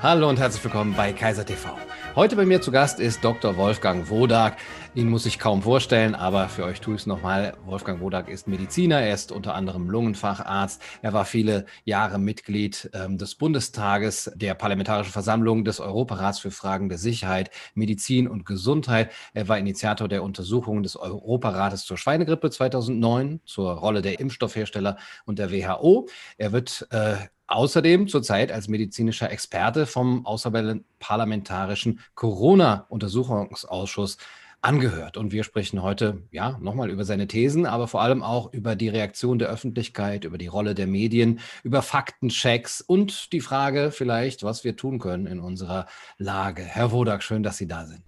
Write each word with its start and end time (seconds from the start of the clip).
Hallo 0.00 0.28
und 0.28 0.38
herzlich 0.38 0.62
willkommen 0.62 0.94
bei 0.94 1.12
Kaiser 1.12 1.44
TV. 1.44 1.76
Heute 2.14 2.36
bei 2.36 2.46
mir 2.46 2.60
zu 2.60 2.70
Gast 2.70 3.00
ist 3.00 3.24
Dr. 3.24 3.56
Wolfgang 3.56 4.08
Wodak. 4.08 4.56
Ihn 4.94 5.10
muss 5.10 5.26
ich 5.26 5.40
kaum 5.40 5.60
vorstellen, 5.60 6.14
aber 6.14 6.48
für 6.48 6.62
euch 6.62 6.80
tue 6.80 6.94
ich 6.94 7.00
es 7.00 7.06
nochmal. 7.06 7.56
Wolfgang 7.64 8.00
Wodak 8.00 8.28
ist 8.28 8.46
Mediziner, 8.46 9.00
er 9.00 9.12
ist 9.12 9.32
unter 9.32 9.56
anderem 9.56 9.90
Lungenfacharzt. 9.90 10.80
Er 11.02 11.12
war 11.14 11.24
viele 11.24 11.66
Jahre 11.84 12.20
Mitglied 12.20 12.88
ähm, 12.94 13.18
des 13.18 13.34
Bundestages, 13.34 14.30
der 14.36 14.54
Parlamentarischen 14.54 15.12
Versammlung 15.12 15.64
des 15.64 15.80
Europarats 15.80 16.38
für 16.38 16.52
Fragen 16.52 16.88
der 16.88 16.98
Sicherheit, 16.98 17.50
Medizin 17.74 18.28
und 18.28 18.46
Gesundheit. 18.46 19.10
Er 19.34 19.48
war 19.48 19.58
Initiator 19.58 20.06
der 20.06 20.22
Untersuchungen 20.22 20.84
des 20.84 20.94
Europarates 20.94 21.84
zur 21.84 21.98
Schweinegrippe 21.98 22.50
2009, 22.50 23.40
zur 23.44 23.72
Rolle 23.72 24.00
der 24.00 24.20
Impfstoffhersteller 24.20 24.96
und 25.24 25.40
der 25.40 25.50
WHO. 25.50 26.06
Er 26.36 26.52
wird 26.52 26.86
äh, 26.90 27.16
Außerdem 27.48 28.08
zurzeit 28.08 28.52
als 28.52 28.68
medizinischer 28.68 29.30
Experte 29.30 29.86
vom 29.86 30.26
Außerparlamentarischen 30.26 32.00
Corona-Untersuchungsausschuss 32.14 34.18
angehört. 34.60 35.16
Und 35.16 35.32
wir 35.32 35.44
sprechen 35.44 35.82
heute 35.82 36.22
ja 36.30 36.58
nochmal 36.60 36.90
über 36.90 37.04
seine 37.04 37.26
Thesen, 37.26 37.64
aber 37.64 37.88
vor 37.88 38.02
allem 38.02 38.22
auch 38.22 38.52
über 38.52 38.76
die 38.76 38.88
Reaktion 38.88 39.38
der 39.38 39.48
Öffentlichkeit, 39.48 40.24
über 40.24 40.36
die 40.36 40.48
Rolle 40.48 40.74
der 40.74 40.86
Medien, 40.86 41.40
über 41.62 41.82
Faktenchecks 41.82 42.80
und 42.80 43.32
die 43.32 43.40
Frage 43.40 43.92
vielleicht, 43.92 44.42
was 44.42 44.64
wir 44.64 44.76
tun 44.76 44.98
können 44.98 45.26
in 45.26 45.40
unserer 45.40 45.86
Lage. 46.18 46.62
Herr 46.62 46.92
Wodak, 46.92 47.22
schön, 47.22 47.42
dass 47.42 47.56
Sie 47.56 47.68
da 47.68 47.86
sind. 47.86 48.02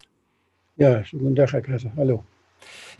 Ja, 0.77 1.05
schönen 1.05 1.37
Tag, 1.37 1.53
Herr 1.53 1.63
Kaiser. 1.63 1.93
Hallo. 1.97 2.25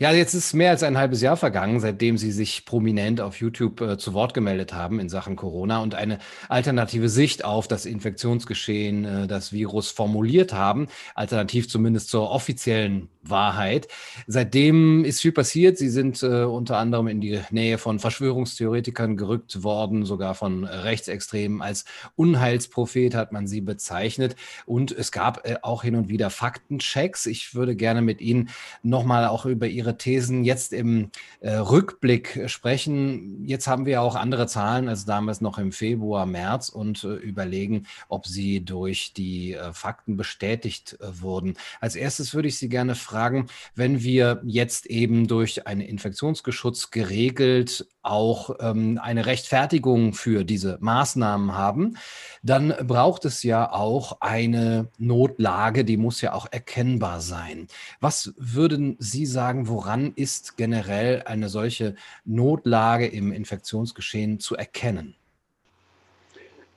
Ja, 0.01 0.11
jetzt 0.11 0.33
ist 0.33 0.55
mehr 0.55 0.71
als 0.71 0.81
ein 0.81 0.97
halbes 0.97 1.21
Jahr 1.21 1.37
vergangen, 1.37 1.79
seitdem 1.79 2.17
Sie 2.17 2.31
sich 2.31 2.65
prominent 2.65 3.21
auf 3.21 3.39
YouTube 3.39 3.81
äh, 3.81 3.99
zu 3.99 4.15
Wort 4.15 4.33
gemeldet 4.33 4.73
haben 4.73 4.99
in 4.99 5.09
Sachen 5.09 5.35
Corona 5.35 5.77
und 5.77 5.93
eine 5.93 6.17
alternative 6.49 7.07
Sicht 7.07 7.45
auf 7.45 7.67
das 7.67 7.85
Infektionsgeschehen, 7.85 9.05
äh, 9.05 9.27
das 9.27 9.53
Virus 9.53 9.91
formuliert 9.91 10.53
haben, 10.53 10.87
alternativ 11.13 11.69
zumindest 11.69 12.09
zur 12.09 12.31
offiziellen 12.31 13.09
Wahrheit. 13.23 13.87
Seitdem 14.27 15.05
ist 15.05 15.21
viel 15.21 15.31
passiert. 15.31 15.77
Sie 15.77 15.89
sind 15.89 16.23
äh, 16.23 16.43
unter 16.43 16.77
anderem 16.77 17.07
in 17.07 17.21
die 17.21 17.39
Nähe 17.51 17.77
von 17.77 17.99
Verschwörungstheoretikern 17.99 19.17
gerückt 19.17 19.63
worden, 19.63 20.05
sogar 20.05 20.33
von 20.33 20.63
Rechtsextremen. 20.63 21.61
Als 21.61 21.85
Unheilsprophet 22.15 23.13
hat 23.13 23.31
man 23.31 23.47
sie 23.47 23.61
bezeichnet. 23.61 24.35
Und 24.65 24.91
es 24.91 25.11
gab 25.11 25.47
äh, 25.47 25.57
auch 25.61 25.83
hin 25.83 25.95
und 25.95 26.09
wieder 26.09 26.29
Faktenchecks. 26.29 27.27
Ich 27.27 27.53
würde 27.53 27.75
gerne 27.75 28.01
mit 28.01 28.21
Ihnen 28.21 28.49
nochmal 28.81 29.27
auch 29.27 29.45
über 29.45 29.67
Ihre 29.67 29.90
Thesen 29.97 30.43
jetzt 30.43 30.73
im 30.73 31.11
äh, 31.39 31.53
Rückblick 31.53 32.43
sprechen. 32.47 33.45
Jetzt 33.45 33.67
haben 33.67 33.85
wir 33.85 34.01
auch 34.01 34.15
andere 34.15 34.47
Zahlen 34.47 34.87
als 34.87 35.05
damals 35.05 35.41
noch 35.41 35.57
im 35.57 35.71
Februar, 35.71 36.25
März 36.25 36.69
und 36.69 37.03
äh, 37.03 37.13
überlegen, 37.15 37.87
ob 38.09 38.27
sie 38.27 38.63
durch 38.63 39.13
die 39.13 39.53
äh, 39.53 39.73
Fakten 39.73 40.17
bestätigt 40.17 40.97
äh, 40.99 41.21
wurden. 41.21 41.55
Als 41.79 41.95
erstes 41.95 42.33
würde 42.33 42.47
ich 42.47 42.57
Sie 42.57 42.69
gerne 42.69 42.95
fragen, 42.95 43.47
wenn 43.75 44.01
wir 44.01 44.41
jetzt 44.45 44.85
eben 44.85 45.27
durch 45.27 45.67
einen 45.67 45.81
Infektionsgeschutz 45.81 46.91
geregelt 46.91 47.87
auch 48.03 48.55
ähm, 48.59 48.99
eine 49.01 49.25
Rechtfertigung 49.25 50.13
für 50.13 50.43
diese 50.43 50.77
Maßnahmen 50.81 51.55
haben, 51.55 51.97
dann 52.43 52.73
braucht 52.87 53.25
es 53.25 53.43
ja 53.43 53.71
auch 53.71 54.17
eine 54.21 54.87
Notlage, 54.97 55.85
die 55.85 55.97
muss 55.97 56.21
ja 56.21 56.33
auch 56.33 56.47
erkennbar 56.51 57.21
sein. 57.21 57.67
Was 57.99 58.33
würden 58.37 58.95
Sie 58.99 59.25
sagen, 59.25 59.67
woran 59.67 60.13
ist 60.15 60.57
generell 60.57 61.23
eine 61.25 61.49
solche 61.49 61.95
Notlage 62.25 63.07
im 63.07 63.31
Infektionsgeschehen 63.31 64.39
zu 64.39 64.55
erkennen? 64.55 65.15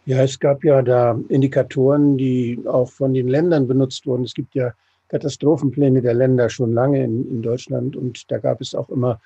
Ja, 0.07 0.23
es 0.23 0.39
gab 0.39 0.65
ja 0.65 0.83
da 0.83 1.19
Indikatoren, 1.29 2.19
die 2.19 2.61
auch 2.67 2.91
von 2.91 3.15
den 3.15 3.29
Ländern 3.29 3.67
benutzt 3.67 4.07
wurden. 4.07 4.25
Es 4.25 4.35
gibt 4.35 4.55
ja 4.55 4.75
Katastrophenpläne 5.09 6.03
der 6.03 6.13
Länder 6.13 6.51
schon 6.51 6.73
lange 6.73 7.03
in, 7.03 7.27
in 7.31 7.43
Deutschland 7.43 7.97
und 7.97 8.31
da 8.31 8.39
gab 8.39 8.61
es 8.61 8.75
auch 8.75 8.91
immer 8.91 9.21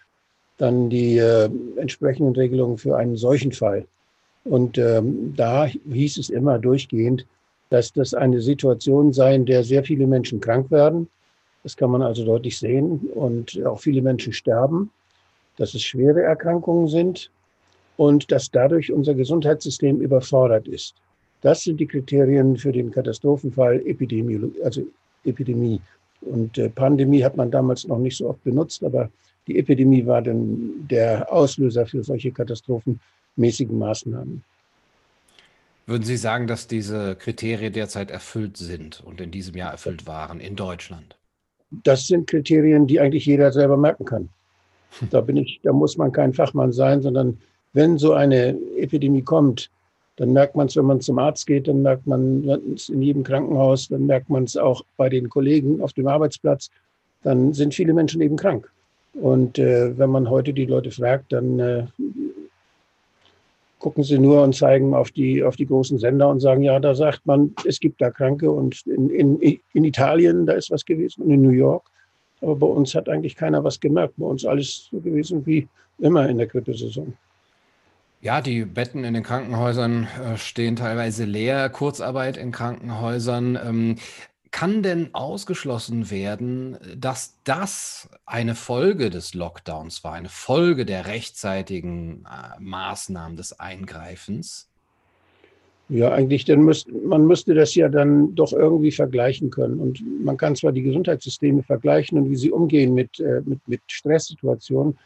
dann 0.59 0.91
die 0.91 1.19
äh, 1.19 1.49
entsprechenden 1.77 2.35
Regelungen 2.35 2.79
für 2.79 2.97
einen 2.97 3.17
solchen 3.17 3.53
Fall. 3.53 3.87
Und 4.45 4.79
ähm, 4.79 5.35
da 5.37 5.67
hieß 5.67 6.19
es 6.19 6.31
immer 6.31 6.59
durchgehend, 6.59 7.27
dass 7.71 7.93
das 7.93 8.15
eine 8.15 8.41
Situation 8.41 9.13
sei, 9.13 9.35
in 9.35 9.47
der 9.47 9.63
sehr 9.63 9.85
viele 9.85 10.07
Menschen 10.07 10.41
krank 10.41 10.71
werden. 10.71 11.09
Das 11.63 11.77
kann 11.77 11.91
man 11.91 12.03
also 12.03 12.25
deutlich 12.25 12.59
sehen 12.59 13.11
und 13.15 13.61
auch 13.67 13.81
viele 13.81 14.01
Menschen 14.01 14.33
sterben, 14.33 14.91
dass 15.57 15.75
es 15.75 15.83
schwere 15.83 16.23
Erkrankungen 16.23 16.89
sind 16.89 17.31
und 17.97 18.31
dass 18.33 18.51
dadurch 18.51 18.93
unser 18.93 19.15
Gesundheitssystem 19.15 20.01
überfordert 20.01 20.67
ist. 20.67 20.95
Das 21.43 21.63
sind 21.63 21.79
die 21.79 21.87
Kriterien 21.87 22.57
für 22.57 22.73
den 22.73 22.91
Katastrophenfall 22.91 23.83
Epidemiologie, 23.87 24.63
also 24.63 24.83
Epidemie. 25.25 25.81
Und 26.23 26.59
äh, 26.59 26.69
Pandemie 26.69 27.23
hat 27.23 27.37
man 27.37 27.51
damals 27.51 27.87
noch 27.87 27.99
nicht 27.99 28.17
so 28.17 28.31
oft 28.31 28.43
benutzt, 28.43 28.83
aber 28.83 29.11
die 29.49 29.59
Epidemie 29.59 30.07
war 30.07 30.23
dann 30.23 30.87
der 30.89 31.33
Auslöser 31.33 31.87
für 31.87 32.05
solche 32.05 32.31
katastrophenmäßigen 32.31 33.77
Maßnahmen. 33.79 34.45
Würden 35.87 36.03
Sie 36.03 36.19
sagen, 36.19 36.47
dass 36.47 36.67
diese 36.67 37.17
Kriterien 37.17 37.73
derzeit 37.73 38.11
erfüllt 38.11 38.59
sind 38.59 39.03
und 39.05 39.23
in 39.23 39.31
diesem 39.31 39.57
Jahr 39.57 39.73
erfüllt 39.73 40.07
waren 40.07 40.39
in 40.39 40.55
Deutschland? 40.55 41.17
Das 41.71 42.07
sind 42.07 42.29
Kriterien, 42.29 42.87
die 42.87 43.01
eigentlich 43.01 43.25
jeder 43.25 43.51
selber 43.53 43.77
merken 43.77 44.05
kann. 44.05 44.29
Da 45.11 45.21
bin 45.21 45.37
ich, 45.37 45.61
da 45.63 45.73
muss 45.73 45.99
man 45.99 46.13
kein 46.13 46.33
Fachmann 46.33 46.73
sein, 46.73 47.03
sondern 47.03 47.39
wenn 47.75 47.99
so 47.99 48.15
eine 48.15 48.59
Epidemie 48.79 49.23
kommt, 49.23 49.71
dann 50.17 50.33
merkt 50.33 50.57
man 50.57 50.67
es, 50.67 50.77
wenn 50.77 50.87
man 50.87 51.01
zum 51.03 51.19
Arzt 51.19 51.47
geht, 51.47 51.69
dann 51.69 51.83
merkt 51.83 52.07
man 52.07 52.49
es 52.75 52.89
in 52.89 53.03
jedem 53.03 53.23
Krankenhaus, 53.23 53.89
dann 53.89 54.07
merkt 54.07 54.31
man 54.31 54.45
es 54.45 54.57
auch 54.57 54.83
bei 54.97 55.11
den 55.11 55.29
Kollegen 55.29 55.83
auf 55.83 55.93
dem 55.93 56.09
Arbeitsplatz. 56.09 56.71
Dann 57.23 57.53
sind 57.53 57.75
viele 57.75 57.93
Menschen 57.93 58.23
eben 58.23 58.37
krank. 58.37 58.71
Und 59.21 59.59
äh, 59.59 59.99
wenn 59.99 60.11
man 60.11 60.31
heute 60.31 60.53
die 60.53 60.67
Leute 60.67 60.91
fragt, 60.91 61.33
dann 61.33 61.59
äh, 61.59 61.84
gucken 63.79 64.05
sie 64.05 64.19
nur 64.19 64.43
und 64.43 64.55
zeigen 64.55 64.95
auf 64.95 65.11
die, 65.11 65.43
auf 65.43 65.56
die 65.56 65.67
großen 65.67 65.99
Sender 65.99 66.29
und 66.29 66.41
sagen, 66.41 66.62
ja, 66.62 66.79
da 66.79 66.95
sagt 66.95 67.27
man, 67.27 67.55
es 67.67 67.81
gibt 67.81 68.01
da 68.01 68.11
Kranke 68.11 68.51
und 68.51 68.87
in, 68.87 69.11
in, 69.11 69.61
in 69.73 69.84
Italien, 69.84 70.47
da 70.47 70.55
ist 70.55 70.71
was 70.71 70.84
gewesen 70.84 71.23
und 71.23 71.31
in 71.31 71.43
New 71.43 71.51
York. 71.51 71.84
Aber 72.41 72.56
bei 72.56 72.67
uns 72.67 72.95
hat 72.95 73.09
eigentlich 73.09 73.34
keiner 73.34 73.62
was 73.65 73.81
gemerkt. 73.81 74.15
Bei 74.17 74.27
uns 74.27 74.45
alles 74.45 74.89
so 74.91 75.01
gewesen 75.01 75.45
wie 75.47 75.67
immer 75.99 76.29
in 76.29 76.39
der 76.39 76.47
Grippesaison. 76.47 77.12
Ja, 78.21 78.41
die 78.41 78.65
Betten 78.65 79.05
in 79.05 79.15
den 79.15 79.23
Krankenhäusern 79.23 80.09
äh, 80.25 80.37
stehen 80.37 80.75
teilweise 80.75 81.25
leer, 81.25 81.69
Kurzarbeit 81.69 82.37
in 82.37 82.50
Krankenhäusern. 82.50 83.97
Kann 84.51 84.83
denn 84.83 85.15
ausgeschlossen 85.15 86.11
werden, 86.11 86.79
dass 86.97 87.37
das 87.45 88.09
eine 88.25 88.55
Folge 88.55 89.11
des 89.11 89.35
Lockdowns 89.35 90.05
war, 90.05 90.15
eine 90.15 90.29
Folge 90.29 90.87
der 90.87 91.07
rechtzeitigen 91.07 92.25
äh, 92.25 92.61
Maßnahmen 92.61 93.37
des 93.37 93.59
Eingreifens? 93.59 94.69
Ja, 95.91 96.13
eigentlich, 96.13 96.45
denn 96.45 96.63
müsst, 96.63 96.89
man 96.93 97.27
müsste 97.27 97.55
das 97.55 97.75
ja 97.75 97.89
dann 97.89 98.35
doch 98.35 98.53
irgendwie 98.53 98.93
vergleichen 98.93 99.51
können. 99.51 99.81
Und 99.81 100.03
man 100.23 100.37
kann 100.37 100.55
zwar 100.55 100.73
die 100.73 100.83
Gesundheitssysteme 100.83 101.63
vergleichen 101.63 102.19
und 102.19 102.31
wie 102.31 102.37
sie 102.37 102.51
umgehen 102.51 102.95
mit, 102.95 103.21
äh, 103.21 103.41
mit, 103.45 103.67
mit 103.67 103.81
Stresssituationen, 103.87 104.99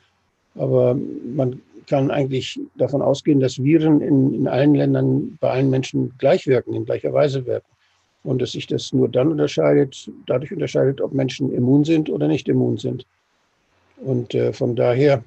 aber 0.55 0.97
man 1.35 1.63
kann 1.87 2.11
eigentlich 2.11 2.61
davon 2.77 3.03
ausgehen, 3.03 3.41
dass 3.41 3.63
Viren 3.63 4.01
in, 4.01 4.35
in 4.35 4.49
allen 4.49 4.75
Ländern 4.75 5.37
bei 5.41 5.51
allen 5.51 5.71
Menschen 5.71 6.15
gleich 6.19 6.47
wirken, 6.47 6.75
in 6.75 6.85
gleicher 6.85 7.13
Weise 7.13 7.47
wirken. 7.47 7.67
Und 8.25 8.41
dass 8.41 8.53
sich 8.53 8.67
das 8.67 8.93
nur 8.93 9.09
dann 9.09 9.33
unterscheidet, 9.33 10.11
dadurch 10.27 10.53
unterscheidet, 10.53 11.01
ob 11.01 11.13
Menschen 11.13 11.53
immun 11.53 11.85
sind 11.85 12.09
oder 12.09 12.29
nicht 12.29 12.49
immun 12.49 12.79
sind. 12.79 13.05
Und 13.97 14.35
äh, 14.35 14.53
von 14.53 14.77
daher, 14.77 15.25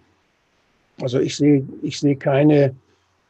also 1.01 1.19
ich 1.19 1.35
sehe, 1.35 1.67
ich 1.81 1.99
sehe 1.99 2.15
keine, 2.15 2.73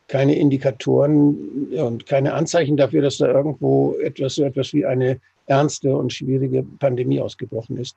keine 0.07 0.35
Indikatoren 0.35 1.69
und 1.73 2.05
keine 2.05 2.34
Anzeichen 2.34 2.78
dafür, 2.78 3.01
dass 3.01 3.17
da 3.17 3.28
irgendwo 3.28 3.95
etwas 4.03 4.35
so 4.35 4.43
etwas 4.43 4.72
wie 4.73 4.85
eine 4.85 5.19
ernste 5.47 5.95
und 5.95 6.13
schwierige 6.13 6.63
Pandemie 6.79 7.19
ausgebrochen 7.19 7.78
ist. 7.78 7.95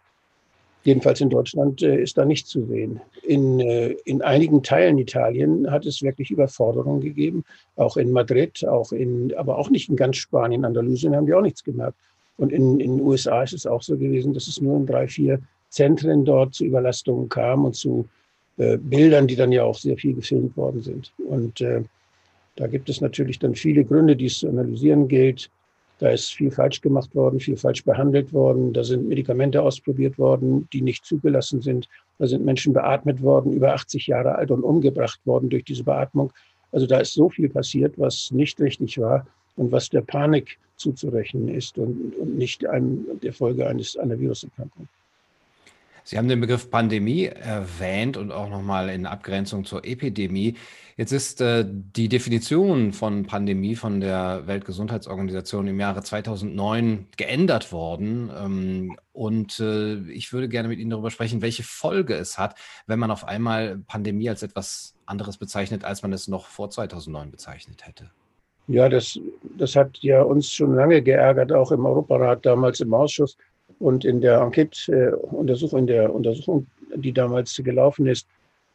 Jedenfalls 0.84 1.20
in 1.20 1.28
Deutschland 1.28 1.82
äh, 1.82 2.00
ist 2.00 2.16
da 2.16 2.25
nichts 2.25 2.48
zu 2.50 2.64
sehen. 2.66 3.00
In, 3.22 3.60
äh, 3.60 3.90
in 4.04 4.22
einigen 4.22 4.62
Teilen 4.62 4.98
Italien 4.98 5.70
hat 5.70 5.86
es 5.86 6.02
wirklich 6.02 6.30
Überforderungen 6.30 7.00
gegeben, 7.00 7.44
auch 7.76 7.96
in 7.96 8.12
Madrid, 8.12 8.64
auch 8.66 8.92
in, 8.92 9.34
aber 9.36 9.58
auch 9.58 9.70
nicht 9.70 9.88
in 9.88 9.96
ganz 9.96 10.16
Spanien, 10.16 10.64
Andalusien 10.64 11.14
haben 11.14 11.26
die 11.26 11.34
auch 11.34 11.42
nichts 11.42 11.64
gemerkt. 11.64 11.98
Und 12.36 12.52
in, 12.52 12.78
den 12.78 13.00
USA 13.00 13.42
ist 13.42 13.52
es 13.52 13.66
auch 13.66 13.82
so 13.82 13.98
gewesen, 13.98 14.32
dass 14.32 14.46
es 14.46 14.60
nur 14.60 14.76
in 14.76 14.86
drei, 14.86 15.08
vier 15.08 15.40
Zentren 15.69 16.25
dort 16.25 16.54
zu 16.54 16.64
Überlastungen 16.64 17.28
kam 17.28 17.64
und 17.64 17.74
zu 17.74 18.08
äh, 18.56 18.78
Bildern, 18.78 19.26
die 19.26 19.36
dann 19.36 19.52
ja 19.52 19.64
auch 19.64 19.76
sehr 19.76 19.96
viel 19.96 20.14
gefilmt 20.14 20.56
worden 20.56 20.81
sind. 20.81 21.12
Und 21.19 21.60
äh, 21.60 21.82
da 22.56 22.66
gibt 22.66 22.88
es 22.88 23.00
natürlich 23.00 23.38
dann 23.38 23.54
viele 23.54 23.84
Gründe, 23.84 24.16
die 24.16 24.26
es 24.26 24.38
zu 24.38 24.48
analysieren 24.48 25.08
gilt. 25.08 25.50
Da 25.98 26.10
ist 26.10 26.32
viel 26.32 26.50
falsch 26.50 26.80
gemacht 26.80 27.14
worden, 27.14 27.40
viel 27.40 27.56
falsch 27.56 27.84
behandelt 27.84 28.32
worden. 28.32 28.72
Da 28.72 28.84
sind 28.84 29.08
Medikamente 29.08 29.62
ausprobiert 29.62 30.18
worden, 30.18 30.68
die 30.72 30.82
nicht 30.82 31.04
zugelassen 31.04 31.60
sind. 31.60 31.88
Da 32.18 32.26
sind 32.26 32.44
Menschen 32.44 32.72
beatmet 32.72 33.20
worden, 33.22 33.52
über 33.52 33.74
80 33.74 34.06
Jahre 34.06 34.36
alt 34.36 34.50
und 34.50 34.62
umgebracht 34.62 35.20
worden 35.24 35.48
durch 35.50 35.64
diese 35.64 35.84
Beatmung. 35.84 36.32
Also 36.70 36.86
da 36.86 37.00
ist 37.00 37.14
so 37.14 37.28
viel 37.28 37.48
passiert, 37.48 37.98
was 37.98 38.30
nicht 38.30 38.60
richtig 38.60 38.98
war. 38.98 39.26
und 39.58 39.72
was 39.72 39.90
der 39.90 40.00
Panik 40.00 40.58
zuzurechnen 40.76 41.48
ist 41.48 41.76
und, 41.78 42.14
und 42.16 42.38
nicht 42.38 42.64
einem, 42.66 43.04
der 43.22 43.32
Folge 43.32 43.66
eines, 43.66 43.96
einer 43.96 44.18
Viruserkrankung. 44.18 44.88
Sie 46.08 46.16
haben 46.16 46.28
den 46.28 46.40
Begriff 46.40 46.70
Pandemie 46.70 47.26
erwähnt 47.26 48.16
und 48.16 48.32
auch 48.32 48.49
nochmal 48.49 48.88
in 48.88 49.05
Abgrenzung 49.05 49.66
zur 49.66 49.84
Epidemie. 49.84 50.55
Jetzt 50.96 51.12
ist 51.12 51.43
äh, 51.43 51.66
die 51.69 52.08
Definition 52.08 52.94
von 52.94 53.26
Pandemie 53.26 53.75
von 53.75 54.00
der 54.00 54.46
Weltgesundheitsorganisation 54.46 55.69
im 55.69 55.78
Jahre 55.78 56.02
2009 56.02 57.08
geändert 57.19 57.72
worden. 57.72 58.31
Ähm, 58.34 58.96
und 59.12 59.60
äh, 59.60 59.96
ich 60.10 60.32
würde 60.32 60.49
gerne 60.49 60.69
mit 60.69 60.78
Ihnen 60.78 60.88
darüber 60.88 61.10
sprechen, 61.10 61.43
welche 61.43 61.62
Folge 61.62 62.14
es 62.14 62.38
hat, 62.38 62.55
wenn 62.87 62.99
man 62.99 63.10
auf 63.10 63.28
einmal 63.28 63.76
Pandemie 63.87 64.31
als 64.31 64.43
etwas 64.43 64.94
anderes 65.05 65.37
bezeichnet, 65.37 65.84
als 65.84 66.00
man 66.00 66.14
es 66.14 66.26
noch 66.26 66.46
vor 66.46 66.70
2009 66.70 67.31
bezeichnet 67.31 67.87
hätte. 67.87 68.10
Ja, 68.66 68.88
das, 68.88 69.20
das 69.58 69.76
hat 69.76 69.99
ja 69.99 70.22
uns 70.22 70.50
schon 70.50 70.75
lange 70.75 71.02
geärgert, 71.02 71.52
auch 71.52 71.70
im 71.70 71.84
Europarat 71.84 72.46
damals 72.46 72.81
im 72.81 72.94
Ausschuss 72.94 73.37
und 73.78 74.04
in 74.04 74.20
der 74.20 74.40
Enquete-Untersuchung, 74.40 75.80
in 75.80 75.86
der 75.86 76.14
Untersuchung, 76.14 76.66
die 76.94 77.12
damals 77.12 77.60
gelaufen 77.62 78.06
ist, 78.06 78.26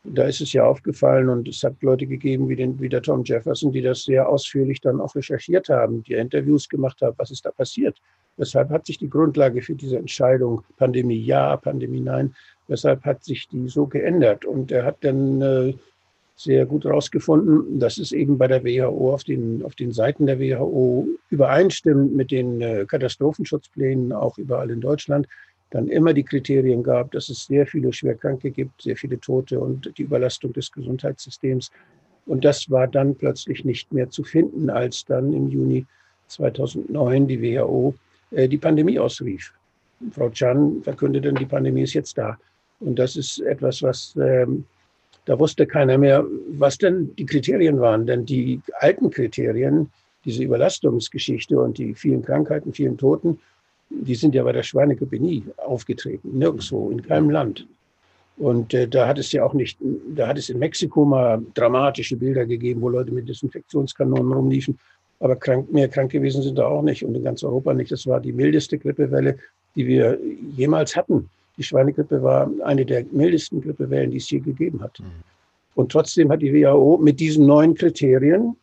da 0.03 0.23
ist 0.23 0.41
es 0.41 0.51
ja 0.51 0.65
aufgefallen 0.65 1.29
und 1.29 1.47
es 1.47 1.63
hat 1.63 1.81
Leute 1.81 2.05
gegeben 2.05 2.49
wie, 2.49 2.57
den, 2.57 2.79
wie 2.79 2.89
der 2.89 3.01
Tom 3.01 3.23
Jefferson, 3.23 3.71
die 3.71 3.81
das 3.81 4.03
sehr 4.03 4.27
ausführlich 4.27 4.81
dann 4.81 4.99
auch 4.99 5.15
recherchiert 5.15 5.69
haben, 5.69 6.03
die 6.03 6.13
Interviews 6.13 6.67
gemacht 6.67 7.01
haben, 7.01 7.15
was 7.17 7.31
ist 7.31 7.45
da 7.45 7.51
passiert. 7.51 7.97
Weshalb 8.35 8.69
hat 8.69 8.85
sich 8.85 8.97
die 8.97 9.09
Grundlage 9.09 9.61
für 9.61 9.75
diese 9.75 9.97
Entscheidung, 9.97 10.63
Pandemie 10.77 11.21
ja, 11.21 11.55
Pandemie 11.55 12.01
nein, 12.01 12.35
weshalb 12.67 13.05
hat 13.05 13.23
sich 13.23 13.47
die 13.47 13.69
so 13.69 13.85
geändert? 13.85 14.43
Und 14.43 14.71
er 14.71 14.83
hat 14.83 14.97
dann 15.01 15.41
äh, 15.41 15.73
sehr 16.43 16.65
gut 16.65 16.85
herausgefunden, 16.85 17.79
dass 17.79 17.97
es 17.97 18.11
eben 18.11 18.37
bei 18.37 18.47
der 18.47 18.63
WHO 18.63 19.13
auf 19.13 19.23
den, 19.23 19.63
auf 19.63 19.75
den 19.75 19.91
Seiten 19.91 20.25
der 20.25 20.39
WHO 20.39 21.07
übereinstimmt 21.29 22.15
mit 22.15 22.31
den 22.31 22.61
äh, 22.61 22.85
Katastrophenschutzplänen, 22.87 24.11
auch 24.11 24.37
überall 24.37 24.69
in 24.69 24.81
Deutschland, 24.81 25.27
dann 25.71 25.87
immer 25.87 26.13
die 26.13 26.23
Kriterien 26.23 26.83
gab, 26.83 27.11
dass 27.11 27.29
es 27.29 27.45
sehr 27.45 27.65
viele 27.65 27.91
Schwerkranke 27.91 28.51
gibt, 28.51 28.81
sehr 28.81 28.95
viele 28.95 29.19
Tote 29.19 29.59
und 29.59 29.91
die 29.97 30.03
Überlastung 30.03 30.53
des 30.53 30.71
Gesundheitssystems. 30.71 31.71
Und 32.25 32.45
das 32.45 32.69
war 32.69 32.87
dann 32.87 33.15
plötzlich 33.15 33.65
nicht 33.65 33.91
mehr 33.91 34.09
zu 34.09 34.23
finden, 34.23 34.69
als 34.69 35.03
dann 35.05 35.33
im 35.33 35.49
Juni 35.49 35.85
2009 36.27 37.27
die 37.27 37.41
WHO 37.41 37.95
äh, 38.31 38.47
die 38.47 38.57
Pandemie 38.57 38.99
ausrief. 38.99 39.53
Frau 40.11 40.29
Chan 40.29 40.81
verkündete, 40.83 41.33
die 41.33 41.45
Pandemie 41.45 41.83
ist 41.83 41.93
jetzt 41.93 42.17
da. 42.17 42.37
Und 42.79 42.99
das 42.99 43.15
ist 43.15 43.39
etwas, 43.39 43.81
was 43.81 44.15
ähm, 44.21 44.65
da 45.25 45.39
wusste 45.39 45.65
keiner 45.65 45.97
mehr, 45.97 46.25
was 46.49 46.77
denn 46.77 47.15
die 47.15 47.25
Kriterien 47.25 47.79
waren. 47.79 48.05
Denn 48.05 48.25
die 48.25 48.61
alten 48.79 49.09
Kriterien, 49.09 49.89
diese 50.25 50.43
Überlastungsgeschichte 50.43 51.59
und 51.59 51.77
die 51.77 51.93
vielen 51.93 52.23
Krankheiten, 52.23 52.73
vielen 52.73 52.97
Toten, 52.97 53.39
die 53.89 54.15
sind 54.15 54.35
ja 54.35 54.43
bei 54.43 54.51
der 54.51 54.63
Schweinegrippe 54.63 55.19
nie 55.19 55.43
aufgetreten, 55.57 56.37
nirgendwo, 56.37 56.89
in 56.89 57.03
keinem 57.03 57.29
Land. 57.29 57.67
Und 58.37 58.73
äh, 58.73 58.87
da 58.87 59.07
hat 59.07 59.19
es 59.19 59.31
ja 59.31 59.43
auch 59.45 59.53
nicht, 59.53 59.77
da 60.15 60.27
hat 60.27 60.37
es 60.37 60.49
in 60.49 60.57
Mexiko 60.57 61.05
mal 61.05 61.41
dramatische 61.53 62.17
Bilder 62.17 62.45
gegeben, 62.45 62.81
wo 62.81 62.89
Leute 62.89 63.11
mit 63.11 63.29
Desinfektionskanonen 63.29 64.33
rumliefen. 64.33 64.79
Aber 65.19 65.35
krank, 65.35 65.71
mehr 65.71 65.87
krank 65.87 66.11
gewesen 66.11 66.41
sind 66.41 66.57
da 66.57 66.65
auch 66.65 66.81
nicht 66.81 67.05
und 67.05 67.15
in 67.15 67.23
ganz 67.23 67.43
Europa 67.43 67.73
nicht. 67.73 67.91
Das 67.91 68.07
war 68.07 68.19
die 68.19 68.33
mildeste 68.33 68.77
Grippewelle, 68.77 69.37
die 69.75 69.85
wir 69.85 70.17
jemals 70.57 70.95
hatten. 70.95 71.29
Die 71.57 71.63
Schweinegrippe 71.63 72.21
war 72.23 72.49
eine 72.63 72.85
der 72.85 73.05
mildesten 73.11 73.61
Grippewellen, 73.61 74.11
die 74.11 74.17
es 74.17 74.29
je 74.29 74.39
gegeben 74.39 74.81
hat. 74.81 74.99
Mhm. 74.99 75.05
Und 75.75 75.91
trotzdem 75.91 76.31
hat 76.31 76.41
die 76.41 76.53
WHO 76.53 76.97
mit 76.97 77.19
diesen 77.19 77.45
neuen 77.45 77.75
Kriterien 77.75 78.55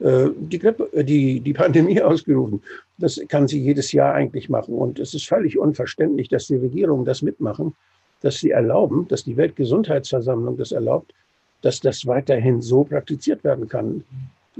äh, 0.00 0.30
die, 0.34 0.58
Grippe, 0.58 0.88
äh, 0.92 1.04
die, 1.04 1.40
die 1.40 1.52
Pandemie 1.52 2.00
ausgerufen. 2.02 2.62
Das 2.98 3.20
kann 3.28 3.48
sie 3.48 3.60
jedes 3.60 3.92
Jahr 3.92 4.14
eigentlich 4.14 4.48
machen. 4.48 4.74
Und 4.74 4.98
es 4.98 5.14
ist 5.14 5.28
völlig 5.28 5.58
unverständlich, 5.58 6.28
dass 6.28 6.46
die 6.46 6.56
Regierungen 6.56 7.04
das 7.04 7.22
mitmachen, 7.22 7.74
dass 8.22 8.38
sie 8.38 8.50
erlauben, 8.50 9.06
dass 9.08 9.24
die 9.24 9.36
Weltgesundheitsversammlung 9.36 10.56
das 10.56 10.72
erlaubt, 10.72 11.12
dass 11.62 11.80
das 11.80 12.06
weiterhin 12.06 12.62
so 12.62 12.84
praktiziert 12.84 13.44
werden 13.44 13.68
kann. 13.68 14.04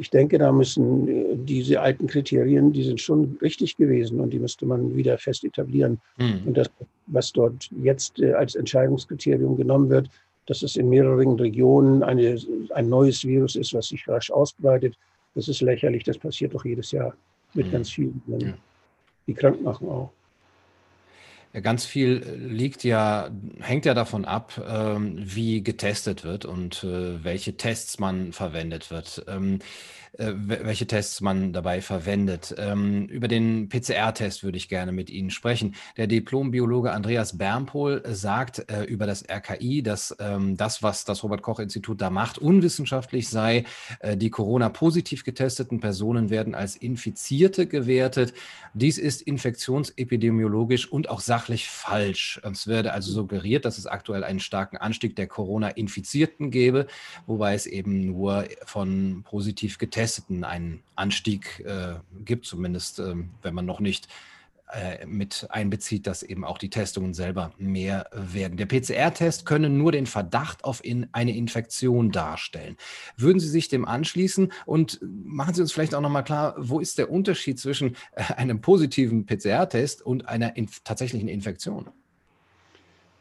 Ich 0.01 0.09
denke, 0.09 0.39
da 0.39 0.51
müssen 0.51 1.07
äh, 1.09 1.37
diese 1.37 1.81
alten 1.81 2.07
Kriterien, 2.07 2.73
die 2.73 2.83
sind 2.83 3.01
schon 3.01 3.39
richtig 3.43 3.77
gewesen 3.77 4.19
und 4.19 4.31
die 4.31 4.39
müsste 4.39 4.65
man 4.65 4.97
wieder 4.97 5.19
fest 5.19 5.45
etablieren. 5.45 6.01
Mhm. 6.17 6.41
Und 6.47 6.57
das, 6.57 6.71
was 7.07 7.33
dort 7.33 7.69
jetzt 7.83 8.19
äh, 8.19 8.33
als 8.33 8.55
Entscheidungskriterium 8.55 9.57
genommen 9.57 9.91
wird, 9.91 10.09
dass 10.47 10.63
es 10.63 10.77
in 10.77 10.89
mehreren 10.89 11.39
Regionen 11.39 12.03
eine, 12.03 12.39
ein 12.71 12.89
neues 12.89 13.25
Virus 13.25 13.57
ist, 13.57 13.75
was 13.75 13.89
sich 13.89 14.09
rasch 14.09 14.31
ausbreitet, 14.31 14.97
das 15.35 15.49
ist 15.49 15.61
lächerlich. 15.61 16.03
Das 16.05 16.19
passiert 16.19 16.55
doch 16.55 16.65
jedes 16.65 16.93
Jahr 16.93 17.15
mit 17.53 17.67
mhm. 17.67 17.73
ganz 17.73 17.91
vielen, 17.91 18.55
die 19.27 19.35
krank 19.35 19.63
machen 19.63 19.89
auch. 19.89 20.11
Ja, 21.53 21.61
ganz 21.61 21.85
viel 21.85 22.19
liegt 22.49 22.85
ja, 22.85 23.29
hängt 23.59 23.85
ja 23.85 23.93
davon 23.95 24.25
ab, 24.25 24.61
ähm, 24.69 25.17
wie 25.19 25.63
getestet 25.65 26.23
wird 26.23 26.45
und 26.45 26.85
äh, 26.85 27.25
welche 27.25 27.57
Tests 27.57 27.99
man 27.99 28.33
verwendet 28.33 28.91
wird. 28.93 29.25
Ähm, 29.27 29.59
äh, 30.10 30.10
welche 30.19 30.87
Tests 30.87 31.21
man 31.21 31.53
dabei 31.53 31.81
verwendet. 31.81 32.55
Ähm, 32.59 33.07
über 33.07 33.29
den 33.29 33.69
PCR-Test 33.69 34.43
würde 34.43 34.59
ich 34.59 34.69
gerne 34.69 34.93
mit 34.93 35.09
Ihnen 35.09 35.31
sprechen. 35.31 35.77
Der 35.97 36.09
Diplombiologe 36.09 36.93
Andreas 36.93 37.39
Bernpohl 37.39 38.03
sagt 38.09 38.71
äh, 38.71 38.85
über 38.85 39.07
das 39.07 39.25
RKI, 39.29 39.83
dass 39.83 40.17
ähm, 40.19 40.57
das, 40.57 40.83
was 40.83 41.05
das 41.05 41.23
Robert-Koch-Institut 41.23 42.01
da 42.01 42.11
macht, 42.11 42.39
unwissenschaftlich 42.39 43.29
sei. 43.29 43.65
Äh, 44.01 44.17
die 44.17 44.31
Corona-positiv 44.31 45.25
getesteten 45.25 45.81
Personen 45.81 46.29
werden 46.29 46.55
als 46.55 46.77
Infizierte 46.77 47.67
gewertet. 47.67 48.35
Dies 48.75 48.99
ist 48.99 49.23
infektionsepidemiologisch 49.23 50.91
und 50.91 51.09
auch 51.09 51.21
sachlich 51.21 51.69
falsch. 51.69 52.41
Es 52.43 52.67
werde 52.67 52.93
also 52.93 53.13
suggeriert, 53.13 53.65
dass 53.65 53.79
es 53.79 53.87
aktuell 53.87 54.25
einen 54.25 54.41
starken 54.41 54.77
Anstieg 54.77 55.15
der 55.15 55.29
Corona-Infizierten 55.29 56.51
gäbe, 56.51 56.89
wobei 57.27 57.55
es 57.55 57.67
eben 57.67 58.07
nur 58.07 58.45
von 58.65 59.23
positiv 59.23 59.79
getesteten 59.79 60.00
Getesteten 60.01 60.45
einen 60.45 60.83
Anstieg 60.97 61.61
äh, 61.61 61.97
gibt, 62.25 62.47
zumindest 62.47 63.01
äh, 63.01 63.17
wenn 63.43 63.55
man 63.55 63.67
noch 63.67 63.81
nicht 63.81 64.09
äh, 64.73 65.05
mit 65.05 65.47
einbezieht, 65.51 66.07
dass 66.07 66.23
eben 66.23 66.43
auch 66.43 66.57
die 66.57 66.71
Testungen 66.71 67.13
selber 67.13 67.53
mehr 67.59 68.09
werden. 68.15 68.57
Der 68.57 68.65
PCR-Test 68.65 69.45
könne 69.45 69.69
nur 69.69 69.93
den 69.93 70.07
Verdacht 70.07 70.65
auf 70.65 70.83
in 70.83 71.09
eine 71.13 71.37
Infektion 71.37 72.13
darstellen. 72.13 72.79
Würden 73.19 73.41
Sie 73.41 73.49
sich 73.49 73.69
dem 73.69 73.85
anschließen 73.85 74.53
und 74.65 75.01
machen 75.03 75.53
Sie 75.53 75.61
uns 75.61 75.73
vielleicht 75.73 75.95
auch 75.95 76.01
nochmal 76.01 76.25
klar, 76.25 76.55
wo 76.57 76.81
ist 76.81 76.97
der 76.97 77.11
Unterschied 77.11 77.59
zwischen 77.59 77.95
äh, 78.13 78.23
einem 78.37 78.63
positiven 78.63 79.27
PCR-Test 79.27 80.01
und 80.01 80.29
einer 80.29 80.57
inf 80.57 80.81
tatsächlichen 80.83 81.29
Infektion? 81.29 81.91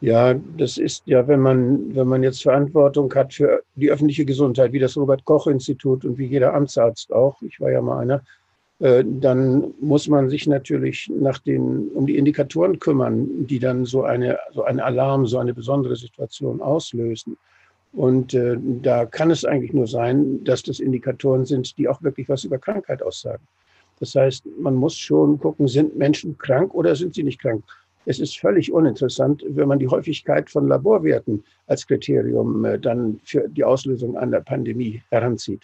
Ja, 0.02 0.34
das 0.34 0.78
ist 0.78 1.04
ja, 1.06 1.28
wenn 1.28 1.42
man, 1.42 1.94
wenn 1.94 2.08
man 2.08 2.24
jetzt 2.24 2.42
Verantwortung 2.44 3.14
hat 3.16 3.34
für 3.34 3.64
die 3.76 3.92
öffentliche 3.92 4.24
Gesundheit, 4.24 4.72
wie 4.72 4.80
das 4.80 4.96
Robert-Koch-Institut 4.96 6.06
und 6.06 6.18
wie 6.18 6.28
jeder 6.28 6.54
Amtsarzt 6.54 7.12
auch, 7.12 7.42
ich 7.42 7.60
war 7.60 7.70
ja 7.70 7.82
mal 7.82 8.00
einer, 8.00 8.24
äh, 8.80 9.04
dann 9.06 9.74
muss 9.82 10.08
man 10.08 10.30
sich 10.30 10.48
natürlich 10.48 11.12
nach 11.14 11.40
den, 11.40 11.90
um 11.90 12.08
die 12.08 12.18
Indikatoren 12.18 12.80
kümmern, 12.80 13.46
die 13.46 13.60
dann 13.60 13.86
so 13.86 14.04
eine, 14.04 14.40
so 14.54 14.64
ein 14.64 14.80
Alarm, 14.80 15.28
so 15.28 15.38
eine 15.38 15.54
besondere 15.54 15.98
Situation 15.98 16.62
auslösen. 16.62 17.38
Und 17.92 18.34
äh, 18.34 18.56
da 18.82 19.06
kann 19.06 19.32
es 19.32 19.44
eigentlich 19.44 19.74
nur 19.74 19.88
sein, 19.88 20.44
dass 20.46 20.64
das 20.64 20.80
Indikatoren 20.80 21.46
sind, 21.46 21.78
die 21.78 21.90
auch 21.90 22.02
wirklich 22.04 22.30
was 22.30 22.46
über 22.46 22.58
Krankheit 22.58 23.04
aussagen. 23.04 23.44
Das 24.00 24.16
heißt, 24.16 24.46
man 24.60 24.76
muss 24.76 24.96
schon 24.96 25.40
gucken, 25.40 25.68
sind 25.68 25.98
Menschen 25.98 26.38
krank 26.38 26.74
oder 26.74 26.96
sind 26.96 27.16
sie 27.16 27.24
nicht 27.24 27.42
krank? 27.42 27.66
Es 28.10 28.20
ist 28.20 28.40
völlig 28.40 28.72
uninteressant, 28.72 29.46
wenn 29.48 29.68
man 29.68 29.78
die 29.78 29.88
Häufigkeit 29.88 30.50
von 30.50 30.68
Laborwerten 30.68 31.44
als 31.68 31.86
Kriterium 31.86 32.66
äh, 32.66 32.80
dann 32.80 33.20
für 33.24 33.48
die 33.48 33.64
Auslösung 33.64 34.18
einer 34.18 34.42
Pandemie 34.42 35.04
heranzieht. 35.12 35.62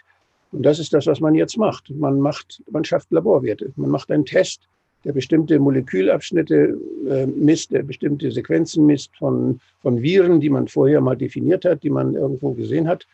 Und 0.51 0.61
das 0.61 0.77
ist 0.77 0.93
das, 0.93 1.07
was 1.07 1.19
man 1.19 1.33
jetzt 1.33 1.57
macht. 1.57 1.89
Man 1.89 2.19
macht, 2.19 2.61
man 2.69 2.85
schafft 2.85 3.11
Laborwerte. 3.11 3.71
Man 3.77 3.89
macht 3.89 4.11
einen 4.11 4.25
Test, 4.25 4.61
der 5.05 5.13
bestimmte 5.13 5.57
Molekülabschnitte 5.57 6.77
äh, 7.09 7.25
misst, 7.25 7.71
der 7.71 7.81
bestimmte 7.81 8.31
Sequenzen 8.31 8.85
misst 8.85 9.17
von, 9.17 9.59
von 9.81 10.03
Viren, 10.03 10.39
die 10.39 10.51
man 10.51 10.67
vorher 10.67 11.01
mal 11.01 11.17
definiert 11.17 11.65
hat, 11.65 11.81
die 11.81 11.89
man 11.89 12.13
irgendwo 12.13 12.51
gesehen 12.51 12.87
hat. 12.87 13.07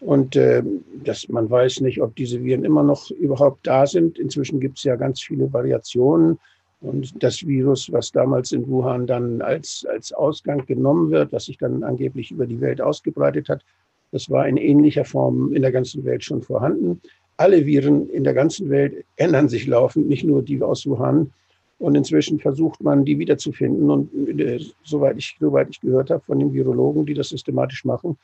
Und 0.00 0.36
äh, 0.36 0.62
dass 1.02 1.30
man 1.30 1.48
weiß 1.48 1.80
nicht, 1.80 2.02
ob 2.02 2.14
diese 2.14 2.44
Viren 2.44 2.62
immer 2.62 2.82
noch 2.82 3.10
überhaupt 3.10 3.66
da 3.66 3.86
sind. 3.86 4.18
Inzwischen 4.18 4.60
gibt 4.60 4.76
es 4.76 4.84
ja 4.84 4.96
ganz 4.96 5.22
viele 5.22 5.50
Variationen. 5.50 6.38
Und 6.86 7.20
das 7.20 7.44
Virus, 7.44 7.90
was 7.90 8.12
damals 8.12 8.52
in 8.52 8.68
Wuhan 8.68 9.08
dann 9.08 9.42
als, 9.42 9.84
als 9.90 10.12
Ausgang 10.12 10.64
genommen 10.66 11.10
wird, 11.10 11.32
was 11.32 11.46
sich 11.46 11.58
dann 11.58 11.82
angeblich 11.82 12.30
über 12.30 12.46
die 12.46 12.60
Welt 12.60 12.80
ausgebreitet 12.80 13.48
hat, 13.48 13.64
das 14.12 14.30
war 14.30 14.46
in 14.46 14.56
ähnlicher 14.56 15.04
Form 15.04 15.52
in 15.52 15.62
der 15.62 15.72
ganzen 15.72 16.04
Welt 16.04 16.22
schon 16.22 16.42
vorhanden. 16.42 17.00
Alle 17.38 17.66
Viren 17.66 18.08
in 18.10 18.22
der 18.22 18.34
ganzen 18.34 18.70
Welt 18.70 19.04
ändern 19.16 19.48
sich 19.48 19.66
laufend, 19.66 20.08
nicht 20.08 20.22
nur 20.22 20.42
die 20.42 20.62
aus 20.62 20.86
Wuhan. 20.86 21.32
Und 21.80 21.96
inzwischen 21.96 22.38
versucht 22.38 22.80
man, 22.80 23.04
die 23.04 23.18
wiederzufinden. 23.18 23.90
Und 23.90 24.38
äh, 24.38 24.60
soweit 24.84 25.18
ich, 25.18 25.36
soweit 25.40 25.68
ich 25.68 25.80
gehört 25.80 26.10
habe 26.10 26.22
von 26.24 26.38
den 26.38 26.52
Virologen, 26.52 27.04
die 27.04 27.14
das 27.14 27.30
systematisch 27.30 27.84
machen, 27.84 28.16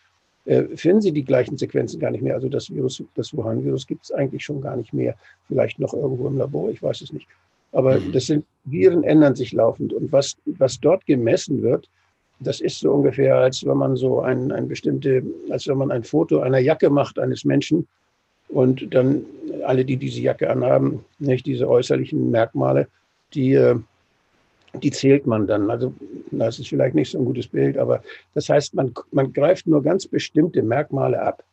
äh, 0.44 0.62
finden 0.76 1.02
Sie 1.02 1.12
die 1.12 1.24
gleichen 1.24 1.58
Sequenzen 1.58 1.98
gar 1.98 2.12
nicht 2.12 2.22
mehr. 2.22 2.36
Also 2.36 2.48
das 2.48 2.70
Virus, 2.72 3.02
das 3.16 3.36
Wuhan-Virus 3.36 3.88
gibt 3.88 4.04
es 4.04 4.12
eigentlich 4.12 4.44
schon 4.44 4.60
gar 4.60 4.76
nicht 4.76 4.92
mehr. 4.92 5.16
Vielleicht 5.48 5.80
noch 5.80 5.92
irgendwo 5.92 6.28
im 6.28 6.38
Labor, 6.38 6.70
ich 6.70 6.80
weiß 6.80 7.00
es 7.00 7.12
nicht. 7.12 7.26
Aber 7.72 7.98
mhm. 7.98 8.12
das 8.12 8.26
sind, 8.26 8.44
Viren 8.64 9.02
ändern 9.04 9.34
sich 9.34 9.52
laufend. 9.52 9.92
Und 9.92 10.12
was, 10.12 10.36
was 10.44 10.78
dort 10.80 11.04
gemessen 11.06 11.62
wird, 11.62 11.88
das 12.40 12.60
ist 12.60 12.80
so 12.80 12.92
ungefähr, 12.92 13.36
als 13.36 13.64
wenn 13.64 13.76
man 13.76 13.96
so 13.96 14.20
ein, 14.20 14.52
ein 14.52 14.68
bestimmte, 14.68 15.22
als 15.50 15.66
wenn 15.68 15.78
man 15.78 15.90
ein 15.90 16.04
Foto 16.04 16.40
einer 16.40 16.58
Jacke 16.58 16.90
macht 16.90 17.18
eines 17.18 17.44
Menschen 17.44 17.86
und 18.48 18.92
dann 18.94 19.24
alle, 19.64 19.84
die 19.84 19.96
diese 19.96 20.20
Jacke 20.20 20.50
anhaben, 20.50 21.04
nicht 21.18 21.46
diese 21.46 21.68
äußerlichen 21.68 22.30
Merkmale, 22.30 22.88
die 23.32 23.54
äh, 23.54 23.76
die 24.74 24.90
zählt 24.90 25.26
man 25.26 25.46
dann. 25.46 25.70
Also 25.70 25.92
das 26.30 26.58
ist 26.58 26.68
vielleicht 26.68 26.94
nicht 26.94 27.10
so 27.10 27.18
ein 27.18 27.24
gutes 27.24 27.48
Bild, 27.48 27.76
aber 27.76 28.02
das 28.34 28.48
heißt, 28.48 28.74
man, 28.74 28.92
man 29.10 29.32
greift 29.32 29.66
nur 29.66 29.82
ganz 29.82 30.06
bestimmte 30.06 30.62
Merkmale 30.62 31.20
ab. 31.20 31.44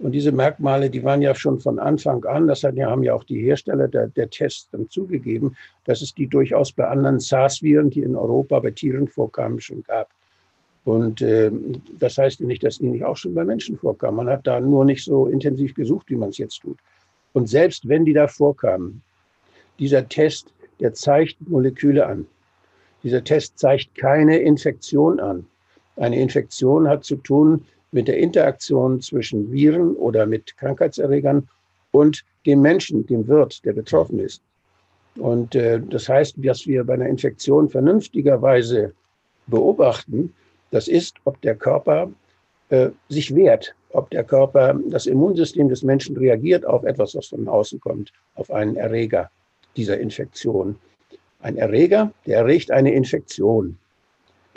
Und 0.00 0.12
diese 0.12 0.30
Merkmale, 0.30 0.90
die 0.90 1.02
waren 1.02 1.22
ja 1.22 1.34
schon 1.34 1.58
von 1.58 1.78
Anfang 1.78 2.24
an, 2.24 2.46
das 2.46 2.62
haben 2.62 3.02
ja 3.02 3.14
auch 3.14 3.24
die 3.24 3.40
Hersteller 3.40 3.88
der, 3.88 4.06
der 4.08 4.30
Tests 4.30 4.68
dann 4.70 4.88
zugegeben, 4.88 5.56
dass 5.84 6.02
es 6.02 6.14
die 6.14 6.28
durchaus 6.28 6.72
bei 6.72 6.86
anderen 6.86 7.18
SARS-Viren, 7.18 7.90
die 7.90 8.02
in 8.02 8.14
Europa 8.14 8.60
bei 8.60 8.70
Tieren 8.70 9.08
vorkamen, 9.08 9.60
schon 9.60 9.82
gab. 9.82 10.08
Und 10.84 11.20
äh, 11.20 11.50
das 11.98 12.16
heißt 12.16 12.40
nicht, 12.40 12.62
dass 12.62 12.78
die 12.78 12.88
nicht 12.88 13.04
auch 13.04 13.16
schon 13.16 13.34
bei 13.34 13.44
Menschen 13.44 13.76
vorkamen. 13.76 14.16
Man 14.16 14.28
hat 14.28 14.46
da 14.46 14.60
nur 14.60 14.84
nicht 14.84 15.04
so 15.04 15.26
intensiv 15.26 15.74
gesucht, 15.74 16.08
wie 16.08 16.16
man 16.16 16.30
es 16.30 16.38
jetzt 16.38 16.60
tut. 16.60 16.78
Und 17.32 17.48
selbst 17.48 17.88
wenn 17.88 18.04
die 18.04 18.12
da 18.12 18.28
vorkamen, 18.28 19.02
dieser 19.78 20.08
Test, 20.08 20.52
der 20.80 20.94
zeigt 20.94 21.36
Moleküle 21.48 22.06
an. 22.06 22.26
Dieser 23.02 23.22
Test 23.22 23.58
zeigt 23.58 23.94
keine 23.96 24.38
Infektion 24.38 25.20
an. 25.20 25.46
Eine 25.96 26.20
Infektion 26.20 26.88
hat 26.88 27.04
zu 27.04 27.16
tun 27.16 27.64
mit 27.92 28.08
der 28.08 28.18
Interaktion 28.18 29.00
zwischen 29.00 29.50
Viren 29.52 29.94
oder 29.96 30.26
mit 30.26 30.56
Krankheitserregern 30.56 31.48
und 31.90 32.24
dem 32.46 32.60
Menschen, 32.60 33.06
dem 33.06 33.26
Wirt, 33.28 33.64
der 33.64 33.72
betroffen 33.72 34.18
ist. 34.18 34.42
Und 35.16 35.54
äh, 35.54 35.80
das 35.80 36.08
heißt, 36.08 36.36
was 36.44 36.66
wir 36.66 36.84
bei 36.84 36.94
einer 36.94 37.08
Infektion 37.08 37.68
vernünftigerweise 37.68 38.92
beobachten, 39.46 40.32
das 40.70 40.86
ist, 40.86 41.16
ob 41.24 41.40
der 41.40 41.56
Körper 41.56 42.10
äh, 42.68 42.90
sich 43.08 43.34
wehrt, 43.34 43.74
ob 43.90 44.10
der 44.10 44.24
Körper, 44.24 44.78
das 44.88 45.06
Immunsystem 45.06 45.68
des 45.68 45.82
Menschen 45.82 46.16
reagiert 46.16 46.66
auf 46.66 46.84
etwas, 46.84 47.14
was 47.14 47.28
von 47.28 47.48
außen 47.48 47.80
kommt, 47.80 48.12
auf 48.34 48.50
einen 48.50 48.76
Erreger 48.76 49.30
dieser 49.76 49.98
Infektion. 49.98 50.76
Ein 51.40 51.56
Erreger, 51.56 52.12
der 52.26 52.38
erregt 52.38 52.70
eine 52.70 52.92
Infektion. 52.92 53.78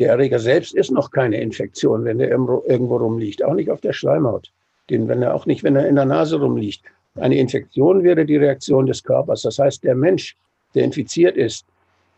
Der 0.02 0.10
Erreger 0.10 0.40
selbst 0.40 0.74
ist 0.74 0.90
noch 0.90 1.12
keine 1.12 1.40
Infektion, 1.40 2.06
wenn 2.06 2.20
er 2.20 2.30
irgendwo 2.30 2.98
rumliegt, 2.98 3.44
auch 3.44 3.54
nicht 3.54 3.70
auf 3.70 3.82
der 3.82 3.94
Schleimhaut, 3.94 4.52
den, 4.90 5.08
wenn 5.08 5.22
er 5.22 5.36
auch 5.36 5.46
nicht, 5.46 5.64
wenn 5.64 5.76
er 5.76 5.88
in 5.88 5.94
der 5.94 6.06
Nase 6.06 6.40
rumliegt. 6.40 6.82
Eine 7.20 7.38
Infektion 7.38 8.02
wäre 8.02 8.26
die 8.26 8.38
Reaktion 8.38 8.88
des 8.88 9.04
Körpers. 9.04 9.44
Das 9.44 9.60
heißt, 9.60 9.84
der 9.84 9.94
Mensch, 9.94 10.36
der 10.74 10.86
infiziert 10.86 11.38
ist, 11.38 11.68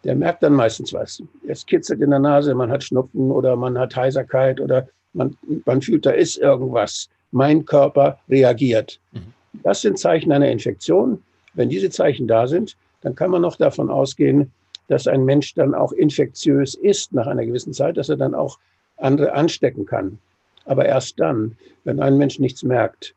der 0.05 0.15
merkt 0.15 0.43
dann 0.43 0.53
meistens 0.53 0.93
was. 0.93 1.21
Es 1.45 1.65
kitzelt 1.65 1.99
in 1.99 2.11
der 2.11 2.19
Nase, 2.19 2.55
man 2.55 2.71
hat 2.71 2.85
Schnupfen 2.85 3.29
oder 3.29 3.57
man 3.57 3.77
hat 3.77 3.93
Heiserkeit 3.97 4.61
oder 4.61 4.87
man, 5.11 5.35
man 5.65 5.81
fühlt, 5.81 6.05
da 6.05 6.11
ist 6.11 6.37
irgendwas. 6.37 7.09
Mein 7.31 7.65
Körper 7.65 8.17
reagiert. 8.29 8.97
Mhm. 9.11 9.33
Das 9.61 9.81
sind 9.81 9.99
Zeichen 9.99 10.31
einer 10.31 10.49
Infektion. 10.49 11.21
Wenn 11.53 11.67
diese 11.67 11.89
Zeichen 11.89 12.29
da 12.29 12.47
sind, 12.47 12.77
dann 13.01 13.13
kann 13.13 13.29
man 13.29 13.41
noch 13.41 13.57
davon 13.57 13.89
ausgehen, 13.89 14.53
dass 14.87 15.07
ein 15.07 15.25
Mensch 15.25 15.53
dann 15.53 15.73
auch 15.73 15.91
infektiös 15.91 16.75
ist 16.75 17.13
nach 17.13 17.27
einer 17.27 17.45
gewissen 17.45 17.73
Zeit, 17.73 17.97
dass 17.97 18.09
er 18.09 18.17
dann 18.17 18.35
auch 18.35 18.59
andere 18.97 19.33
anstecken 19.33 19.85
kann. 19.85 20.19
Aber 20.65 20.85
erst 20.85 21.19
dann, 21.19 21.57
wenn 21.83 21.99
ein 21.99 22.17
Mensch 22.17 22.39
nichts 22.39 22.63
merkt, 22.63 23.15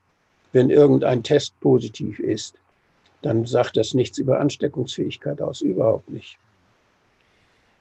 wenn 0.52 0.70
irgendein 0.70 1.22
Test 1.22 1.58
positiv 1.60 2.18
ist, 2.18 2.56
dann 3.22 3.44
sagt 3.46 3.76
das 3.76 3.94
nichts 3.94 4.18
über 4.18 4.40
Ansteckungsfähigkeit 4.40 5.40
aus, 5.40 5.60
überhaupt 5.60 6.10
nicht. 6.10 6.38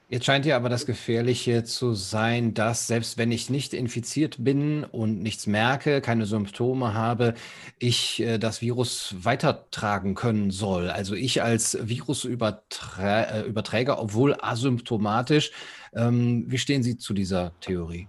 Jetzt 0.08 0.24
scheint 0.24 0.46
ja 0.46 0.54
aber 0.54 0.68
das 0.68 0.86
Gefährliche 0.86 1.64
zu 1.64 1.94
sein, 1.94 2.54
dass 2.54 2.86
selbst 2.86 3.18
wenn 3.18 3.32
ich 3.32 3.50
nicht 3.50 3.74
infiziert 3.74 4.36
bin 4.38 4.84
und 4.84 5.20
nichts 5.20 5.48
merke, 5.48 6.00
keine 6.00 6.26
Symptome 6.26 6.94
habe, 6.94 7.34
ich 7.80 8.22
äh, 8.22 8.38
das 8.38 8.62
Virus 8.62 9.16
weitertragen 9.18 10.14
können 10.14 10.52
soll. 10.52 10.90
Also 10.90 11.16
ich 11.16 11.42
als 11.42 11.76
Virusüberträger, 11.82 13.94
äh, 13.94 13.98
obwohl 13.98 14.36
asymptomatisch. 14.40 15.50
Ähm, 15.92 16.44
wie 16.46 16.58
stehen 16.58 16.84
Sie 16.84 16.96
zu 16.96 17.12
dieser 17.12 17.50
Theorie? 17.60 18.06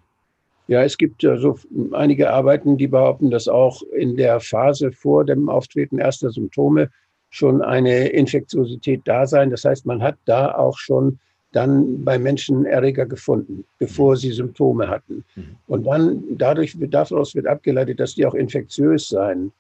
Ja, 0.68 0.84
es 0.84 1.00
gibt 1.00 1.24
ja 1.24 1.36
so 1.38 1.58
einige 1.94 2.32
Arbeiten, 2.32 2.78
die 2.78 2.88
behaupten, 2.88 3.32
dass 3.32 3.48
auch 3.48 3.82
in 3.82 4.18
der 4.18 4.40
Phase 4.40 4.92
vor 4.92 5.26
dem 5.26 5.50
Auftreten 5.50 5.98
erster 5.98 6.30
Symptome 6.30 6.92
schon 7.32 7.64
eine 7.64 8.10
Infektiosität 8.10 9.02
da 9.06 9.26
sein. 9.26 9.50
Das 9.50 9.66
heißt, 9.66 9.88
man 9.88 10.04
hat 10.04 10.18
da 10.26 10.54
auch 10.54 10.78
schon 10.78 11.18
dann 11.58 12.04
bei 12.04 12.20
Menschen 12.20 12.66
Erreger 12.66 13.08
gefunden, 13.08 13.66
bevor 13.80 14.16
sie 14.16 14.32
Symptome 14.32 14.88
hatten. 14.88 15.26
Mhm. 15.36 15.44
Und 15.66 15.88
dann 15.88 16.24
dadurch, 16.38 16.78
daraus 16.80 17.34
wird 17.34 17.48
abgeleitet, 17.48 18.00
dass 18.00 18.14
die 18.14 18.28
auch 18.28 18.36
infektiös 18.36 19.10
seien. 19.10 19.52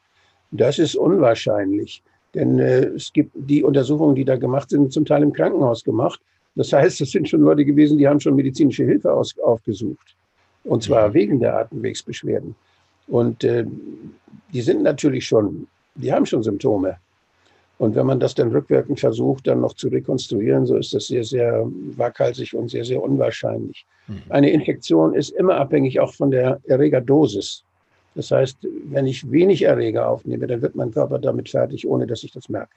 Das 0.51 0.77
ist 0.77 0.95
unwahrscheinlich, 0.95 2.03
denn 2.35 2.59
äh, 2.59 2.85
es 2.99 3.11
gibt 3.11 3.31
die 3.33 3.63
Untersuchungen, 3.63 4.13
die 4.13 4.25
da 4.25 4.35
gemacht 4.35 4.69
sind, 4.69 4.93
zum 4.93 5.05
Teil 5.05 5.23
im 5.23 5.33
Krankenhaus 5.33 5.83
gemacht. 5.83 6.21
Das 6.55 6.71
heißt, 6.71 7.01
es 7.01 7.09
sind 7.11 7.27
schon 7.27 7.41
Leute 7.41 7.65
gewesen, 7.65 7.97
die 7.97 8.07
haben 8.07 8.19
schon 8.19 8.35
medizinische 8.35 8.83
Hilfe 8.85 9.11
aus, 9.11 9.35
aufgesucht. 9.39 10.15
Und 10.65 10.83
zwar 10.83 11.09
mhm. 11.09 11.13
wegen 11.15 11.39
der 11.39 11.57
Atemwegsbeschwerden. 11.57 12.55
Und 13.07 13.43
äh, 13.43 13.65
die 14.53 14.61
sind 14.61 14.83
natürlich 14.83 15.25
schon, 15.25 15.65
die 15.95 16.13
haben 16.13 16.27
schon 16.27 16.43
Symptome. 16.43 16.97
Und 17.77 17.95
wenn 17.95 18.07
man 18.07 18.19
das 18.19 18.33
dann 18.33 18.51
rückwirkend 18.51 18.99
versucht, 18.99 19.45
dann 19.45 19.61
noch 19.61 19.73
zu 19.73 19.87
rekonstruieren, 19.89 20.65
so 20.65 20.77
ist 20.77 20.93
das 20.93 21.07
sehr, 21.07 21.23
sehr 21.23 21.63
waghalsig 21.95 22.55
und 22.55 22.69
sehr, 22.69 22.83
sehr 22.83 23.01
unwahrscheinlich. 23.01 23.85
Mhm. 24.07 24.21
Eine 24.29 24.49
Infektion 24.49 25.13
ist 25.13 25.29
immer 25.31 25.55
abhängig 25.55 25.99
auch 25.99 26.13
von 26.13 26.31
der 26.31 26.59
Erregerdosis. 26.65 27.63
Das 28.15 28.31
heißt, 28.31 28.57
wenn 28.85 29.05
ich 29.05 29.31
wenig 29.31 29.61
Erreger 29.61 30.09
aufnehme, 30.09 30.47
dann 30.47 30.61
wird 30.61 30.75
mein 30.75 30.91
Körper 30.91 31.19
damit 31.19 31.49
fertig, 31.49 31.87
ohne 31.87 32.07
dass 32.07 32.23
ich 32.23 32.31
das 32.31 32.49
merke. 32.49 32.75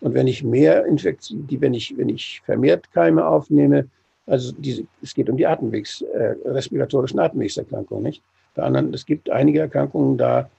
Und 0.00 0.14
wenn 0.14 0.26
ich 0.26 0.42
mehr 0.42 0.84
Infektion, 0.86 1.46
die, 1.46 1.60
wenn 1.60 1.74
ich, 1.74 1.96
wenn 1.96 2.08
ich 2.08 2.42
vermehrt 2.44 2.90
Keime 2.92 3.24
aufnehme, 3.24 3.88
also 4.26 4.52
diese, 4.58 4.84
es 5.00 5.14
geht 5.14 5.30
um 5.30 5.36
die 5.36 5.46
Atemwegs, 5.46 6.02
äh, 6.02 6.34
respiratorischen 6.44 7.20
Atemwegserkrankungen, 7.20 8.02
nicht? 8.02 8.22
Bei 8.54 8.64
anderen, 8.64 8.92
es 8.92 9.06
gibt 9.06 9.30
einige 9.30 9.60
Erkrankungen, 9.60 10.18
da 10.18 10.50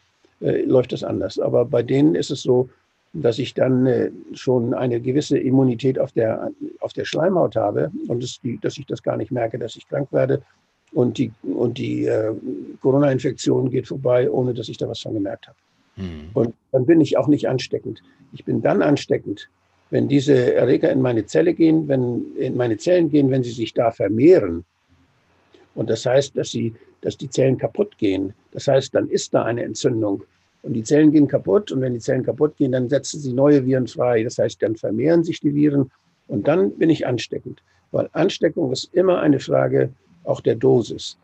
äh, 0.41 0.61
läuft 0.61 0.93
das 0.93 1.03
anders. 1.03 1.37
Aber 1.37 1.65
bei 1.65 1.83
denen 1.83 2.15
ist 2.15 2.31
es 2.31 2.41
so, 2.41 2.69
dass 3.13 3.39
ich 3.39 3.53
dann 3.53 3.85
äh, 3.87 4.11
schon 4.33 4.73
eine 4.73 5.01
gewisse 5.01 5.37
Immunität 5.37 5.97
auf 5.97 6.11
der, 6.11 6.51
auf 6.79 6.93
der 6.93 7.05
Schleimhaut 7.05 7.55
habe 7.55 7.91
und 8.07 8.21
das, 8.21 8.39
die, 8.41 8.59
dass 8.59 8.77
ich 8.77 8.85
das 8.85 9.01
gar 9.01 9.17
nicht 9.17 9.31
merke, 9.31 9.57
dass 9.57 9.75
ich 9.75 9.87
krank 9.87 10.09
werde. 10.11 10.41
Und 10.91 11.17
die, 11.17 11.31
und 11.43 11.77
die 11.77 12.05
äh, 12.05 12.33
Corona-Infektion 12.81 13.69
geht 13.69 13.87
vorbei, 13.87 14.29
ohne 14.29 14.53
dass 14.53 14.69
ich 14.69 14.77
da 14.77 14.87
was 14.87 14.99
von 14.99 15.13
gemerkt 15.13 15.47
habe. 15.47 15.57
Hm. 15.95 16.29
Und 16.33 16.53
dann 16.71 16.85
bin 16.85 17.01
ich 17.01 17.17
auch 17.17 17.27
nicht 17.27 17.47
ansteckend. 17.47 18.01
Ich 18.33 18.43
bin 18.45 18.61
dann 18.61 18.81
ansteckend, 18.81 19.49
wenn 19.91 20.07
diese 20.07 20.53
Erreger 20.53 20.91
in 20.91 21.01
meine 21.01 21.25
Zelle 21.25 21.53
gehen, 21.53 21.87
wenn 21.87 22.35
in 22.37 22.57
meine 22.57 22.77
Zellen 22.77 23.09
gehen, 23.09 23.29
wenn 23.29 23.43
sie 23.43 23.51
sich 23.51 23.73
da 23.73 23.91
vermehren. 23.91 24.65
Und 25.75 25.89
das 25.89 26.05
heißt, 26.05 26.37
dass 26.37 26.51
sie, 26.51 26.73
dass 27.01 27.17
die 27.17 27.29
Zellen 27.29 27.57
kaputt 27.57 27.97
gehen. 27.97 28.33
Das 28.51 28.67
heißt, 28.67 28.93
dann 28.93 29.09
ist 29.09 29.33
da 29.33 29.43
eine 29.43 29.63
Entzündung. 29.63 30.23
Und 30.61 30.73
die 30.73 30.83
Zellen 30.83 31.11
gehen 31.11 31.27
kaputt 31.27 31.71
und 31.71 31.81
wenn 31.81 31.93
die 31.93 31.99
Zellen 31.99 32.23
kaputt 32.23 32.57
gehen, 32.57 32.73
dann 32.73 32.89
setzen 32.89 33.19
sie 33.19 33.33
neue 33.33 33.65
Viren 33.65 33.87
frei. 33.87 34.23
Das 34.23 34.37
heißt, 34.37 34.61
dann 34.61 34.75
vermehren 34.75 35.23
sich 35.23 35.39
die 35.39 35.55
Viren 35.55 35.89
und 36.27 36.47
dann 36.47 36.71
bin 36.71 36.89
ich 36.89 37.07
ansteckend. 37.07 37.61
Weil 37.91 38.09
Ansteckung 38.11 38.71
ist 38.71 38.93
immer 38.93 39.19
eine 39.21 39.39
Frage 39.39 39.89
auch 40.23 40.41
der 40.41 40.55
Dosis. 40.55 41.17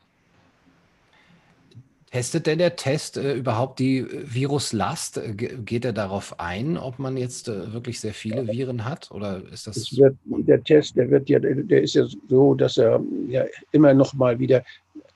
Testet 2.12 2.48
denn 2.48 2.60
der 2.60 2.78
Test 2.78 3.18
äh, 3.18 3.34
überhaupt 3.34 3.78
die 3.78 3.98
äh, 3.98 4.08
Viruslast? 4.24 5.18
Äh, 5.18 5.34
geht 5.34 5.84
er 5.84 5.92
darauf 5.92 6.40
ein, 6.40 6.78
ob 6.78 6.98
man 6.98 7.18
jetzt 7.18 7.50
äh, 7.50 7.74
wirklich 7.74 8.00
sehr 8.00 8.14
viele 8.14 8.48
Viren 8.48 8.86
hat? 8.86 9.12
Oder 9.12 9.42
ist 9.52 9.68
das. 9.68 9.98
Wird, 9.98 10.16
der 10.24 10.64
Test, 10.64 10.96
der 10.96 11.10
wird 11.12 11.30
ja, 11.30 11.40
der 11.40 11.82
ist 11.82 11.94
ja 11.94 12.08
so, 12.30 12.54
dass 12.54 12.78
er 12.78 13.04
ja 13.28 13.44
immer 13.74 13.94
noch 13.94 14.14
mal 14.14 14.40
wieder 14.40 14.64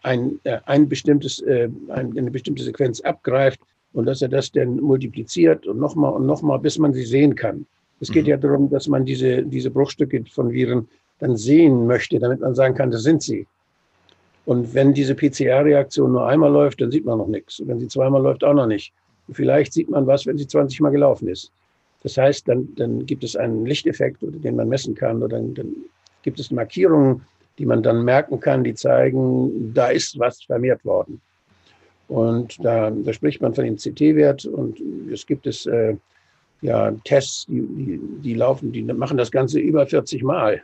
ein, 0.03 0.41
äh, 0.43 0.59
ein 0.65 0.89
bestimmtes, 0.89 1.39
äh, 1.39 1.69
eine 1.87 2.31
bestimmte 2.31 2.63
Sequenz 2.63 2.99
abgreift 2.99 3.61
und 3.93 4.05
dass 4.05 4.21
er 4.21 4.29
das 4.29 4.51
dann 4.51 4.77
multipliziert 4.77 5.67
und 5.67 5.79
nochmal 5.79 6.13
und 6.13 6.25
nochmal, 6.25 6.59
bis 6.59 6.77
man 6.77 6.93
sie 6.93 7.05
sehen 7.05 7.35
kann. 7.35 7.65
Es 7.99 8.11
geht 8.11 8.23
mhm. 8.23 8.29
ja 8.29 8.37
darum, 8.37 8.69
dass 8.69 8.87
man 8.87 9.05
diese, 9.05 9.43
diese 9.43 9.71
Bruchstücke 9.71 10.23
von 10.31 10.51
Viren 10.51 10.87
dann 11.19 11.35
sehen 11.35 11.85
möchte, 11.85 12.19
damit 12.19 12.39
man 12.39 12.55
sagen 12.55 12.75
kann, 12.75 12.91
das 12.91 13.03
sind 13.03 13.21
sie. 13.21 13.45
Und 14.45 14.73
wenn 14.73 14.93
diese 14.93 15.15
PCR-Reaktion 15.15 16.11
nur 16.11 16.25
einmal 16.25 16.51
läuft, 16.51 16.81
dann 16.81 16.91
sieht 16.91 17.05
man 17.05 17.17
noch 17.17 17.27
nichts. 17.27 17.59
Und 17.59 17.67
wenn 17.67 17.79
sie 17.79 17.87
zweimal 17.87 18.21
läuft, 18.21 18.43
auch 18.43 18.53
noch 18.53 18.67
nicht. 18.67 18.93
Und 19.27 19.35
vielleicht 19.35 19.73
sieht 19.73 19.89
man 19.89 20.07
was, 20.07 20.25
wenn 20.25 20.37
sie 20.37 20.47
20 20.47 20.81
Mal 20.81 20.89
gelaufen 20.89 21.27
ist. 21.27 21.51
Das 22.01 22.17
heißt, 22.17 22.47
dann, 22.47 22.69
dann 22.75 23.05
gibt 23.05 23.23
es 23.23 23.35
einen 23.35 23.65
Lichteffekt, 23.65 24.17
den 24.21 24.55
man 24.55 24.69
messen 24.69 24.95
kann, 24.95 25.17
oder 25.21 25.37
dann, 25.37 25.53
dann 25.53 25.75
gibt 26.23 26.39
es 26.39 26.49
Markierungen, 26.49 27.21
die 27.57 27.65
man 27.65 27.83
dann 27.83 28.03
merken 28.05 28.39
kann, 28.39 28.63
die 28.63 28.73
zeigen, 28.73 29.73
da 29.73 29.89
ist 29.89 30.17
was 30.17 30.41
vermehrt 30.43 30.83
worden. 30.85 31.21
Und 32.09 32.57
da, 32.65 32.89
da 32.89 33.13
spricht 33.13 33.39
man 33.41 33.53
von 33.53 33.63
dem 33.63 33.77
CT-Wert 33.77 34.45
und 34.45 34.81
es 35.13 35.27
gibt 35.27 35.45
es 35.45 35.67
äh, 35.67 35.95
ja 36.61 36.91
Tests, 37.03 37.45
die, 37.45 37.61
die, 37.61 37.99
die 38.23 38.33
laufen, 38.33 38.71
die 38.71 38.81
machen 38.81 39.15
das 39.15 39.29
Ganze 39.29 39.59
über 39.59 39.85
40 39.85 40.23
Mal. 40.23 40.63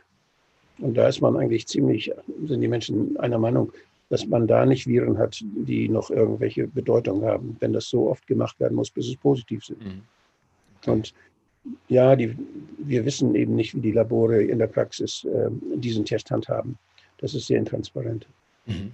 Und 0.78 0.94
da 0.96 1.06
ist 1.06 1.20
man 1.20 1.36
eigentlich 1.36 1.68
ziemlich, 1.68 2.12
sind 2.46 2.60
die 2.60 2.68
Menschen 2.68 3.16
einer 3.18 3.38
Meinung, 3.38 3.72
dass 4.10 4.26
man 4.26 4.48
da 4.48 4.66
nicht 4.66 4.88
Viren 4.88 5.18
hat, 5.18 5.40
die 5.40 5.88
noch 5.88 6.10
irgendwelche 6.10 6.66
Bedeutung 6.66 7.24
haben, 7.24 7.56
wenn 7.60 7.72
das 7.72 7.88
so 7.88 8.10
oft 8.10 8.26
gemacht 8.26 8.58
werden 8.58 8.74
muss, 8.74 8.90
bis 8.90 9.08
es 9.08 9.16
positiv 9.16 9.64
sind. 9.64 9.84
Mhm. 9.84 10.02
Und 10.86 11.14
ja, 11.88 12.16
die, 12.16 12.36
wir 12.78 13.04
wissen 13.04 13.36
eben 13.36 13.54
nicht, 13.54 13.74
wie 13.74 13.80
die 13.80 13.92
Labore 13.92 14.42
in 14.42 14.58
der 14.58 14.66
Praxis 14.66 15.24
äh, 15.24 15.48
diesen 15.76 16.04
Test 16.04 16.30
handhaben. 16.32 16.76
Das 17.18 17.34
ist 17.34 17.46
sehr 17.46 17.58
intransparent. 17.58 18.26
Mhm. 18.66 18.92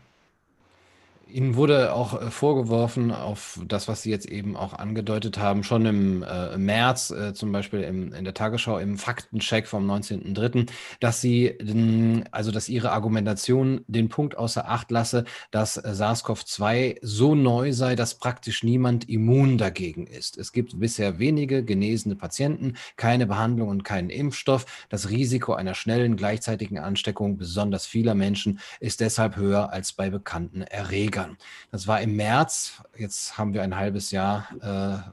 Ihnen 1.33 1.57
wurde 1.57 1.95
auch 1.95 2.21
äh, 2.21 2.31
vorgeworfen, 2.31 3.11
auf 3.11 3.59
das, 3.67 3.89
was 3.89 4.03
Sie 4.03 4.11
jetzt 4.11 4.27
eben 4.27 4.57
auch 4.57 4.75
angedeutet 4.75 5.39
haben, 5.39 5.65
schon 5.65 5.87
im 5.87 6.23
äh, 6.23 6.57
März, 6.59 7.11
äh, 7.11 7.33
zum 7.33 7.53
Beispiel 7.53 7.83
im, 7.83 8.13
in 8.13 8.25
der 8.25 8.35
Tagesschau 8.35 8.79
im 8.79 8.99
Faktencheck 8.99 9.67
vom 9.67 9.91
19.03., 9.91 10.69
dass 11.01 11.21
Sie, 11.21 12.25
also 12.31 12.51
dass 12.51 12.69
Ihre 12.69 12.93
Argumentation 12.93 13.85
den 13.87 14.09
Punkt 14.09 14.37
außer 14.37 14.69
Acht 14.69 14.91
lasse, 14.91 15.25
dass 15.51 15.77
äh, 15.77 15.93
SARS-CoV-2 15.95 16.99
so 17.03 17.35
neu 17.35 17.73
sei, 17.73 17.97
dass 17.97 18.17
praktisch 18.19 18.63
niemand 18.63 19.09
immun 19.09 19.59
dagegen 19.59 20.07
ist. 20.07 20.37
Es 20.37 20.53
gibt 20.53 20.79
bisher 20.79 21.19
wenige 21.19 21.65
genesene 21.65 22.17
Patienten, 22.17 22.75
keine 22.97 23.27
Behandlung 23.27 23.69
und 23.69 23.85
keinen 23.85 24.11
Impfstoff. 24.11 24.67
Das 24.89 25.09
Risiko 25.09 25.55
einer 25.55 25.75
schnellen 25.75 26.17
gleichzeitigen 26.17 26.79
Ansteckung 26.79 27.39
besonders 27.39 27.87
vieler 27.87 28.15
Menschen 28.15 28.61
ist 28.81 29.01
deshalb 29.01 29.37
höher 29.37 29.73
als 29.73 29.93
bei 29.93 30.11
bekannten 30.11 30.63
Erregern. 30.63 31.22
Bürgern. 31.23 31.37
Das 31.71 31.87
war 31.87 32.01
im 32.01 32.17
März. 32.17 32.83
Jetzt 32.97 33.39
haben 33.39 33.55
wir 33.55 33.63
ein 33.63 33.77
halbes 33.77 34.11
Jahr 34.11 34.49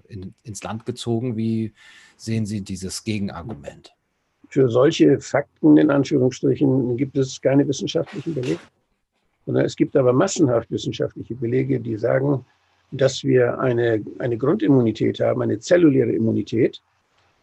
äh, 0.07 0.13
in, 0.13 0.33
ins 0.43 0.63
Land 0.63 0.85
gezogen. 0.85 1.37
Wie 1.37 1.73
sehen 2.17 2.45
Sie 2.45 2.61
dieses 2.61 3.03
Gegenargument? 3.03 3.93
Für 4.49 4.69
solche 4.69 5.19
Fakten 5.19 5.77
in 5.77 5.91
Anführungsstrichen 5.91 6.97
gibt 6.97 7.17
es 7.17 7.39
keine 7.39 7.67
wissenschaftlichen 7.67 8.33
Belege. 8.33 8.59
Es 9.63 9.75
gibt 9.75 9.95
aber 9.95 10.13
massenhaft 10.13 10.69
wissenschaftliche 10.69 11.35
Belege, 11.35 11.79
die 11.79 11.97
sagen, 11.97 12.45
dass 12.91 13.23
wir 13.23 13.59
eine, 13.59 14.03
eine 14.19 14.37
Grundimmunität 14.37 15.19
haben, 15.19 15.41
eine 15.41 15.59
zelluläre 15.59 16.11
Immunität, 16.11 16.81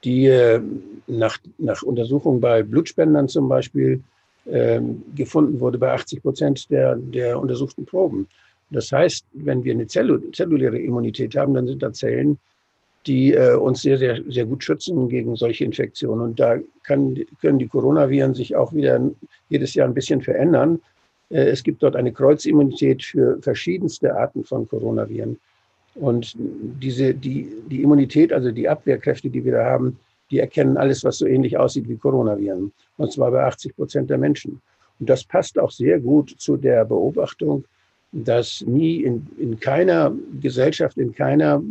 die 0.05 0.27
äh, 0.27 0.61
nach, 1.07 1.39
nach 1.59 1.83
Untersuchungen 1.83 2.41
bei 2.41 2.63
Blutspendern 2.63 3.29
zum 3.29 3.49
Beispiel 3.49 4.03
äh, 4.47 4.81
gefunden 5.17 5.59
wurde 5.59 5.79
bei 5.79 5.93
80 5.93 6.23
Prozent 6.23 6.71
der, 6.71 6.97
der 6.97 7.41
untersuchten 7.41 7.87
Proben. 7.87 8.29
Das 8.71 8.91
heißt, 8.91 9.27
wenn 9.33 9.65
wir 9.65 9.75
eine 9.75 9.87
zelluläre 9.87 10.79
Immunität 10.79 11.37
haben, 11.37 11.55
dann 11.55 11.67
sind 11.67 11.83
da 11.83 11.93
Zellen, 11.93 12.39
die 13.07 13.35
äh, 13.35 13.55
uns 13.55 13.83
sehr, 13.83 13.99
sehr, 13.99 14.21
sehr 14.29 14.47
gut 14.47 14.65
schützen 14.65 15.09
gegen 15.09 15.37
solche 15.37 15.65
Infektionen. 15.65 16.23
Und 16.23 16.41
da 16.41 16.59
kann, 16.83 17.17
können 17.41 17.59
die 17.59 17.69
Coronaviren 17.69 18.35
sich 18.35 18.57
auch 18.57 18.73
wieder 18.73 19.01
jedes 19.49 19.75
Jahr 19.75 19.87
ein 19.87 19.95
bisschen 19.95 20.21
verändern. 20.21 20.81
Äh, 21.31 21.45
es 21.45 21.63
gibt 21.63 21.83
dort 21.83 21.95
eine 21.95 22.13
Kreuzimmunität 22.13 23.05
für 23.05 23.41
verschiedenste 23.41 24.17
Arten 24.17 24.45
von 24.45 24.69
Coronaviren. 24.69 25.39
Und 25.95 26.35
diese, 26.37 27.15
die, 27.15 27.49
die 27.71 27.83
Immunität, 27.83 28.33
also 28.33 28.51
die 28.51 28.69
Abwehrkräfte, 28.69 29.31
die 29.31 29.45
wir 29.45 29.53
da 29.53 29.65
haben, 29.65 29.99
die 30.31 30.41
erkennen 30.41 30.77
alles, 30.77 31.05
was 31.05 31.19
so 31.19 31.27
ähnlich 31.27 31.57
aussieht 31.57 31.89
wie 31.89 31.97
Coronaviren. 31.97 32.73
Und 32.97 33.13
zwar 33.13 33.31
bei 33.31 33.45
80 33.45 33.77
Prozent 33.77 34.11
der 34.11 34.19
Menschen. 34.19 34.61
Und 34.99 35.09
das 35.09 35.25
passt 35.25 35.59
auch 35.59 35.71
sehr 35.71 36.01
gut 36.01 36.35
zu 36.39 36.57
der 36.57 36.85
Beobachtung, 36.85 37.65
dass 38.25 38.65
nie 38.67 39.03
in, 39.03 39.27
in 39.39 39.61
keiner 39.61 40.15
Gesellschaft, 40.41 40.97
in 40.97 41.15
keiner, 41.15 41.63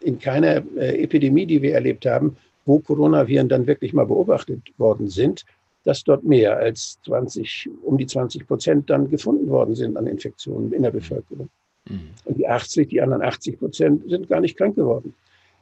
in 0.00 0.18
keiner 0.18 0.62
äh, 0.76 1.02
Epidemie, 1.02 1.46
die 1.46 1.62
wir 1.62 1.74
erlebt 1.74 2.06
haben, 2.06 2.36
wo 2.64 2.78
Coronaviren 2.78 3.48
dann 3.48 3.66
wirklich 3.66 3.92
mal 3.92 4.06
beobachtet 4.06 4.60
worden 4.78 5.08
sind, 5.08 5.44
dass 5.84 6.02
dort 6.02 6.24
mehr 6.24 6.56
als 6.56 6.98
20, 7.04 7.70
um 7.82 7.96
die 7.96 8.06
20 8.06 8.46
Prozent 8.46 8.90
dann 8.90 9.08
gefunden 9.08 9.48
worden 9.48 9.74
sind 9.74 9.96
an 9.96 10.06
Infektionen 10.06 10.72
in 10.72 10.82
der 10.82 10.90
Bevölkerung. 10.90 11.48
Mhm. 11.88 12.10
Und 12.24 12.38
die 12.38 12.48
80, 12.48 12.88
die 12.88 13.00
anderen 13.00 13.22
80 13.22 13.58
Prozent 13.58 14.02
sind 14.08 14.28
gar 14.28 14.40
nicht 14.40 14.56
krank 14.56 14.74
geworden. 14.76 15.14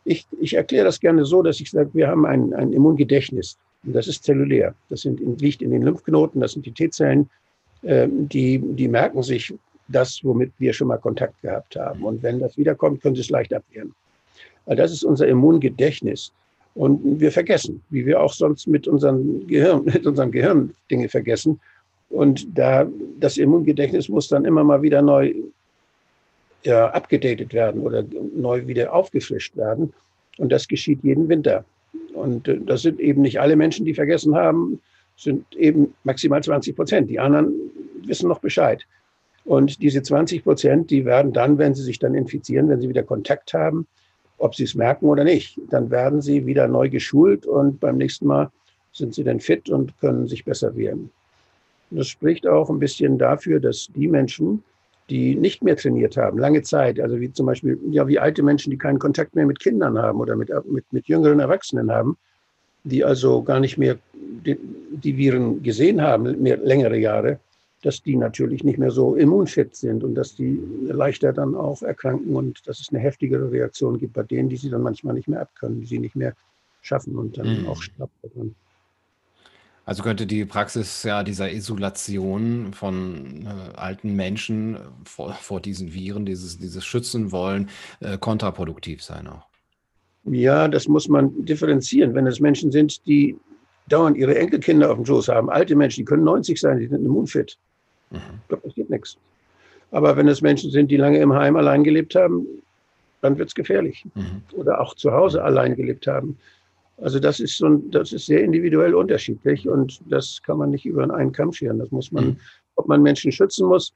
Ich, 0.04 0.26
ich 0.40 0.54
erkläre 0.54 0.84
das 0.84 1.00
gerne 1.00 1.24
so, 1.24 1.42
dass 1.42 1.60
ich 1.60 1.70
sage, 1.70 1.90
wir 1.92 2.08
haben 2.08 2.26
ein, 2.26 2.52
ein 2.54 2.72
Immungedächtnis. 2.72 3.58
Und 3.84 3.94
das 3.94 4.08
ist 4.08 4.24
zellulär. 4.24 4.74
Das 4.88 5.02
sind, 5.02 5.20
liegt 5.40 5.62
in 5.62 5.70
den 5.70 5.82
Lymphknoten, 5.82 6.40
das 6.40 6.52
sind 6.52 6.64
die 6.64 6.72
T-Zellen. 6.72 7.28
Ähm, 7.82 8.28
die, 8.28 8.58
die 8.58 8.88
merken 8.88 9.22
sich 9.22 9.54
das, 9.88 10.20
womit 10.22 10.52
wir 10.58 10.72
schon 10.72 10.88
mal 10.88 10.98
Kontakt 10.98 11.40
gehabt 11.42 11.76
haben. 11.76 12.02
Und 12.02 12.22
wenn 12.22 12.40
das 12.40 12.56
wiederkommt, 12.56 13.02
können 13.02 13.14
Sie 13.14 13.20
es 13.20 13.30
leicht 13.30 13.52
abwehren. 13.52 13.94
Also 14.66 14.82
das 14.82 14.92
ist 14.92 15.04
unser 15.04 15.26
Immungedächtnis. 15.28 16.32
Und 16.74 17.20
wir 17.20 17.30
vergessen, 17.30 17.82
wie 17.90 18.04
wir 18.04 18.20
auch 18.20 18.32
sonst 18.32 18.66
mit 18.66 18.88
unserem 18.88 19.46
Gehirn, 19.46 19.84
mit 19.84 20.06
unserem 20.06 20.32
Gehirn 20.32 20.74
Dinge 20.90 21.08
vergessen. 21.08 21.60
Und 22.10 22.46
da, 22.56 22.86
das 23.20 23.38
Immungedächtnis 23.38 24.08
muss 24.08 24.28
dann 24.28 24.44
immer 24.44 24.64
mal 24.64 24.82
wieder 24.82 25.02
neu 25.02 25.34
ja, 26.64 26.88
abgedatet 26.90 27.52
werden 27.52 27.82
oder 27.82 28.04
neu 28.34 28.66
wieder 28.66 28.92
aufgefrischt 28.92 29.56
werden. 29.56 29.92
Und 30.38 30.50
das 30.50 30.66
geschieht 30.66 31.02
jeden 31.02 31.28
Winter. 31.28 31.64
Und 32.14 32.48
äh, 32.48 32.58
das 32.60 32.82
sind 32.82 33.00
eben 33.00 33.22
nicht 33.22 33.40
alle 33.40 33.56
Menschen, 33.56 33.84
die 33.84 33.94
vergessen 33.94 34.34
haben, 34.34 34.80
sind 35.16 35.44
eben 35.56 35.94
maximal 36.04 36.42
20 36.42 36.74
Prozent. 36.74 37.10
Die 37.10 37.20
anderen 37.20 37.52
wissen 38.04 38.28
noch 38.28 38.40
Bescheid. 38.40 38.84
Und 39.44 39.82
diese 39.82 40.02
20 40.02 40.42
Prozent, 40.42 40.90
die 40.90 41.04
werden 41.04 41.32
dann, 41.32 41.58
wenn 41.58 41.74
sie 41.74 41.82
sich 41.82 41.98
dann 41.98 42.14
infizieren, 42.14 42.68
wenn 42.68 42.80
sie 42.80 42.88
wieder 42.88 43.02
Kontakt 43.02 43.52
haben, 43.52 43.86
ob 44.38 44.54
sie 44.54 44.64
es 44.64 44.74
merken 44.74 45.06
oder 45.06 45.24
nicht, 45.24 45.60
dann 45.70 45.90
werden 45.90 46.20
sie 46.20 46.46
wieder 46.46 46.66
neu 46.66 46.88
geschult 46.88 47.46
und 47.46 47.78
beim 47.80 47.98
nächsten 47.98 48.26
Mal 48.26 48.50
sind 48.92 49.14
sie 49.14 49.24
dann 49.24 49.40
fit 49.40 49.68
und 49.68 49.98
können 50.00 50.26
sich 50.28 50.44
besser 50.44 50.74
wehren. 50.76 51.10
Das 51.90 52.08
spricht 52.08 52.46
auch 52.46 52.70
ein 52.70 52.78
bisschen 52.78 53.18
dafür, 53.18 53.60
dass 53.60 53.88
die 53.94 54.08
Menschen, 54.08 54.64
die 55.10 55.34
nicht 55.34 55.62
mehr 55.62 55.76
trainiert 55.76 56.16
haben, 56.16 56.38
lange 56.38 56.62
Zeit, 56.62 56.98
also 56.98 57.20
wie 57.20 57.30
zum 57.32 57.46
Beispiel, 57.46 57.78
ja, 57.90 58.08
wie 58.08 58.18
alte 58.18 58.42
Menschen, 58.42 58.70
die 58.70 58.78
keinen 58.78 58.98
Kontakt 58.98 59.34
mehr 59.34 59.46
mit 59.46 59.60
Kindern 59.60 59.98
haben 59.98 60.20
oder 60.20 60.34
mit, 60.34 60.50
mit, 60.66 60.90
mit 60.92 61.06
jüngeren 61.06 61.40
Erwachsenen 61.40 61.92
haben, 61.92 62.16
die 62.84 63.04
also 63.04 63.42
gar 63.42 63.60
nicht 63.60 63.76
mehr 63.76 63.98
die, 64.14 64.58
die 64.90 65.16
Viren 65.16 65.62
gesehen 65.62 66.00
haben, 66.00 66.40
mehr, 66.42 66.56
längere 66.56 66.96
Jahre, 66.96 67.38
dass 67.84 68.02
die 68.02 68.16
natürlich 68.16 68.64
nicht 68.64 68.78
mehr 68.78 68.90
so 68.90 69.14
immunfit 69.14 69.76
sind 69.76 70.04
und 70.04 70.14
dass 70.14 70.34
die 70.34 70.58
leichter 70.86 71.32
dann 71.32 71.54
auch 71.54 71.82
erkranken 71.82 72.34
und 72.34 72.66
dass 72.66 72.80
es 72.80 72.88
eine 72.90 72.98
heftigere 72.98 73.50
Reaktion 73.50 73.98
gibt 73.98 74.14
bei 74.14 74.22
denen, 74.22 74.48
die 74.48 74.56
sie 74.56 74.70
dann 74.70 74.82
manchmal 74.82 75.14
nicht 75.14 75.28
mehr 75.28 75.42
abkönnen, 75.42 75.80
die 75.80 75.86
sie 75.86 75.98
nicht 75.98 76.16
mehr 76.16 76.34
schaffen 76.80 77.16
und 77.16 77.36
dann 77.36 77.62
mhm. 77.62 77.68
auch 77.68 77.82
sterben. 77.82 78.54
Also 79.86 80.02
könnte 80.02 80.26
die 80.26 80.46
Praxis 80.46 81.02
ja 81.02 81.22
dieser 81.22 81.52
Isolation 81.52 82.72
von 82.72 83.44
äh, 83.44 83.76
alten 83.76 84.16
Menschen 84.16 84.78
vor, 85.04 85.34
vor, 85.34 85.60
diesen 85.60 85.92
Viren, 85.92 86.24
dieses, 86.24 86.58
dieses 86.58 86.86
Schützen 86.86 87.32
wollen, 87.32 87.68
äh, 88.00 88.16
kontraproduktiv 88.16 89.02
sein 89.02 89.26
auch. 89.26 89.46
Ja, 90.24 90.68
das 90.68 90.88
muss 90.88 91.06
man 91.08 91.44
differenzieren. 91.44 92.14
Wenn 92.14 92.26
es 92.26 92.40
Menschen 92.40 92.72
sind, 92.72 93.06
die 93.06 93.36
dauernd 93.90 94.16
ihre 94.16 94.38
Enkelkinder 94.38 94.90
auf 94.90 94.96
dem 94.96 95.04
Schoß 95.04 95.28
haben, 95.28 95.50
alte 95.50 95.76
Menschen, 95.76 96.00
die 96.00 96.04
können 96.06 96.24
90 96.24 96.58
sein, 96.58 96.78
die 96.78 96.86
sind 96.86 97.04
immunfit. 97.04 97.58
Mhm. 98.10 98.18
Da 98.48 98.56
passiert 98.56 98.90
nichts. 98.90 99.16
Aber 99.90 100.16
wenn 100.16 100.28
es 100.28 100.42
Menschen 100.42 100.70
sind, 100.70 100.90
die 100.90 100.96
lange 100.96 101.18
im 101.18 101.32
Heim 101.32 101.56
allein 101.56 101.84
gelebt 101.84 102.14
haben, 102.14 102.46
dann 103.20 103.38
wird 103.38 103.48
es 103.48 103.54
gefährlich. 103.54 104.04
Mhm. 104.14 104.42
Oder 104.52 104.80
auch 104.80 104.94
zu 104.94 105.12
Hause 105.12 105.42
allein 105.42 105.76
gelebt 105.76 106.06
haben. 106.06 106.36
Also 106.98 107.18
das 107.18 107.40
ist 107.40 107.58
so 107.58 107.66
ein, 107.66 107.90
das 107.90 108.12
ist 108.12 108.26
sehr 108.26 108.42
individuell 108.42 108.94
unterschiedlich 108.94 109.68
und 109.68 110.00
das 110.08 110.40
kann 110.42 110.58
man 110.58 110.70
nicht 110.70 110.86
über 110.86 111.02
einen 111.12 111.32
Kamm 111.32 111.52
scheren. 111.52 111.78
Das 111.78 111.90
muss 111.90 112.12
man, 112.12 112.24
mhm. 112.24 112.36
ob 112.76 112.86
man 112.86 113.02
Menschen 113.02 113.32
schützen 113.32 113.66
muss. 113.66 113.92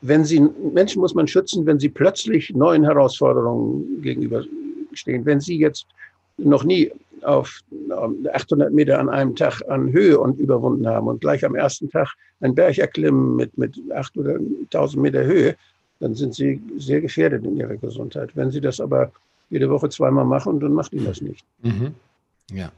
Wenn 0.00 0.24
sie, 0.24 0.40
Menschen 0.40 1.00
muss 1.00 1.14
man 1.14 1.28
schützen, 1.28 1.66
wenn 1.66 1.78
sie 1.78 1.90
plötzlich 1.90 2.50
neuen 2.54 2.84
Herausforderungen 2.84 4.02
gegenüberstehen. 4.02 5.24
Wenn 5.26 5.40
sie 5.40 5.58
jetzt 5.58 5.86
noch 6.38 6.64
nie 6.64 6.90
auf 7.24 7.60
800 8.32 8.72
Meter 8.72 8.98
an 8.98 9.08
einem 9.08 9.34
Tag 9.34 9.62
an 9.68 9.92
Höhe 9.92 10.18
und 10.18 10.38
überwunden 10.38 10.86
haben 10.86 11.08
und 11.08 11.20
gleich 11.20 11.44
am 11.44 11.54
ersten 11.54 11.90
Tag 11.90 12.14
einen 12.40 12.54
Berg 12.54 12.78
erklimmen 12.78 13.36
mit, 13.36 13.56
mit 13.58 13.80
8 13.92 14.16
oder 14.16 14.38
1000 14.64 15.02
Meter 15.02 15.24
Höhe, 15.24 15.56
dann 16.00 16.14
sind 16.14 16.34
sie 16.34 16.60
sehr 16.76 17.00
gefährdet 17.00 17.44
in 17.44 17.56
ihrer 17.56 17.76
Gesundheit. 17.76 18.30
Wenn 18.34 18.50
sie 18.50 18.60
das 18.60 18.80
aber 18.80 19.12
jede 19.50 19.70
Woche 19.70 19.88
zweimal 19.88 20.24
machen, 20.24 20.60
dann 20.60 20.72
macht 20.72 20.92
ihnen 20.92 21.06
das 21.06 21.20
nicht. 21.20 21.44
Mhm. 21.62 21.94
Ja. 22.50 22.70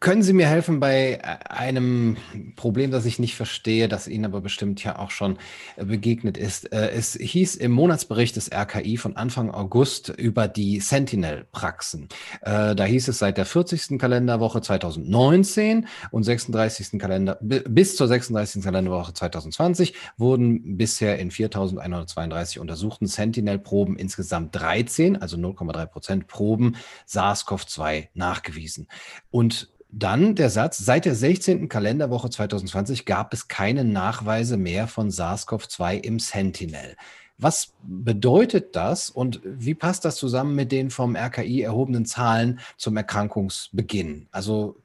Können 0.00 0.22
Sie 0.22 0.32
mir 0.32 0.46
helfen 0.46 0.80
bei 0.80 1.22
einem 1.50 2.16
Problem, 2.56 2.90
das 2.90 3.04
ich 3.04 3.18
nicht 3.18 3.36
verstehe, 3.36 3.88
das 3.88 4.08
Ihnen 4.08 4.24
aber 4.24 4.40
bestimmt 4.40 4.82
ja 4.82 4.98
auch 4.98 5.10
schon 5.10 5.38
äh, 5.76 5.84
begegnet 5.84 6.38
ist? 6.38 6.72
Äh, 6.72 6.90
es 6.90 7.12
hieß 7.12 7.56
im 7.56 7.72
Monatsbericht 7.72 8.36
des 8.36 8.50
RKI 8.50 8.96
von 8.96 9.16
Anfang 9.16 9.50
August 9.50 10.08
über 10.08 10.48
die 10.48 10.80
Sentinel-Praxen. 10.80 12.08
Äh, 12.40 12.74
da 12.74 12.84
hieß 12.84 13.08
es 13.08 13.18
seit 13.18 13.36
der 13.36 13.44
40. 13.44 13.98
Kalenderwoche 13.98 14.62
2019 14.62 15.86
und 16.10 16.22
36. 16.22 16.98
Kalender, 16.98 17.38
bis 17.40 17.96
zur 17.96 18.08
36. 18.08 18.62
Kalenderwoche 18.64 19.12
2020 19.12 19.92
wurden 20.16 20.78
bisher 20.78 21.18
in 21.18 21.30
4132 21.30 22.60
untersuchten 22.60 23.06
Sentinel-Proben 23.06 23.96
insgesamt 23.96 24.56
13, 24.56 25.20
also 25.20 25.36
0,3 25.36 25.86
Prozent 25.86 26.26
Proben 26.28 26.76
SARS-CoV-2 27.06 28.08
nachgewiesen. 28.14 28.88
Und 29.30 29.65
dann 29.90 30.34
der 30.34 30.50
Satz, 30.50 30.78
seit 30.78 31.04
der 31.04 31.14
16. 31.14 31.68
Kalenderwoche 31.68 32.30
2020 32.30 33.06
gab 33.06 33.32
es 33.32 33.48
keine 33.48 33.84
Nachweise 33.84 34.56
mehr 34.56 34.88
von 34.88 35.10
SARS-CoV-2 35.10 36.02
im 36.04 36.18
Sentinel. 36.18 36.96
Was 37.38 37.74
bedeutet 37.82 38.74
das 38.74 39.10
und 39.10 39.40
wie 39.44 39.74
passt 39.74 40.04
das 40.04 40.16
zusammen 40.16 40.54
mit 40.54 40.72
den 40.72 40.90
vom 40.90 41.16
RKI 41.16 41.62
erhobenen 41.62 42.06
Zahlen 42.06 42.60
zum 42.76 42.96
Erkrankungsbeginn? 42.96 44.26
Also 44.32 44.76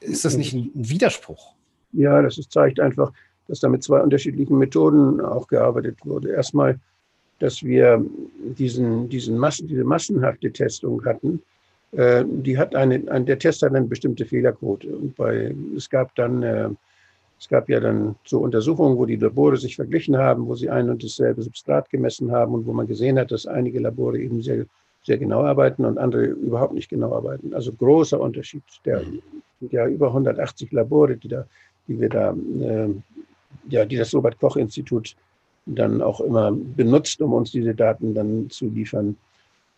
ist 0.00 0.24
das 0.24 0.36
nicht 0.36 0.52
ein 0.52 0.70
Widerspruch? 0.74 1.54
Ja, 1.92 2.20
das 2.22 2.38
ist, 2.38 2.50
zeigt 2.50 2.80
einfach, 2.80 3.12
dass 3.46 3.60
da 3.60 3.68
mit 3.68 3.84
zwei 3.84 4.00
unterschiedlichen 4.00 4.58
Methoden 4.58 5.20
auch 5.20 5.46
gearbeitet 5.46 5.98
wurde. 6.04 6.32
Erstmal, 6.32 6.80
dass 7.38 7.62
wir 7.62 8.04
diesen, 8.58 9.08
diesen 9.08 9.38
Massen, 9.38 9.68
diese 9.68 9.84
massenhafte 9.84 10.52
Testung 10.52 11.04
hatten 11.04 11.40
die 11.96 12.58
hat 12.58 12.74
eine, 12.74 13.02
ein, 13.10 13.26
der 13.26 13.38
Test 13.38 13.62
hat 13.62 13.74
eine 13.74 13.86
bestimmte 13.86 14.24
Fehlerquote. 14.24 14.88
Und 14.88 15.14
bei, 15.16 15.54
es 15.76 15.88
gab 15.88 16.14
dann, 16.16 16.42
äh, 16.42 16.68
es 17.38 17.48
gab 17.48 17.68
ja 17.68 17.80
dann 17.80 18.16
so 18.24 18.40
Untersuchungen, 18.40 18.96
wo 18.96 19.06
die 19.06 19.16
Labore 19.16 19.56
sich 19.56 19.76
verglichen 19.76 20.16
haben, 20.16 20.46
wo 20.46 20.54
sie 20.54 20.70
ein 20.70 20.90
und 20.90 21.04
dasselbe 21.04 21.42
Substrat 21.42 21.90
gemessen 21.90 22.32
haben 22.32 22.54
und 22.54 22.66
wo 22.66 22.72
man 22.72 22.86
gesehen 22.86 23.18
hat, 23.18 23.30
dass 23.30 23.46
einige 23.46 23.80
Labore 23.80 24.18
eben 24.18 24.42
sehr, 24.42 24.66
sehr 25.04 25.18
genau 25.18 25.42
arbeiten 25.42 25.84
und 25.84 25.98
andere 25.98 26.24
überhaupt 26.24 26.74
nicht 26.74 26.88
genau 26.88 27.14
arbeiten. 27.14 27.54
Also 27.54 27.72
großer 27.72 28.20
Unterschied. 28.20 28.62
Der 28.84 29.02
sind 29.60 29.72
ja 29.72 29.86
über 29.86 30.08
180 30.08 30.72
Labore, 30.72 31.16
die 31.16 31.28
da, 31.28 31.46
die 31.86 32.00
wir 32.00 32.08
da, 32.08 32.34
äh, 32.60 32.88
ja, 33.68 33.84
die 33.84 33.96
das 33.96 34.14
Robert 34.14 34.38
Koch 34.38 34.56
Institut 34.56 35.14
dann 35.66 36.02
auch 36.02 36.20
immer 36.20 36.52
benutzt, 36.52 37.20
um 37.20 37.32
uns 37.32 37.52
diese 37.52 37.74
Daten 37.74 38.14
dann 38.14 38.50
zu 38.50 38.68
liefern. 38.68 39.16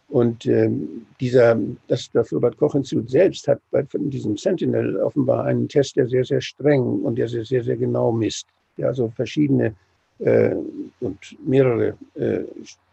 Und 0.09 0.47
ähm, 0.47 1.07
dieser, 1.21 1.59
das, 1.89 2.11
das 2.13 2.33
Robert-Koch-Institut 2.33 3.11
selbst 3.11 3.49
hat 3.49 3.61
bei 3.71 3.85
diesem 3.95 4.37
Sentinel 4.37 4.97
offenbar 4.99 5.45
einen 5.45 5.69
Test, 5.69 5.97
der 5.97 6.07
sehr, 6.07 6.25
sehr 6.25 6.41
streng 6.41 7.03
und 7.03 7.17
der 7.17 7.29
sehr, 7.29 7.45
sehr, 7.45 7.65
sehr 7.65 7.77
genau 7.77 8.13
misst, 8.13 8.47
der 8.79 8.89
also 8.89 9.09
verschiedene 9.11 9.75
äh, 10.21 10.55
und 11.01 11.19
mehrere 11.45 11.97
äh, 12.15 12.45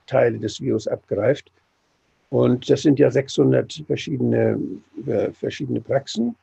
Teile 0.08 0.40
des 0.40 0.60
Virus 0.60 0.88
abgreift. 0.88 1.52
Und 2.30 2.68
das 2.68 2.82
sind 2.82 2.98
ja 2.98 3.12
600 3.12 3.84
verschiedene, 3.86 4.60
äh, 5.06 5.32
verschiedene 5.32 5.82
Praxen. 5.82 6.36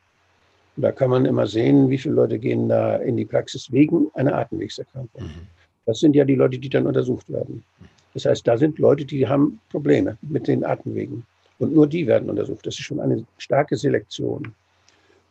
Und 0.77 0.83
da 0.83 0.93
kann 0.93 1.09
man 1.09 1.25
immer 1.25 1.47
sehen, 1.47 1.89
wie 1.89 1.97
viele 1.97 2.15
Leute 2.15 2.39
gehen 2.39 2.69
da 2.69 2.95
in 2.95 3.17
die 3.17 3.25
Praxis 3.25 3.69
wegen 3.73 4.09
einer 4.13 4.33
Atemwegserkrankung. 4.35 5.23
Mhm. 5.23 5.47
Das 5.85 5.99
sind 5.99 6.15
ja 6.15 6.23
die 6.23 6.35
Leute, 6.35 6.57
die 6.57 6.69
dann 6.69 6.87
untersucht 6.87 7.29
werden. 7.29 7.63
Das 8.13 8.25
heißt, 8.25 8.47
da 8.47 8.57
sind 8.57 8.79
Leute, 8.79 9.05
die 9.05 9.27
haben 9.27 9.59
Probleme 9.69 10.17
mit 10.21 10.47
den 10.47 10.65
Atemwegen. 10.65 11.25
Und 11.59 11.73
nur 11.73 11.87
die 11.87 12.07
werden 12.07 12.29
untersucht. 12.29 12.65
Das 12.65 12.75
ist 12.75 12.85
schon 12.85 12.99
eine 12.99 13.25
starke 13.37 13.77
Selektion. 13.77 14.53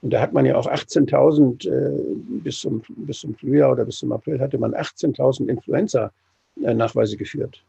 Und 0.03 0.13
da 0.13 0.21
hat 0.21 0.33
man 0.33 0.47
ja 0.47 0.57
auch 0.57 0.67
18.000 0.67 1.69
äh, 1.69 2.15
bis, 2.43 2.61
zum, 2.61 2.83
bis 2.89 3.21
zum 3.21 3.35
Frühjahr 3.35 3.73
oder 3.73 3.85
bis 3.85 3.99
zum 3.99 4.13
April 4.13 4.41
hatte 4.41 4.57
man 4.57 4.75
18.000 4.75 5.49
Influenza-Nachweise 5.49 7.17
geführt. 7.17 7.63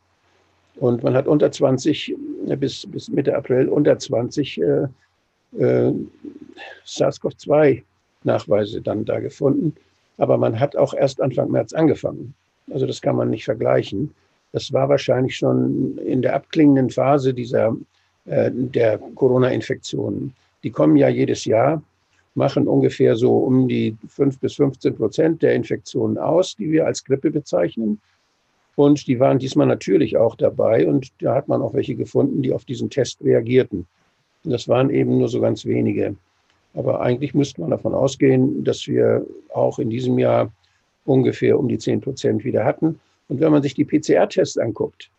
Und 0.76 1.04
man 1.04 1.14
hat 1.14 1.28
unter 1.28 1.52
20 1.52 2.16
äh, 2.48 2.56
bis, 2.56 2.88
bis 2.90 3.10
Mitte 3.10 3.36
April 3.36 3.68
unter 3.68 4.00
20 4.00 4.62
äh, 4.62 4.88
äh, 5.58 5.94
SARS-CoV-2-Nachweise 6.86 8.82
dann 8.82 9.04
da 9.04 9.20
gefunden. 9.20 9.76
Aber 10.18 10.38
man 10.38 10.60
hat 10.60 10.76
auch 10.76 10.94
erst 10.94 11.20
Anfang 11.22 11.52
März 11.52 11.74
angefangen. 11.74 12.34
Also 12.70 12.86
das 12.86 13.02
kann 13.02 13.16
man 13.16 13.30
nicht 13.30 13.44
vergleichen. 13.44 14.14
Das 14.54 14.74
war 14.74 14.90
wahrscheinlich 14.90 15.38
schon 15.38 15.98
in 16.00 16.22
der 16.22 16.36
abklingenden 16.36 16.90
Phase 16.90 17.34
dieser, 17.34 17.76
äh, 18.26 18.52
der 18.52 18.98
Corona-Infektionen. 19.16 20.34
Die 20.64 20.72
kommen 20.72 20.98
ja 20.98 21.08
jedes 21.08 21.46
Jahr, 21.46 21.82
machen 22.36 22.68
ungefähr 22.68 23.16
so 23.16 23.38
um 23.38 23.68
die 23.68 23.96
5 24.08 24.40
bis 24.40 24.56
15 24.56 24.96
Prozent 24.96 25.42
der 25.42 25.56
Infektionen 25.56 26.18
aus, 26.18 26.56
die 26.56 26.72
wir 26.72 26.86
als 26.86 27.04
Grippe 27.04 27.32
bezeichnen. 27.32 28.00
Und 28.76 29.08
die 29.08 29.20
waren 29.20 29.40
diesmal 29.40 29.68
natürlich 29.68 30.18
auch 30.18 30.36
dabei. 30.36 30.88
Und 30.88 31.12
da 31.20 31.36
hat 31.36 31.48
man 31.48 31.62
auch 31.62 31.74
welche 31.74 31.96
gefunden, 31.96 32.42
die 32.42 32.54
auf 32.54 32.66
diesen 32.66 32.90
Test 32.90 33.22
reagierten. 33.22 33.86
Und 34.44 34.52
das 34.52 34.68
waren 34.68 34.90
eben 34.90 35.18
nur 35.18 35.28
so 35.28 35.42
ganz 35.42 35.66
wenige. 35.66 36.16
Aber 36.74 37.02
eigentlich 37.02 37.34
müsste 37.34 37.62
man 37.62 37.72
davon 37.72 37.94
ausgehen, 37.94 38.64
dass 38.64 38.88
wir 38.88 39.26
auch 39.54 39.78
in 39.78 39.90
diesem 39.90 40.18
Jahr 40.18 40.52
ungefähr 41.06 41.60
um 41.60 41.68
die 41.68 41.78
10 41.78 42.02
Prozent 42.02 42.44
wieder 42.44 42.64
hatten. 42.64 43.00
Und 43.32 43.40
wenn 43.40 43.54
man 43.54 43.64
sich 43.64 43.74
die 43.74 43.86
PCR-Tests 43.86 44.58
anguckt 44.58 45.10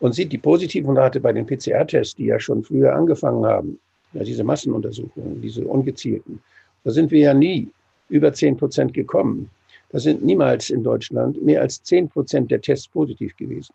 und 0.00 0.16
sieht 0.16 0.32
die 0.32 0.38
positiven 0.38 0.98
Rate 0.98 1.20
bei 1.20 1.32
den 1.32 1.46
PCR-Tests, 1.46 2.16
die 2.16 2.24
ja 2.24 2.40
schon 2.40 2.64
früher 2.64 2.92
angefangen 2.92 3.46
haben, 3.46 3.78
ja, 4.14 4.24
diese 4.24 4.42
Massenuntersuchungen, 4.42 5.40
diese 5.40 5.64
ungezielten, 5.64 6.42
da 6.82 6.90
sind 6.90 7.12
wir 7.12 7.20
ja 7.20 7.32
nie 7.32 7.68
über 8.08 8.32
10 8.32 8.56
Prozent 8.56 8.94
gekommen. 8.94 9.48
Da 9.90 10.00
sind 10.00 10.24
niemals 10.24 10.70
in 10.70 10.82
Deutschland 10.82 11.40
mehr 11.40 11.60
als 11.60 11.80
10 11.84 12.08
Prozent 12.08 12.50
der 12.50 12.60
Tests 12.60 12.88
positiv 12.88 13.36
gewesen. 13.36 13.72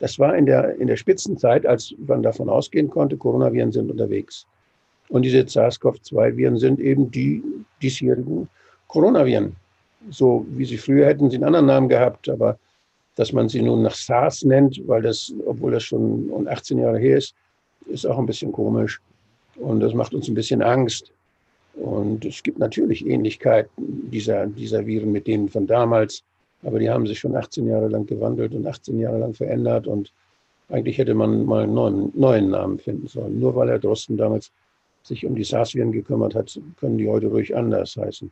Das 0.00 0.18
war 0.18 0.36
in 0.36 0.46
der, 0.46 0.74
in 0.80 0.88
der 0.88 0.96
Spitzenzeit, 0.96 1.64
als 1.66 1.94
man 2.08 2.24
davon 2.24 2.48
ausgehen 2.48 2.90
konnte, 2.90 3.16
Coronaviren 3.16 3.70
sind 3.70 3.88
unterwegs. 3.88 4.46
Und 5.10 5.22
diese 5.22 5.46
SARS-CoV-2-Viren 5.46 6.58
sind 6.58 6.80
eben 6.80 7.08
die 7.12 7.40
diesjährigen 7.80 8.48
Coronaviren. 8.88 9.54
So 10.10 10.46
wie 10.50 10.64
sie 10.64 10.78
früher 10.78 11.06
hätten 11.06 11.30
sie 11.30 11.36
einen 11.36 11.44
anderen 11.44 11.66
Namen 11.66 11.88
gehabt, 11.88 12.28
aber 12.28 12.58
dass 13.16 13.32
man 13.32 13.48
sie 13.48 13.62
nun 13.62 13.82
nach 13.82 13.94
SARS 13.94 14.42
nennt, 14.42 14.80
weil 14.86 15.02
das, 15.02 15.32
obwohl 15.46 15.72
das 15.72 15.84
schon 15.84 16.46
18 16.48 16.78
Jahre 16.78 16.98
her 16.98 17.18
ist, 17.18 17.34
ist 17.86 18.06
auch 18.06 18.18
ein 18.18 18.26
bisschen 18.26 18.52
komisch. 18.52 19.00
Und 19.56 19.80
das 19.80 19.94
macht 19.94 20.14
uns 20.14 20.28
ein 20.28 20.34
bisschen 20.34 20.62
Angst. 20.62 21.12
Und 21.74 22.24
es 22.24 22.42
gibt 22.42 22.58
natürlich 22.58 23.06
Ähnlichkeiten 23.06 24.10
dieser, 24.10 24.46
dieser 24.46 24.86
Viren 24.86 25.12
mit 25.12 25.26
denen 25.26 25.48
von 25.48 25.66
damals, 25.66 26.22
aber 26.62 26.78
die 26.78 26.88
haben 26.88 27.06
sich 27.06 27.18
schon 27.18 27.36
18 27.36 27.66
Jahre 27.66 27.88
lang 27.88 28.06
gewandelt 28.06 28.54
und 28.54 28.66
18 28.66 28.98
Jahre 28.98 29.18
lang 29.18 29.34
verändert. 29.34 29.86
Und 29.86 30.12
eigentlich 30.68 30.98
hätte 30.98 31.14
man 31.14 31.44
mal 31.44 31.64
einen 31.64 31.74
neuen, 31.74 32.12
neuen 32.14 32.50
Namen 32.50 32.78
finden 32.78 33.06
sollen. 33.06 33.38
Nur 33.38 33.54
weil 33.54 33.68
Herr 33.68 33.78
Drosten 33.78 34.16
damals 34.16 34.50
sich 35.02 35.26
um 35.26 35.34
die 35.34 35.44
SARS-Viren 35.44 35.92
gekümmert 35.92 36.34
hat, 36.34 36.58
können 36.78 36.96
die 36.96 37.08
heute 37.08 37.26
ruhig 37.26 37.54
anders 37.54 37.96
heißen. 37.96 38.30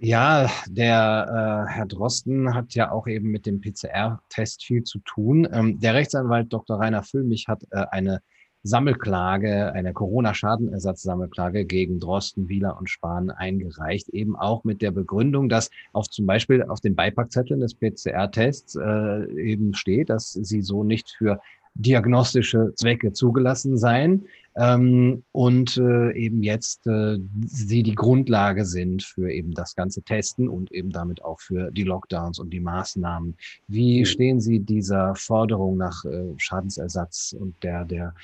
Ja, 0.00 0.48
der 0.68 1.66
äh, 1.68 1.72
Herr 1.72 1.86
Drosten 1.86 2.54
hat 2.54 2.74
ja 2.74 2.92
auch 2.92 3.08
eben 3.08 3.30
mit 3.30 3.46
dem 3.46 3.60
PCR-Test 3.60 4.64
viel 4.64 4.84
zu 4.84 5.00
tun. 5.00 5.48
Ähm, 5.52 5.80
der 5.80 5.94
Rechtsanwalt 5.94 6.52
Dr. 6.52 6.78
Rainer 6.78 7.02
Füllmich 7.02 7.48
hat 7.48 7.64
äh, 7.70 7.84
eine 7.90 8.22
Sammelklage, 8.62 9.72
eine 9.72 9.92
Corona-Schadenersatzsammelklage 9.92 11.64
gegen 11.64 11.98
Drosten, 11.98 12.48
Wieler 12.48 12.78
und 12.78 12.88
Spahn 12.88 13.30
eingereicht, 13.30 14.08
eben 14.10 14.36
auch 14.36 14.62
mit 14.62 14.82
der 14.82 14.92
Begründung, 14.92 15.48
dass 15.48 15.68
auf 15.92 16.08
zum 16.08 16.26
Beispiel 16.26 16.62
auf 16.62 16.80
den 16.80 16.94
Beipackzetteln 16.94 17.58
des 17.60 17.74
PCR-Tests 17.74 18.76
äh, 18.76 19.32
eben 19.32 19.74
steht, 19.74 20.10
dass 20.10 20.32
sie 20.32 20.62
so 20.62 20.84
nicht 20.84 21.10
für 21.10 21.40
diagnostische 21.74 22.72
Zwecke 22.76 23.12
zugelassen 23.12 23.76
seien 23.76 24.26
ähm, 24.58 25.22
und 25.30 25.76
äh, 25.76 26.12
eben 26.14 26.42
jetzt 26.42 26.84
äh, 26.88 27.18
sie 27.46 27.84
die 27.84 27.94
Grundlage 27.94 28.64
sind 28.64 29.04
für 29.04 29.30
eben 29.30 29.52
das 29.52 29.76
ganze 29.76 30.02
Testen 30.02 30.48
und 30.48 30.72
eben 30.72 30.90
damit 30.90 31.24
auch 31.24 31.38
für 31.38 31.70
die 31.70 31.84
Lockdowns 31.84 32.40
und 32.40 32.50
die 32.50 32.58
Maßnahmen. 32.58 33.36
Wie 33.68 34.00
mhm. 34.00 34.04
stehen 34.04 34.40
Sie 34.40 34.58
dieser 34.58 35.14
Forderung 35.14 35.76
nach 35.76 36.04
äh, 36.04 36.24
Schadensersatz 36.38 37.36
und 37.38 37.54
der 37.62 37.84
der? 37.84 38.14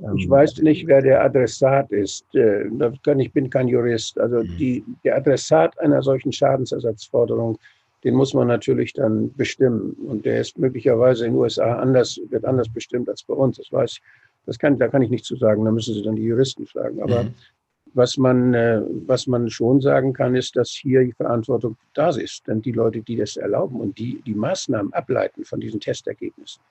Ähm, 0.00 0.16
ich 0.16 0.28
weiß 0.28 0.58
nicht, 0.62 0.84
wer 0.88 1.00
der 1.00 1.22
Adressat 1.22 1.92
ist. 1.92 2.26
Äh, 2.34 2.64
ich 3.18 3.32
bin 3.32 3.48
kein 3.48 3.68
Jurist. 3.68 4.18
Also 4.18 4.42
mhm. 4.42 4.56
die, 4.58 4.84
der 5.04 5.16
Adressat 5.16 5.78
einer 5.78 6.02
solchen 6.02 6.32
Schadensersatzforderung 6.32 7.56
den 8.02 8.14
muss 8.14 8.34
man 8.34 8.48
natürlich 8.48 8.92
dann 8.92 9.32
bestimmen. 9.32 9.92
Und 10.06 10.26
der 10.26 10.42
ist 10.42 10.58
möglicherweise 10.58 11.24
in 11.24 11.32
den 11.32 11.40
USA 11.40 11.76
anders, 11.76 12.20
wird 12.28 12.44
anders 12.44 12.68
bestimmt 12.68 13.08
als 13.08 13.22
bei 13.22 13.32
uns. 13.32 13.56
Das 13.56 13.72
weiß 13.72 13.92
ich. 13.92 14.02
Das 14.46 14.58
kann, 14.58 14.78
da 14.78 14.88
kann 14.88 15.02
ich 15.02 15.10
nicht 15.10 15.24
zu 15.24 15.36
sagen. 15.36 15.64
Da 15.64 15.70
müssen 15.70 15.94
Sie 15.94 16.02
dann 16.02 16.16
die 16.16 16.22
Juristen 16.22 16.66
fragen. 16.66 17.02
Aber 17.02 17.24
mhm. 17.24 17.34
was 17.94 18.16
man, 18.16 18.54
äh, 18.54 18.82
was 19.06 19.26
man 19.26 19.48
schon 19.50 19.80
sagen 19.80 20.12
kann, 20.12 20.34
ist, 20.34 20.56
dass 20.56 20.70
hier 20.70 21.04
die 21.04 21.12
Verantwortung 21.12 21.76
da 21.94 22.10
ist. 22.10 22.46
Denn 22.46 22.62
die 22.62 22.72
Leute, 22.72 23.00
die 23.00 23.16
das 23.16 23.36
erlauben 23.36 23.80
und 23.80 23.98
die 23.98 24.20
die 24.22 24.34
Maßnahmen 24.34 24.92
ableiten 24.92 25.44
von 25.44 25.60
diesen 25.60 25.80
Testergebnissen, 25.80 26.62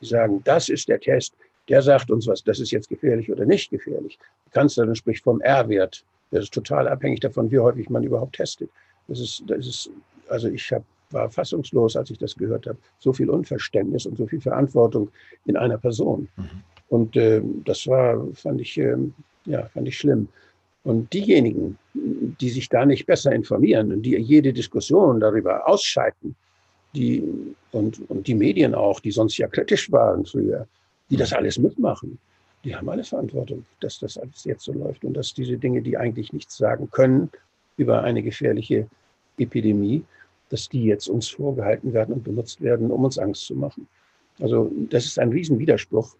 die 0.00 0.06
sagen, 0.06 0.42
das 0.44 0.68
ist 0.68 0.88
der 0.88 1.00
Test, 1.00 1.34
Der 1.68 1.80
sagt 1.80 2.10
uns 2.10 2.26
was, 2.26 2.44
das 2.44 2.60
ist 2.60 2.72
jetzt 2.72 2.88
gefährlich 2.88 3.32
oder 3.32 3.46
nicht 3.46 3.70
gefährlich. 3.70 4.18
Die 4.46 4.50
Kanzlerin 4.50 4.94
spricht 4.94 5.24
vom 5.24 5.40
R-Wert. 5.40 6.04
Das 6.30 6.44
ist 6.44 6.52
total 6.52 6.88
abhängig 6.88 7.20
davon, 7.20 7.50
wie 7.50 7.58
häufig 7.58 7.88
man 7.88 8.02
überhaupt 8.02 8.36
testet. 8.36 8.70
Das 9.08 9.20
ist, 9.20 9.42
das 9.46 9.66
ist 9.66 9.90
also 10.28 10.48
ich 10.48 10.72
hab, 10.72 10.82
war 11.10 11.30
fassungslos, 11.30 11.96
als 11.96 12.10
ich 12.10 12.18
das 12.18 12.34
gehört 12.34 12.66
habe. 12.66 12.78
So 12.98 13.12
viel 13.12 13.30
Unverständnis 13.30 14.06
und 14.06 14.16
so 14.16 14.26
viel 14.26 14.40
Verantwortung 14.40 15.10
in 15.46 15.56
einer 15.56 15.78
Person. 15.78 16.28
Mhm. 16.36 16.62
Und 16.94 17.16
äh, 17.16 17.42
das 17.64 17.88
war, 17.88 18.24
fand 18.34 18.60
ich, 18.60 18.78
äh, 18.78 18.96
ja, 19.46 19.64
fand 19.74 19.88
ich 19.88 19.98
schlimm. 19.98 20.28
Und 20.84 21.12
diejenigen, 21.12 21.76
die 21.92 22.50
sich 22.50 22.68
da 22.68 22.86
nicht 22.86 23.04
besser 23.04 23.32
informieren 23.32 23.90
und 23.92 24.02
die 24.02 24.16
jede 24.16 24.52
Diskussion 24.52 25.18
darüber 25.18 25.68
ausschalten, 25.68 26.36
die, 26.94 27.24
und, 27.72 28.08
und 28.08 28.28
die 28.28 28.36
Medien 28.36 28.76
auch, 28.76 29.00
die 29.00 29.10
sonst 29.10 29.36
ja 29.38 29.48
kritisch 29.48 29.90
waren 29.90 30.24
früher, 30.24 30.68
die 31.10 31.16
das 31.16 31.32
alles 31.32 31.58
mitmachen, 31.58 32.16
die 32.62 32.76
haben 32.76 32.88
alle 32.88 33.02
Verantwortung, 33.02 33.66
dass 33.80 33.98
das 33.98 34.16
alles 34.16 34.44
jetzt 34.44 34.64
so 34.64 34.72
läuft 34.72 35.04
und 35.04 35.14
dass 35.14 35.34
diese 35.34 35.58
Dinge, 35.58 35.82
die 35.82 35.96
eigentlich 35.98 36.32
nichts 36.32 36.56
sagen 36.56 36.88
können 36.92 37.28
über 37.76 38.04
eine 38.04 38.22
gefährliche 38.22 38.86
Epidemie, 39.36 40.04
dass 40.50 40.68
die 40.68 40.84
jetzt 40.84 41.08
uns 41.08 41.26
vorgehalten 41.28 41.92
werden 41.92 42.14
und 42.14 42.22
benutzt 42.22 42.60
werden, 42.60 42.92
um 42.92 43.02
uns 43.04 43.18
Angst 43.18 43.46
zu 43.46 43.56
machen. 43.56 43.88
Also 44.40 44.70
das 44.90 45.06
ist 45.06 45.18
ein 45.18 45.30
Riesenwiderspruch. 45.30 46.14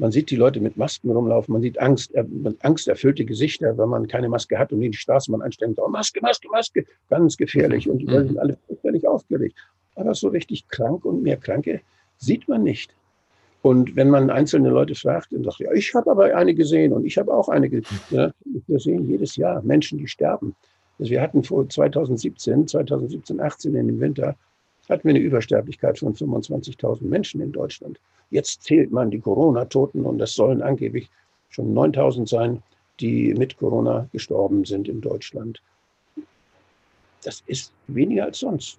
Man 0.00 0.12
sieht 0.12 0.30
die 0.30 0.36
Leute 0.36 0.60
mit 0.60 0.78
Masken 0.78 1.10
rumlaufen, 1.10 1.52
man 1.52 1.60
sieht 1.60 1.78
Angst, 1.78 2.14
äh, 2.14 2.24
angsterfüllte 2.62 3.26
Gesichter, 3.26 3.76
wenn 3.76 3.90
man 3.90 4.08
keine 4.08 4.30
Maske 4.30 4.58
hat 4.58 4.72
und 4.72 4.80
in 4.80 4.92
die 4.92 4.96
Straßenbahn 4.96 5.42
einstellen, 5.42 5.74
oh, 5.76 5.88
Maske, 5.88 6.20
Maske, 6.22 6.48
Maske, 6.50 6.86
ganz 7.10 7.36
gefährlich. 7.36 7.86
Und 7.86 7.98
die 7.98 8.06
Leute 8.06 8.28
sind 8.28 8.38
alle 8.38 8.56
völlig 8.80 9.06
aufgeregt. 9.06 9.58
Aber 9.96 10.14
so 10.14 10.28
richtig 10.28 10.66
krank 10.68 11.04
und 11.04 11.22
mehr 11.22 11.36
Kranke 11.36 11.82
sieht 12.16 12.48
man 12.48 12.62
nicht. 12.62 12.94
Und 13.60 13.94
wenn 13.94 14.08
man 14.08 14.30
einzelne 14.30 14.70
Leute 14.70 14.94
fragt, 14.94 15.32
dann 15.32 15.44
sagt, 15.44 15.60
ja, 15.60 15.70
ich 15.72 15.94
habe 15.94 16.10
aber 16.10 16.34
eine 16.34 16.54
gesehen 16.54 16.94
und 16.94 17.04
ich 17.04 17.18
habe 17.18 17.34
auch 17.34 17.50
eine 17.50 17.68
gesehen. 17.68 18.00
Ja, 18.08 18.32
wir 18.68 18.80
sehen 18.80 19.06
jedes 19.06 19.36
Jahr 19.36 19.60
Menschen, 19.60 19.98
die 19.98 20.08
sterben. 20.08 20.56
Also 20.98 21.10
wir 21.10 21.20
hatten 21.20 21.44
vor 21.44 21.68
2017, 21.68 22.68
2017, 22.68 23.38
18 23.38 23.74
in 23.74 23.86
dem 23.88 24.00
Winter, 24.00 24.34
hatten 24.88 25.04
wir 25.04 25.10
eine 25.10 25.18
Übersterblichkeit 25.18 25.98
von 25.98 26.14
25.000 26.14 27.04
Menschen 27.04 27.42
in 27.42 27.52
Deutschland. 27.52 28.00
Jetzt 28.30 28.62
zählt 28.62 28.90
man 28.92 29.10
die 29.10 29.20
Corona-Toten 29.20 30.04
und 30.04 30.18
das 30.18 30.34
sollen 30.34 30.62
angeblich 30.62 31.08
schon 31.50 31.74
9.000 31.74 32.28
sein, 32.28 32.62
die 33.00 33.34
mit 33.34 33.56
Corona 33.56 34.08
gestorben 34.12 34.64
sind 34.64 34.88
in 34.88 35.00
Deutschland. 35.00 35.60
Das 37.24 37.42
ist 37.46 37.72
weniger 37.88 38.24
als 38.24 38.38
sonst. 38.38 38.78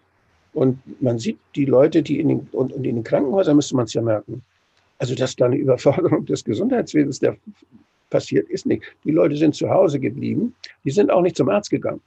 Und 0.54 0.80
man 1.02 1.20
sieht 1.20 1.38
die 1.56 1.66
Leute, 1.66 2.02
die 2.02 2.20
in 2.20 2.30
den, 2.30 2.48
und, 2.52 2.72
in 2.74 2.84
den 2.84 3.04
Krankenhäusern 3.04 3.56
müsste 3.56 3.76
man 3.76 3.86
es 3.86 3.94
ja 3.94 4.02
merken. 4.02 4.42
Also, 4.98 5.16
dass 5.16 5.36
da 5.36 5.46
eine 5.46 5.56
Überforderung 5.56 6.26
des 6.26 6.44
Gesundheitswesens 6.44 7.20
der 7.20 7.38
passiert 8.10 8.50
ist 8.50 8.66
nicht. 8.66 8.84
Die 9.06 9.12
Leute 9.12 9.36
sind 9.36 9.56
zu 9.56 9.70
Hause 9.70 10.00
geblieben. 10.00 10.54
Die 10.84 10.92
sind 10.92 11.10
auch 11.10 11.22
nicht 11.22 11.38
zum 11.38 11.50
Arzt 11.50 11.72
gegangen. 11.72 12.02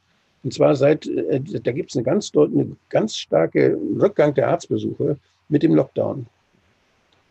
Und 0.44 0.52
zwar 0.52 0.76
seit, 0.76 1.06
äh, 1.06 1.40
da 1.40 1.72
gibt 1.72 1.90
es 1.90 1.96
eine 1.96 2.04
ganz, 2.04 2.30
eine 2.36 2.76
ganz 2.90 3.16
starke 3.16 3.78
Rückgang 3.98 4.34
der 4.34 4.48
Arztbesuche 4.48 5.16
mit 5.48 5.62
dem 5.62 5.74
Lockdown. 5.74 6.26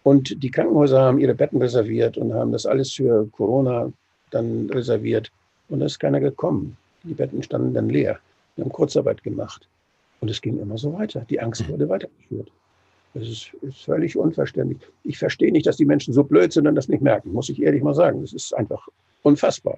Und 0.03 0.43
die 0.43 0.51
Krankenhäuser 0.51 1.01
haben 1.01 1.19
ihre 1.19 1.33
Betten 1.33 1.61
reserviert 1.61 2.17
und 2.17 2.33
haben 2.33 2.51
das 2.51 2.65
alles 2.65 2.91
für 2.93 3.27
Corona 3.31 3.91
dann 4.31 4.69
reserviert. 4.69 5.31
Und 5.69 5.79
da 5.79 5.85
ist 5.85 5.99
keiner 5.99 6.19
gekommen. 6.19 6.77
Die 7.03 7.13
Betten 7.13 7.41
standen 7.41 7.73
dann 7.73 7.89
leer. 7.89 8.19
Wir 8.55 8.65
haben 8.65 8.71
Kurzarbeit 8.71 9.23
gemacht. 9.23 9.67
Und 10.19 10.29
es 10.29 10.41
ging 10.41 10.59
immer 10.59 10.77
so 10.77 10.93
weiter. 10.93 11.25
Die 11.29 11.39
Angst 11.39 11.67
wurde 11.69 11.87
weitergeführt. 11.89 12.49
Das 13.13 13.27
ist, 13.27 13.53
ist, 13.61 13.83
völlig 13.83 14.17
unverständlich. 14.17 14.79
Ich 15.03 15.17
verstehe 15.19 15.51
nicht, 15.51 15.67
dass 15.67 15.77
die 15.77 15.85
Menschen 15.85 16.13
so 16.13 16.23
blöd 16.23 16.51
sind 16.51 16.67
und 16.67 16.75
das 16.75 16.87
nicht 16.87 17.01
merken, 17.01 17.31
muss 17.31 17.49
ich 17.49 17.61
ehrlich 17.61 17.83
mal 17.83 17.93
sagen. 17.93 18.21
Das 18.21 18.33
ist 18.33 18.53
einfach 18.53 18.87
unfassbar. 19.21 19.77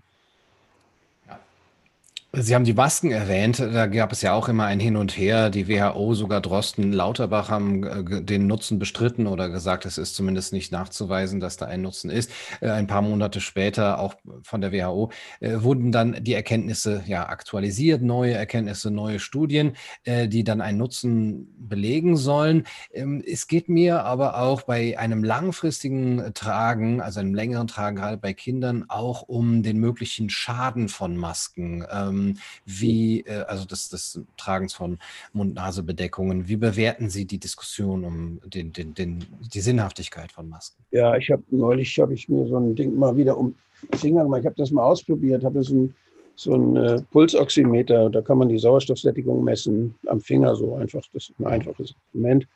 Sie 2.38 2.54
haben 2.54 2.66
die 2.66 2.74
Masken 2.74 3.12
erwähnt, 3.12 3.60
da 3.60 3.88
gab 3.88 4.12
es 4.12 4.22
ja 4.22 4.34
auch 4.34 4.50
immer 4.50 4.66
ein 4.66 4.80
Hin 4.80 4.98
und 4.98 5.18
Her. 5.18 5.50
Die 5.50 5.68
WHO, 5.70 6.14
sogar 6.16 6.42
Drosten, 6.42 6.92
Lauterbach 6.92 7.50
haben 7.50 7.84
äh, 7.84 8.24
den 8.24 8.48
Nutzen 8.48 8.78
bestritten 8.78 9.28
oder 9.28 9.50
gesagt, 9.50 9.86
es 9.86 9.98
ist 9.98 10.16
zumindest 10.16 10.52
nicht 10.52 10.72
nachzuweisen, 10.72 11.40
dass 11.40 11.58
da 11.58 11.66
ein 11.66 11.82
Nutzen 11.82 12.10
ist. 12.10 12.32
Äh, 12.62 12.72
ein 12.72 12.88
paar 12.88 13.02
Monate 13.02 13.40
später, 13.40 14.00
auch 14.00 14.16
von 14.44 14.62
der 14.62 14.72
WHO, 14.72 15.12
äh, 15.40 15.62
wurden 15.62 15.92
dann 15.92 16.24
die 16.24 16.34
Erkenntnisse 16.34 17.04
ja 17.06 17.30
aktualisiert, 17.30 18.02
neue 18.02 18.34
Erkenntnisse, 18.34 18.92
neue 18.92 19.20
Studien, 19.20 19.74
die 20.06 20.44
dann 20.44 20.62
einen 20.62 20.78
Nutzen 20.78 21.48
belegen 21.58 22.18
sollen. 22.18 22.66
Ähm, 22.94 23.24
es 23.26 23.48
geht 23.48 23.70
mir 23.70 24.04
aber 24.04 24.40
auch 24.40 24.64
bei 24.64 24.98
einem 24.98 25.24
langfristigen 25.24 26.34
Tragen, 26.34 27.02
also 27.02 27.20
einem 27.20 27.34
längeren 27.34 27.68
Tragen, 27.68 27.96
gerade 27.96 28.18
bei 28.18 28.34
Kindern, 28.34 28.86
auch 28.88 29.24
um 29.24 29.64
den 29.64 29.78
möglichen 29.78 30.30
Schaden 30.30 30.90
von 30.90 31.18
Masken. 31.18 31.86
Ähm, 32.30 32.38
wie, 32.66 33.22
äh, 33.22 33.44
also 33.48 33.66
des, 33.66 33.90
des 33.90 34.22
Tragens 34.38 34.74
von 34.74 34.98
Mund-Nase-Bedeckungen. 35.34 36.48
Wie 36.48 36.58
bewerten 36.58 37.10
Sie 37.10 37.26
die 37.26 37.40
Diskussion 37.40 38.04
um 38.04 38.40
den, 38.46 38.74
den, 38.74 38.94
den, 38.94 39.26
die 39.54 39.62
Sinnhaftigkeit 39.62 40.32
von 40.32 40.50
Masken? 40.50 40.84
Ja, 40.92 41.16
ich 41.16 41.30
habe 41.32 41.44
neulich 41.50 41.98
habe 42.00 42.14
ich 42.14 42.30
mir 42.30 42.48
so 42.48 42.58
ein 42.58 42.76
Ding 42.76 42.96
mal 42.98 43.16
wieder 43.16 43.38
um 43.38 43.56
Finger 43.96 44.24
gemacht. 44.24 44.42
Ich 44.42 44.46
habe 44.46 44.56
das 44.58 44.72
mal 44.72 44.84
ausprobiert, 44.84 45.44
habe 45.44 45.64
so 45.64 45.76
ein 45.76 45.96
so 46.38 46.54
ein 46.54 46.76
äh, 46.76 47.02
Pulsoximeter, 47.12 48.10
da 48.10 48.22
kann 48.22 48.38
man 48.38 48.50
die 48.50 48.58
Sauerstoffsättigung 48.58 49.42
messen 49.44 49.96
am 50.08 50.20
Finger 50.20 50.56
so 50.56 50.76
einfach. 50.76 51.02
Das 51.14 51.30
ist 51.30 51.40
ein 51.40 51.48
einfaches 51.48 51.92
Instrument. 51.92 52.48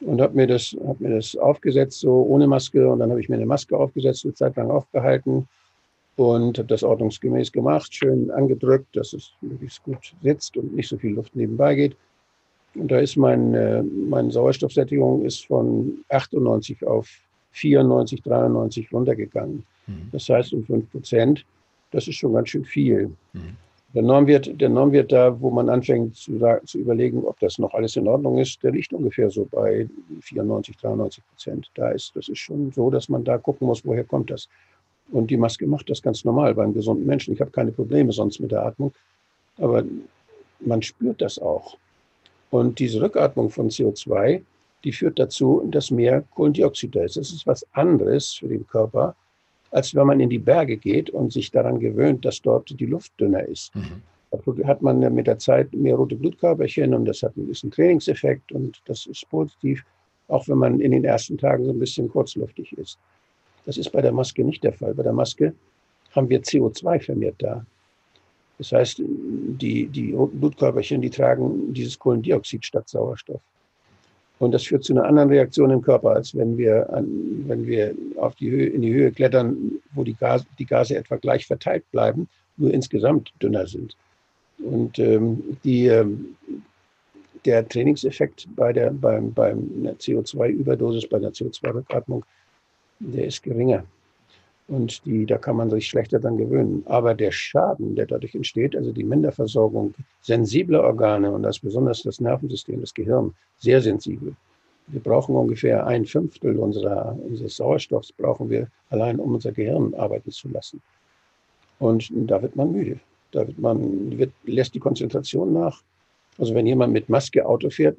Und 0.00 0.20
habe 0.20 0.34
mir, 0.34 0.46
das, 0.46 0.76
hab 0.86 1.00
mir 1.00 1.14
das 1.14 1.34
aufgesetzt, 1.36 2.00
so 2.00 2.22
ohne 2.22 2.46
Maske. 2.46 2.86
Und 2.86 2.98
dann 2.98 3.10
habe 3.10 3.20
ich 3.20 3.28
mir 3.28 3.36
eine 3.36 3.46
Maske 3.46 3.78
aufgesetzt, 3.78 4.24
eine 4.24 4.34
Zeit 4.34 4.56
lang 4.56 4.70
aufgehalten 4.70 5.48
und 6.16 6.58
habe 6.58 6.68
das 6.68 6.82
ordnungsgemäß 6.82 7.50
gemacht, 7.52 7.94
schön 7.94 8.30
angedrückt, 8.30 8.96
dass 8.96 9.12
es 9.12 9.32
möglichst 9.40 9.82
gut 9.82 10.14
sitzt 10.22 10.56
und 10.56 10.74
nicht 10.74 10.88
so 10.88 10.96
viel 10.96 11.14
Luft 11.14 11.34
nebenbei 11.34 11.74
geht. 11.74 11.96
Und 12.74 12.90
da 12.90 12.98
ist 12.98 13.16
mein, 13.16 13.54
äh, 13.54 13.82
meine 13.82 14.30
Sauerstoffsättigung 14.30 15.24
ist 15.24 15.46
von 15.46 16.04
98 16.08 16.84
auf 16.86 17.08
94, 17.52 18.22
93 18.22 18.92
runtergegangen. 18.92 19.64
Mhm. 19.86 20.08
Das 20.12 20.28
heißt 20.28 20.52
um 20.52 20.64
5 20.64 20.90
Prozent. 20.90 21.44
Das 21.90 22.08
ist 22.08 22.16
schon 22.16 22.34
ganz 22.34 22.48
schön 22.48 22.64
viel. 22.64 23.10
Mhm. 23.32 23.56
Der 23.94 24.02
Normwert, 24.02 24.60
der 24.60 24.68
Normwert 24.68 25.12
da, 25.12 25.40
wo 25.40 25.50
man 25.50 25.68
anfängt 25.68 26.16
zu, 26.16 26.40
zu 26.64 26.78
überlegen, 26.78 27.24
ob 27.24 27.38
das 27.38 27.58
noch 27.58 27.72
alles 27.74 27.94
in 27.94 28.08
Ordnung 28.08 28.38
ist, 28.38 28.60
der 28.64 28.72
liegt 28.72 28.92
ungefähr 28.92 29.30
so 29.30 29.44
bei 29.44 29.88
94, 30.20 30.76
93 30.78 31.24
Prozent. 31.28 31.70
Da 31.74 31.90
ist, 31.90 32.10
das 32.16 32.28
ist 32.28 32.38
schon 32.38 32.72
so, 32.72 32.90
dass 32.90 33.08
man 33.08 33.22
da 33.22 33.38
gucken 33.38 33.68
muss, 33.68 33.84
woher 33.86 34.02
kommt 34.02 34.30
das. 34.30 34.48
Und 35.10 35.30
die 35.30 35.36
Maske 35.36 35.66
macht 35.66 35.90
das 35.90 36.02
ganz 36.02 36.24
normal 36.24 36.54
beim 36.54 36.72
gesunden 36.72 37.06
Menschen. 37.06 37.34
Ich 37.34 37.40
habe 37.40 37.50
keine 37.50 37.72
Probleme 37.72 38.12
sonst 38.12 38.40
mit 38.40 38.52
der 38.52 38.64
Atmung. 38.64 38.92
Aber 39.58 39.84
man 40.60 40.82
spürt 40.82 41.20
das 41.20 41.38
auch. 41.38 41.76
Und 42.50 42.78
diese 42.78 43.00
Rückatmung 43.00 43.50
von 43.50 43.68
CO2, 43.68 44.42
die 44.84 44.92
führt 44.92 45.18
dazu, 45.18 45.62
dass 45.70 45.90
mehr 45.90 46.22
Kohlendioxid 46.34 46.94
da 46.94 47.04
ist. 47.04 47.16
Das 47.16 47.32
ist 47.32 47.46
was 47.46 47.66
anderes 47.72 48.34
für 48.34 48.48
den 48.48 48.66
Körper, 48.66 49.14
als 49.70 49.94
wenn 49.94 50.06
man 50.06 50.20
in 50.20 50.30
die 50.30 50.38
Berge 50.38 50.76
geht 50.76 51.10
und 51.10 51.32
sich 51.32 51.50
daran 51.50 51.80
gewöhnt, 51.80 52.24
dass 52.24 52.40
dort 52.40 52.78
die 52.78 52.86
Luft 52.86 53.12
dünner 53.18 53.44
ist. 53.46 53.74
Mhm. 53.74 54.02
Da 54.30 54.66
hat 54.66 54.82
man 54.82 54.98
mit 55.14 55.26
der 55.26 55.38
Zeit 55.38 55.72
mehr 55.72 55.94
rote 55.94 56.16
Blutkörperchen 56.16 56.92
und 56.94 57.04
das 57.04 57.22
hat 57.22 57.36
einen 57.36 57.46
gewissen 57.46 57.70
Trainingseffekt 57.70 58.52
und 58.52 58.80
das 58.86 59.06
ist 59.06 59.28
positiv, 59.30 59.84
auch 60.28 60.48
wenn 60.48 60.58
man 60.58 60.80
in 60.80 60.90
den 60.90 61.04
ersten 61.04 61.38
Tagen 61.38 61.64
so 61.64 61.70
ein 61.70 61.78
bisschen 61.78 62.08
kurzluftig 62.08 62.76
ist. 62.76 62.98
Das 63.66 63.78
ist 63.78 63.90
bei 63.90 64.02
der 64.02 64.12
Maske 64.12 64.44
nicht 64.44 64.62
der 64.62 64.72
Fall. 64.72 64.94
Bei 64.94 65.02
der 65.02 65.12
Maske 65.12 65.54
haben 66.12 66.28
wir 66.28 66.42
CO2 66.42 67.00
vermehrt 67.00 67.36
da. 67.38 67.64
Das 68.58 68.70
heißt, 68.72 69.00
die, 69.00 69.86
die 69.86 70.12
Blutkörperchen, 70.12 71.00
die 71.00 71.10
tragen 71.10 71.72
dieses 71.74 71.98
Kohlendioxid 71.98 72.64
statt 72.64 72.88
Sauerstoff. 72.88 73.40
Und 74.38 74.52
das 74.52 74.64
führt 74.64 74.84
zu 74.84 74.92
einer 74.92 75.04
anderen 75.04 75.30
Reaktion 75.30 75.70
im 75.70 75.82
Körper, 75.82 76.10
als 76.10 76.36
wenn 76.36 76.56
wir, 76.58 76.92
an, 76.92 77.06
wenn 77.46 77.66
wir 77.66 77.94
auf 78.16 78.34
die 78.34 78.50
Höhe, 78.50 78.66
in 78.66 78.82
die 78.82 78.92
Höhe 78.92 79.10
klettern, 79.10 79.56
wo 79.92 80.04
die 80.04 80.14
Gase, 80.14 80.44
die 80.58 80.66
Gase 80.66 80.96
etwa 80.96 81.16
gleich 81.16 81.46
verteilt 81.46 81.84
bleiben, 81.92 82.28
nur 82.56 82.72
insgesamt 82.72 83.32
dünner 83.40 83.66
sind. 83.66 83.96
Und 84.58 84.98
ähm, 84.98 85.56
die, 85.64 85.86
ähm, 85.86 86.36
der 87.44 87.68
Trainingseffekt 87.68 88.48
bei 88.56 88.72
der, 88.72 88.90
beim, 88.90 89.32
beim 89.32 89.88
CO2-Überdosis, 89.98 91.08
bei 91.08 91.18
der 91.18 91.32
CO2-Rückatmung 91.32 92.24
der 92.98 93.26
ist 93.26 93.42
geringer. 93.42 93.84
Und 94.66 95.04
die, 95.04 95.26
da 95.26 95.36
kann 95.36 95.56
man 95.56 95.68
sich 95.68 95.88
schlechter 95.88 96.18
dann 96.18 96.38
gewöhnen. 96.38 96.82
Aber 96.86 97.14
der 97.14 97.30
Schaden, 97.30 97.96
der 97.96 98.06
dadurch 98.06 98.34
entsteht, 98.34 98.74
also 98.74 98.92
die 98.92 99.04
Minderversorgung 99.04 99.92
sensibler 100.22 100.82
Organe 100.82 101.30
und 101.30 101.42
das 101.42 101.58
besonders 101.58 102.02
das 102.02 102.20
Nervensystem, 102.20 102.80
das 102.80 102.94
Gehirn, 102.94 103.34
sehr 103.58 103.82
sensibel. 103.82 104.34
Wir 104.86 105.00
brauchen 105.00 105.34
ungefähr 105.34 105.86
ein 105.86 106.04
Fünftel 106.04 106.58
unserer, 106.58 107.16
unseres 107.22 107.56
Sauerstoffs, 107.56 108.12
brauchen 108.12 108.48
wir 108.50 108.68
allein, 108.90 109.18
um 109.18 109.34
unser 109.34 109.52
Gehirn 109.52 109.94
arbeiten 109.94 110.30
zu 110.30 110.48
lassen. 110.48 110.80
Und 111.78 112.10
da 112.12 112.40
wird 112.40 112.56
man 112.56 112.72
müde. 112.72 112.98
Da 113.32 113.46
wird 113.46 113.58
man, 113.58 114.16
wird, 114.16 114.32
lässt 114.44 114.74
die 114.74 114.80
Konzentration 114.80 115.52
nach. 115.52 115.82
Also 116.38 116.54
wenn 116.54 116.66
jemand 116.66 116.92
mit 116.92 117.08
Maske 117.08 117.44
Auto 117.44 117.68
fährt, 117.68 117.96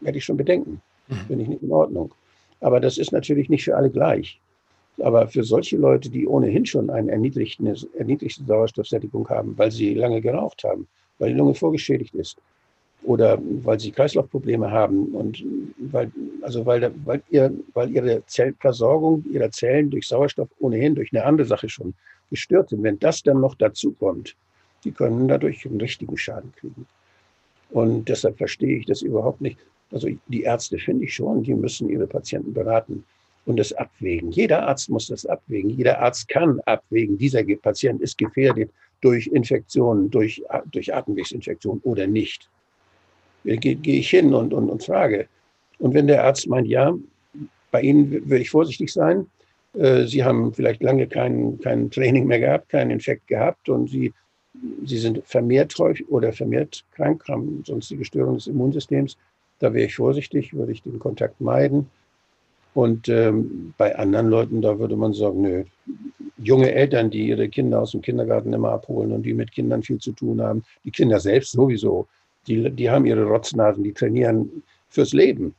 werde 0.00 0.18
ich 0.18 0.24
schon 0.24 0.36
bedenken. 0.36 0.80
Mhm. 1.08 1.28
Bin 1.28 1.40
ich 1.40 1.48
nicht 1.48 1.62
in 1.62 1.70
Ordnung. 1.70 2.10
Aber 2.60 2.80
das 2.80 2.98
ist 2.98 3.12
natürlich 3.12 3.48
nicht 3.48 3.64
für 3.64 3.76
alle 3.76 3.90
gleich. 3.90 4.40
Aber 5.02 5.28
für 5.28 5.44
solche 5.44 5.76
Leute, 5.76 6.08
die 6.08 6.26
ohnehin 6.26 6.64
schon 6.64 6.88
eine 6.88 7.12
erniedrigte, 7.12 8.44
Sauerstoffsättigung 8.46 9.28
haben, 9.28 9.56
weil 9.58 9.70
sie 9.70 9.94
lange 9.94 10.22
geraucht 10.22 10.64
haben, 10.64 10.86
weil 11.18 11.32
die 11.32 11.38
Lunge 11.38 11.54
vorgeschädigt 11.54 12.14
ist 12.14 12.38
oder 13.02 13.38
weil 13.62 13.78
sie 13.78 13.92
Kreislaufprobleme 13.92 14.70
haben 14.70 15.14
und 15.14 15.44
weil, 15.78 16.10
also 16.42 16.64
weil, 16.66 16.92
weil, 17.04 17.22
ihr, 17.30 17.52
weil 17.74 17.90
ihre 17.90 18.24
Zellversorgung 18.26 19.24
ihrer 19.30 19.50
Zellen 19.50 19.90
durch 19.90 20.08
Sauerstoff 20.08 20.48
ohnehin 20.58 20.94
durch 20.94 21.12
eine 21.12 21.24
andere 21.24 21.46
Sache 21.46 21.68
schon 21.68 21.94
gestört 22.30 22.70
sind. 22.70 22.82
Wenn 22.82 22.98
das 22.98 23.22
dann 23.22 23.40
noch 23.40 23.54
dazu 23.54 23.92
kommt, 23.92 24.34
die 24.84 24.92
können 24.92 25.28
dadurch 25.28 25.66
einen 25.66 25.80
richtigen 25.80 26.16
Schaden 26.16 26.52
kriegen. 26.56 26.86
Und 27.70 28.08
deshalb 28.08 28.38
verstehe 28.38 28.78
ich 28.78 28.86
das 28.86 29.02
überhaupt 29.02 29.40
nicht. 29.40 29.58
Also 29.92 30.08
die 30.28 30.42
Ärzte 30.42 30.78
finde 30.78 31.04
ich 31.04 31.14
schon, 31.14 31.42
die 31.42 31.54
müssen 31.54 31.88
ihre 31.88 32.06
Patienten 32.06 32.52
beraten 32.52 33.04
und 33.46 33.58
das 33.58 33.72
abwägen. 33.72 34.32
Jeder 34.32 34.66
Arzt 34.66 34.90
muss 34.90 35.06
das 35.06 35.24
abwägen. 35.24 35.70
Jeder 35.70 36.00
Arzt 36.00 36.28
kann 36.28 36.60
abwägen, 36.66 37.16
dieser 37.16 37.44
Patient 37.44 38.00
ist 38.02 38.18
gefährdet 38.18 38.70
durch 39.00 39.28
Infektionen, 39.28 40.10
durch, 40.10 40.42
durch 40.72 40.92
Atemwegsinfektion 40.92 41.80
oder 41.84 42.06
nicht. 42.06 42.48
Gehe 43.44 43.76
geh 43.76 43.98
ich 44.00 44.10
hin 44.10 44.34
und, 44.34 44.52
und, 44.52 44.68
und 44.68 44.82
frage. 44.82 45.28
Und 45.78 45.94
wenn 45.94 46.08
der 46.08 46.24
Arzt 46.24 46.48
meint, 46.48 46.66
ja, 46.66 46.92
bei 47.70 47.82
Ihnen 47.82 48.10
würde 48.28 48.42
ich 48.42 48.50
vorsichtig 48.50 48.92
sein, 48.92 49.26
äh, 49.74 50.04
Sie 50.06 50.24
haben 50.24 50.52
vielleicht 50.52 50.82
lange 50.82 51.06
kein, 51.06 51.58
kein 51.60 51.90
Training 51.90 52.26
mehr 52.26 52.40
gehabt, 52.40 52.70
keinen 52.70 52.90
Infekt 52.90 53.28
gehabt 53.28 53.68
und 53.68 53.88
Sie, 53.88 54.12
Sie 54.84 54.98
sind 54.98 55.22
vermehrt 55.24 55.78
oder 56.08 56.32
vermehrt 56.32 56.84
krank, 56.92 57.28
haben 57.28 57.62
sonstige 57.64 58.04
Störungen 58.04 58.38
des 58.38 58.46
Immunsystems, 58.46 59.16
da 59.58 59.72
wäre 59.72 59.86
ich 59.86 59.94
vorsichtig, 59.94 60.54
würde 60.54 60.72
ich 60.72 60.82
den 60.82 60.98
Kontakt 60.98 61.40
meiden. 61.40 61.88
Und 62.74 63.08
ähm, 63.08 63.72
bei 63.78 63.96
anderen 63.96 64.28
Leuten, 64.28 64.60
da 64.60 64.78
würde 64.78 64.96
man 64.96 65.14
sagen, 65.14 65.40
nö, 65.40 65.64
junge 66.36 66.72
Eltern, 66.72 67.10
die 67.10 67.28
ihre 67.28 67.48
Kinder 67.48 67.80
aus 67.80 67.92
dem 67.92 68.02
Kindergarten 68.02 68.52
immer 68.52 68.70
abholen 68.70 69.12
und 69.12 69.22
die 69.22 69.32
mit 69.32 69.52
Kindern 69.52 69.82
viel 69.82 69.98
zu 69.98 70.12
tun 70.12 70.42
haben, 70.42 70.62
die 70.84 70.90
Kinder 70.90 71.18
selbst 71.18 71.52
sowieso, 71.52 72.06
die, 72.46 72.70
die 72.70 72.90
haben 72.90 73.06
ihre 73.06 73.24
Rotznasen, 73.24 73.82
die 73.82 73.92
trainieren 73.92 74.62
fürs 74.90 75.12
Leben. 75.12 75.54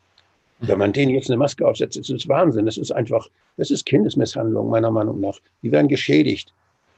Wenn 0.59 0.79
man 0.79 0.93
denen 0.93 1.13
jetzt 1.13 1.29
eine 1.29 1.37
Maske 1.37 1.67
aufsetzt, 1.67 1.97
ist 1.97 2.09
es 2.09 2.27
Wahnsinn. 2.27 2.65
Das 2.65 2.77
ist 2.77 2.91
einfach, 2.91 3.27
das 3.57 3.69
ist 3.69 3.85
Kindesmisshandlung, 3.85 4.69
meiner 4.69 4.91
Meinung 4.91 5.19
nach. 5.19 5.39
Die 5.61 5.71
werden 5.71 5.87
geschädigt. 5.87 6.53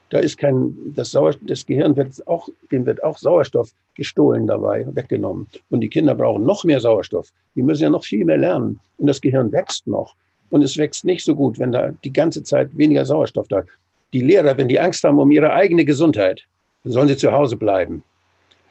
Da 0.09 0.19
ist 0.19 0.37
kein, 0.37 0.75
das, 0.95 1.11
Sauer, 1.11 1.35
das 1.41 1.65
Gehirn 1.65 1.95
wird 1.95 2.25
auch, 2.27 2.49
dem 2.71 2.85
wird 2.85 3.03
auch 3.03 3.17
Sauerstoff 3.17 3.71
gestohlen 3.95 4.47
dabei, 4.47 4.87
weggenommen. 4.95 5.47
Und 5.69 5.81
die 5.81 5.89
Kinder 5.89 6.15
brauchen 6.15 6.43
noch 6.43 6.63
mehr 6.63 6.79
Sauerstoff. 6.79 7.29
Die 7.55 7.61
müssen 7.61 7.83
ja 7.83 7.89
noch 7.89 8.03
viel 8.03 8.25
mehr 8.25 8.37
lernen. 8.37 8.79
Und 8.97 9.07
das 9.07 9.21
Gehirn 9.21 9.51
wächst 9.51 9.85
noch. 9.85 10.15
Und 10.49 10.63
es 10.63 10.77
wächst 10.77 11.05
nicht 11.05 11.23
so 11.23 11.35
gut, 11.35 11.59
wenn 11.59 11.71
da 11.71 11.91
die 12.03 12.13
ganze 12.13 12.41
Zeit 12.43 12.75
weniger 12.75 13.05
Sauerstoff 13.05 13.47
da 13.47 13.59
ist. 13.59 13.69
Die 14.13 14.21
Lehrer, 14.21 14.57
wenn 14.57 14.67
die 14.67 14.79
Angst 14.79 15.03
haben 15.03 15.19
um 15.19 15.29
ihre 15.29 15.53
eigene 15.53 15.85
Gesundheit, 15.85 16.43
dann 16.83 16.93
sollen 16.93 17.07
sie 17.07 17.17
zu 17.17 17.31
Hause 17.31 17.55
bleiben. 17.55 18.03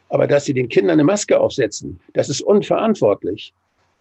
Aber 0.08 0.26
dass 0.26 0.46
sie 0.46 0.54
den 0.54 0.68
Kindern 0.68 0.94
eine 0.94 1.04
Maske 1.04 1.38
aufsetzen, 1.38 2.00
das 2.14 2.28
ist 2.28 2.40
unverantwortlich. 2.40 3.52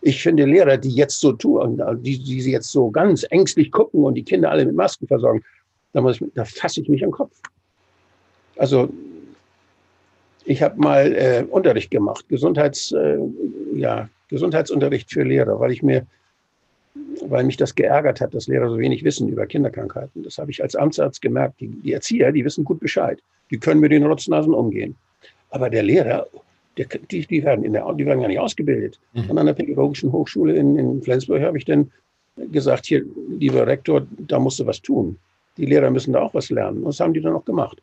Ich 0.01 0.21
finde 0.21 0.45
Lehrer, 0.45 0.77
die 0.77 0.91
jetzt 0.91 1.19
so 1.19 1.33
tun, 1.33 1.81
die, 2.01 2.23
die 2.23 2.41
sie 2.41 2.51
jetzt 2.51 2.71
so 2.71 2.89
ganz 2.89 3.25
ängstlich 3.29 3.71
gucken 3.71 4.03
und 4.03 4.15
die 4.15 4.23
Kinder 4.23 4.49
alle 4.49 4.65
mit 4.65 4.75
Masken 4.75 5.07
versorgen, 5.07 5.43
da, 5.93 6.01
muss 6.01 6.21
ich, 6.21 6.27
da 6.33 6.45
fasse 6.45 6.81
ich 6.81 6.89
mich 6.89 7.03
am 7.03 7.11
Kopf. 7.11 7.31
Also 8.57 8.89
ich 10.45 10.61
habe 10.61 10.79
mal 10.79 11.13
äh, 11.13 11.45
Unterricht 11.49 11.91
gemacht, 11.91 12.27
Gesundheits, 12.29 12.91
äh, 12.91 13.17
ja, 13.75 14.09
Gesundheitsunterricht 14.29 15.11
für 15.11 15.23
Lehrer, 15.23 15.59
weil 15.59 15.71
ich 15.71 15.83
mir, 15.83 16.05
weil 17.21 17.43
mich 17.43 17.57
das 17.57 17.75
geärgert 17.75 18.21
hat, 18.21 18.33
dass 18.33 18.47
Lehrer 18.47 18.69
so 18.69 18.77
wenig 18.77 19.03
wissen 19.03 19.27
über 19.27 19.45
Kinderkrankheiten. 19.45 20.23
Das 20.23 20.37
habe 20.37 20.51
ich 20.51 20.63
als 20.63 20.75
Amtsarzt 20.75 21.21
gemerkt. 21.21 21.59
Die, 21.59 21.67
die 21.67 21.93
Erzieher, 21.93 22.31
die 22.31 22.43
wissen 22.43 22.63
gut 22.63 22.79
Bescheid. 22.79 23.19
Die 23.51 23.57
können 23.57 23.79
mit 23.79 23.91
den 23.91 24.05
Rotznasen 24.05 24.53
umgehen. 24.53 24.95
Aber 25.49 25.69
der 25.69 25.83
Lehrer, 25.83 26.27
der, 26.77 26.85
die, 27.11 27.25
die, 27.25 27.43
werden 27.43 27.63
in 27.63 27.73
der, 27.73 27.91
die 27.93 28.05
werden 28.05 28.21
gar 28.21 28.27
nicht 28.27 28.39
ausgebildet. 28.39 28.99
Mhm. 29.13 29.29
Und 29.29 29.37
an 29.37 29.45
der 29.45 29.53
Pädagogischen 29.53 30.11
Hochschule 30.11 30.55
in, 30.55 30.77
in 30.77 31.01
Flensburg 31.01 31.41
habe 31.41 31.57
ich 31.57 31.65
dann 31.65 31.91
gesagt, 32.51 32.85
hier, 32.85 33.03
lieber 33.39 33.65
Rektor, 33.67 34.05
da 34.17 34.39
musst 34.39 34.59
du 34.59 34.65
was 34.65 34.81
tun 34.81 35.17
die 35.57 35.65
Lehrer 35.65 35.89
müssen 35.89 36.13
da 36.13 36.21
auch 36.21 36.33
was 36.33 36.49
lernen. 36.49 36.79
Und 36.79 36.85
das 36.85 36.99
haben 36.99 37.13
die 37.13 37.21
dann 37.21 37.33
auch 37.33 37.45
gemacht. 37.45 37.81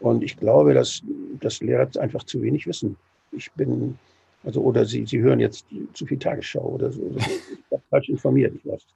Und 0.00 0.22
ich 0.22 0.36
glaube, 0.36 0.74
dass, 0.74 1.02
dass 1.40 1.60
Lehrer 1.60 1.88
einfach 1.98 2.24
zu 2.24 2.42
wenig 2.42 2.66
wissen. 2.66 2.96
Ich 3.32 3.50
bin, 3.52 3.98
also, 4.44 4.60
oder 4.60 4.84
sie, 4.84 5.06
sie 5.06 5.20
hören 5.20 5.40
jetzt 5.40 5.66
zu 5.94 6.06
viel 6.06 6.18
Tagesschau 6.18 6.74
oder 6.74 6.92
so. 6.92 7.02
Oder 7.02 7.20
so. 7.20 7.80
falsch 7.90 8.08
informiert, 8.08 8.54
ich 8.56 8.66
weiß. 8.66 8.86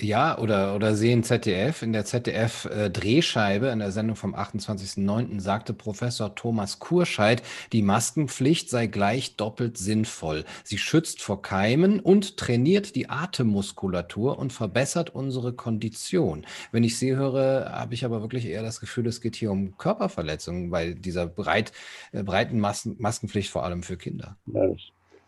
Ja, 0.00 0.38
oder, 0.38 0.76
oder 0.76 0.94
sehen 0.94 1.24
ZDF. 1.24 1.82
In 1.82 1.92
der 1.92 2.04
ZDF-Drehscheibe 2.04 3.68
äh, 3.68 3.72
in 3.72 3.80
der 3.80 3.90
Sendung 3.90 4.14
vom 4.14 4.32
28.09. 4.32 5.40
sagte 5.40 5.74
Professor 5.74 6.36
Thomas 6.36 6.78
Kurscheid, 6.78 7.42
die 7.72 7.82
Maskenpflicht 7.82 8.70
sei 8.70 8.86
gleich 8.86 9.34
doppelt 9.34 9.76
sinnvoll. 9.76 10.44
Sie 10.62 10.78
schützt 10.78 11.20
vor 11.20 11.42
Keimen 11.42 11.98
und 11.98 12.36
trainiert 12.36 12.94
die 12.94 13.10
Atemmuskulatur 13.10 14.38
und 14.38 14.52
verbessert 14.52 15.12
unsere 15.12 15.52
Kondition. 15.52 16.46
Wenn 16.70 16.84
ich 16.84 16.96
sie 16.96 17.16
höre, 17.16 17.72
habe 17.72 17.94
ich 17.94 18.04
aber 18.04 18.22
wirklich 18.22 18.46
eher 18.46 18.62
das 18.62 18.78
Gefühl, 18.78 19.08
es 19.08 19.20
geht 19.20 19.34
hier 19.34 19.50
um 19.50 19.76
Körperverletzungen 19.78 20.70
bei 20.70 20.92
dieser 20.92 21.26
breit, 21.26 21.72
äh, 22.12 22.22
breiten 22.22 22.60
Masken, 22.60 22.94
Maskenpflicht, 23.00 23.50
vor 23.50 23.64
allem 23.64 23.82
für 23.82 23.96
Kinder. 23.96 24.36
Das, 24.46 24.80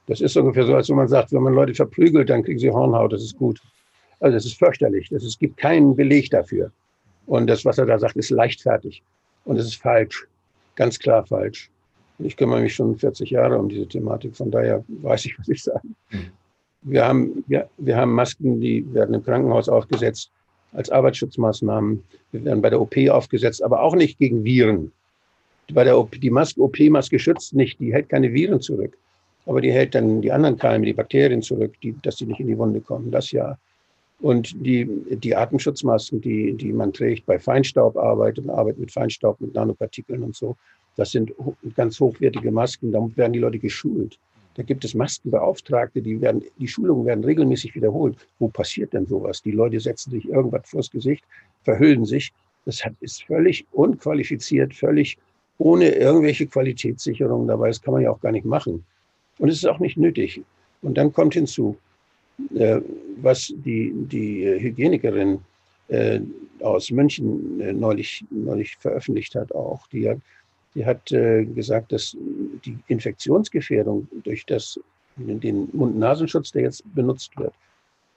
das 0.06 0.20
ist 0.20 0.36
ungefähr 0.36 0.64
so, 0.64 0.76
als 0.76 0.88
wenn 0.88 0.96
man 0.96 1.08
sagt, 1.08 1.32
wenn 1.32 1.42
man 1.42 1.54
Leute 1.54 1.74
verprügelt, 1.74 2.30
dann 2.30 2.44
kriegen 2.44 2.60
sie 2.60 2.70
Hornhaut, 2.70 3.12
das 3.12 3.24
ist 3.24 3.36
gut. 3.36 3.60
Also 4.20 4.36
es 4.36 4.44
ist 4.44 4.58
fürchterlich. 4.58 5.08
Das, 5.08 5.24
es 5.24 5.38
gibt 5.38 5.56
keinen 5.56 5.96
Beleg 5.96 6.30
dafür. 6.30 6.70
Und 7.26 7.46
das, 7.48 7.64
was 7.64 7.78
er 7.78 7.86
da 7.86 7.98
sagt, 7.98 8.16
ist 8.16 8.30
leichtfertig. 8.30 9.02
Und 9.44 9.56
es 9.56 9.66
ist 9.66 9.76
falsch. 9.76 10.26
Ganz 10.76 10.98
klar 10.98 11.26
falsch. 11.26 11.70
Ich 12.18 12.36
kümmere 12.36 12.60
mich 12.60 12.74
schon 12.74 12.96
40 12.96 13.30
Jahre 13.30 13.58
um 13.58 13.68
diese 13.68 13.86
Thematik. 13.86 14.36
Von 14.36 14.50
daher 14.50 14.84
weiß 14.88 15.24
ich, 15.24 15.38
was 15.38 15.48
ich 15.48 15.62
sage. 15.62 15.86
Mhm. 16.10 16.30
Wir 16.82 17.06
haben, 17.06 17.44
wir, 17.46 17.68
wir 17.76 17.96
haben 17.96 18.12
Masken, 18.12 18.60
die 18.60 18.86
werden 18.94 19.14
im 19.14 19.22
Krankenhaus 19.22 19.68
aufgesetzt 19.68 20.30
als 20.72 20.88
Arbeitsschutzmaßnahmen. 20.90 22.02
Wir 22.32 22.44
werden 22.44 22.62
bei 22.62 22.70
der 22.70 22.80
OP 22.80 22.96
aufgesetzt, 23.10 23.62
aber 23.62 23.82
auch 23.82 23.94
nicht 23.94 24.18
gegen 24.18 24.44
Viren. 24.44 24.92
Bei 25.72 25.84
der 25.84 25.98
OP, 25.98 26.12
die 26.20 26.30
Maske, 26.30 26.60
OP-Maske 26.60 27.18
schützt 27.18 27.54
nicht, 27.54 27.78
die 27.80 27.92
hält 27.92 28.08
keine 28.08 28.32
Viren 28.32 28.60
zurück. 28.60 28.96
Aber 29.46 29.60
die 29.60 29.72
hält 29.72 29.94
dann 29.94 30.20
die 30.20 30.32
anderen 30.32 30.56
Keime, 30.56 30.86
die 30.86 30.92
Bakterien 30.92 31.42
zurück, 31.42 31.74
die, 31.82 31.94
dass 32.02 32.16
sie 32.16 32.26
nicht 32.26 32.40
in 32.40 32.48
die 32.48 32.58
Wunde 32.58 32.80
kommen. 32.80 33.10
Das 33.10 33.30
ja. 33.30 33.58
Und 34.20 34.54
die, 34.66 34.86
die 35.08 35.34
Atemschutzmasken, 35.34 36.20
die, 36.20 36.52
die 36.52 36.72
man 36.72 36.92
trägt 36.92 37.24
bei 37.26 37.38
Feinstaubarbeit 37.38 38.38
und 38.38 38.50
Arbeit 38.50 38.78
mit 38.78 38.92
Feinstaub, 38.92 39.40
mit 39.40 39.54
Nanopartikeln 39.54 40.22
und 40.22 40.36
so, 40.36 40.56
das 40.96 41.12
sind 41.12 41.32
ganz 41.74 41.98
hochwertige 41.98 42.50
Masken. 42.50 42.92
Da 42.92 43.08
werden 43.16 43.32
die 43.32 43.38
Leute 43.38 43.58
geschult. 43.58 44.18
Da 44.54 44.62
gibt 44.62 44.84
es 44.84 44.94
Maskenbeauftragte, 44.94 46.02
die 46.02 46.20
werden, 46.20 46.42
die 46.58 46.68
Schulungen 46.68 47.06
werden 47.06 47.24
regelmäßig 47.24 47.74
wiederholt. 47.74 48.16
Wo 48.38 48.48
passiert 48.48 48.92
denn 48.92 49.06
sowas? 49.06 49.40
Die 49.42 49.52
Leute 49.52 49.80
setzen 49.80 50.10
sich 50.10 50.28
irgendwas 50.28 50.68
vors 50.68 50.90
Gesicht, 50.90 51.24
verhüllen 51.62 52.04
sich. 52.04 52.32
Das 52.66 52.82
ist 53.00 53.22
völlig 53.22 53.64
unqualifiziert, 53.72 54.74
völlig 54.74 55.16
ohne 55.56 55.88
irgendwelche 55.90 56.46
Qualitätssicherungen 56.46 57.46
dabei. 57.48 57.68
Das 57.68 57.80
kann 57.80 57.94
man 57.94 58.02
ja 58.02 58.10
auch 58.10 58.20
gar 58.20 58.32
nicht 58.32 58.44
machen. 58.44 58.84
Und 59.38 59.48
es 59.48 59.56
ist 59.56 59.66
auch 59.66 59.78
nicht 59.78 59.96
nötig. 59.96 60.42
Und 60.82 60.98
dann 60.98 61.12
kommt 61.12 61.34
hinzu, 61.34 61.78
was 63.16 63.52
die, 63.64 63.92
die 63.94 64.44
Hygienikerin 64.44 65.38
äh, 65.88 66.20
aus 66.60 66.90
München 66.90 67.60
äh, 67.60 67.72
neulich, 67.72 68.24
neulich 68.30 68.76
veröffentlicht 68.76 69.34
hat 69.34 69.52
auch. 69.52 69.86
Die 69.88 70.08
hat, 70.08 70.18
die 70.74 70.86
hat 70.86 71.06
gesagt, 71.06 71.90
dass 71.90 72.16
die 72.64 72.78
Infektionsgefährdung 72.86 74.06
durch 74.22 74.46
das, 74.46 74.78
den 75.16 75.68
Mund-Nasenschutz, 75.72 76.52
der 76.52 76.62
jetzt 76.62 76.84
benutzt 76.94 77.36
wird, 77.36 77.52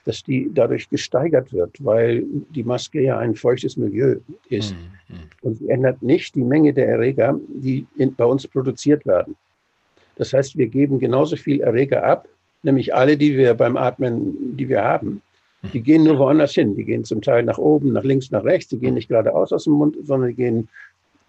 dass 0.04 0.22
die 0.22 0.50
dadurch 0.54 0.88
gesteigert 0.88 1.52
wird, 1.52 1.84
weil 1.84 2.24
die 2.54 2.62
Maske 2.62 3.02
ja 3.02 3.18
ein 3.18 3.34
feuchtes 3.34 3.76
Milieu 3.76 4.16
ist. 4.50 4.74
Mhm. 5.08 5.16
Und 5.42 5.56
sie 5.56 5.68
ändert 5.68 6.02
nicht 6.02 6.34
die 6.34 6.44
Menge 6.44 6.72
der 6.72 6.88
Erreger, 6.88 7.38
die 7.48 7.86
in, 7.96 8.14
bei 8.14 8.24
uns 8.24 8.46
produziert 8.46 9.04
werden. 9.06 9.34
Das 10.16 10.32
heißt, 10.32 10.56
wir 10.56 10.68
geben 10.68 10.98
genauso 10.98 11.36
viel 11.36 11.60
Erreger 11.60 12.04
ab, 12.04 12.28
nämlich 12.64 12.94
alle, 12.94 13.16
die 13.16 13.36
wir 13.36 13.54
beim 13.54 13.76
Atmen, 13.76 14.56
die 14.56 14.68
wir 14.68 14.82
haben, 14.82 15.22
die 15.72 15.80
gehen 15.80 16.04
nur 16.04 16.18
woanders 16.18 16.52
hin. 16.52 16.76
Die 16.76 16.84
gehen 16.84 17.04
zum 17.04 17.22
Teil 17.22 17.42
nach 17.42 17.58
oben, 17.58 17.92
nach 17.92 18.04
links, 18.04 18.30
nach 18.30 18.44
rechts. 18.44 18.68
Die 18.68 18.78
gehen 18.78 18.94
nicht 18.94 19.08
geradeaus 19.08 19.52
aus 19.52 19.64
dem 19.64 19.74
Mund, 19.74 19.96
sondern 20.02 20.30
die 20.30 20.36
gehen 20.36 20.68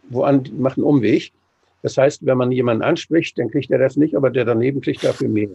woanders, 0.10 0.54
machen 0.54 0.84
einen 0.84 0.96
Umweg. 0.96 1.32
Das 1.82 1.98
heißt, 1.98 2.26
wenn 2.26 2.38
man 2.38 2.52
jemanden 2.52 2.84
anspricht, 2.84 3.38
dann 3.38 3.50
kriegt 3.50 3.72
er 3.72 3.78
das 3.78 3.96
nicht, 3.96 4.16
aber 4.16 4.30
der 4.30 4.46
daneben 4.46 4.82
kriegt 4.82 5.04
dafür 5.04 5.30
mehr. 5.30 5.50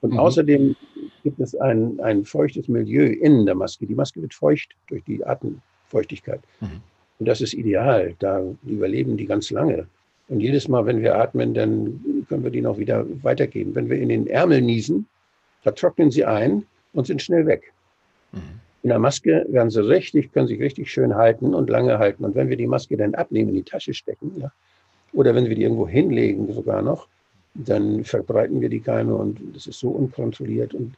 Und 0.00 0.12
mhm. 0.12 0.18
außerdem 0.18 0.76
gibt 1.22 1.40
es 1.40 1.54
ein, 1.56 2.00
ein 2.00 2.24
feuchtes 2.24 2.68
Milieu 2.68 3.04
in 3.04 3.44
der 3.46 3.54
Maske. 3.54 3.86
Die 3.86 3.94
Maske 3.94 4.22
wird 4.22 4.32
feucht 4.32 4.70
durch 4.88 5.02
die 5.04 5.24
Atemfeuchtigkeit. 5.24 6.40
Mhm. 6.60 6.80
Und 7.18 7.26
das 7.26 7.40
ist 7.40 7.52
ideal. 7.52 8.14
Da 8.18 8.42
überleben 8.64 9.16
die 9.16 9.26
ganz 9.26 9.50
lange. 9.50 9.86
Und 10.30 10.40
jedes 10.40 10.68
Mal, 10.68 10.86
wenn 10.86 11.02
wir 11.02 11.16
atmen, 11.16 11.54
dann 11.54 12.24
können 12.28 12.44
wir 12.44 12.52
die 12.52 12.62
noch 12.62 12.78
wieder 12.78 13.04
weitergeben. 13.22 13.74
Wenn 13.74 13.90
wir 13.90 13.98
in 13.98 14.08
den 14.08 14.28
Ärmel 14.28 14.62
niesen, 14.62 15.06
da 15.64 15.72
trocknen 15.72 16.12
sie 16.12 16.24
ein 16.24 16.64
und 16.92 17.08
sind 17.08 17.20
schnell 17.20 17.46
weg. 17.46 17.72
Mhm. 18.32 18.60
In 18.84 18.90
der 18.90 19.00
Maske 19.00 19.44
werden 19.48 19.70
sie 19.70 19.86
richtig, 19.86 20.32
können 20.32 20.46
sich 20.46 20.60
richtig 20.60 20.90
schön 20.90 21.16
halten 21.16 21.52
und 21.52 21.68
lange 21.68 21.98
halten. 21.98 22.24
Und 22.24 22.36
wenn 22.36 22.48
wir 22.48 22.56
die 22.56 22.68
Maske 22.68 22.96
dann 22.96 23.14
abnehmen, 23.16 23.50
in 23.50 23.56
die 23.56 23.62
Tasche 23.64 23.92
stecken, 23.92 24.32
ja, 24.38 24.52
oder 25.12 25.34
wenn 25.34 25.48
wir 25.48 25.56
die 25.56 25.62
irgendwo 25.62 25.88
hinlegen 25.88 26.50
sogar 26.52 26.80
noch, 26.80 27.08
dann 27.54 28.04
verbreiten 28.04 28.60
wir 28.60 28.68
die 28.68 28.80
Keime 28.80 29.16
und 29.16 29.40
das 29.52 29.66
ist 29.66 29.80
so 29.80 29.90
unkontrolliert. 29.90 30.72
Und 30.72 30.94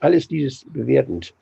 alles 0.00 0.26
dieses 0.26 0.64
bewertend 0.64 1.32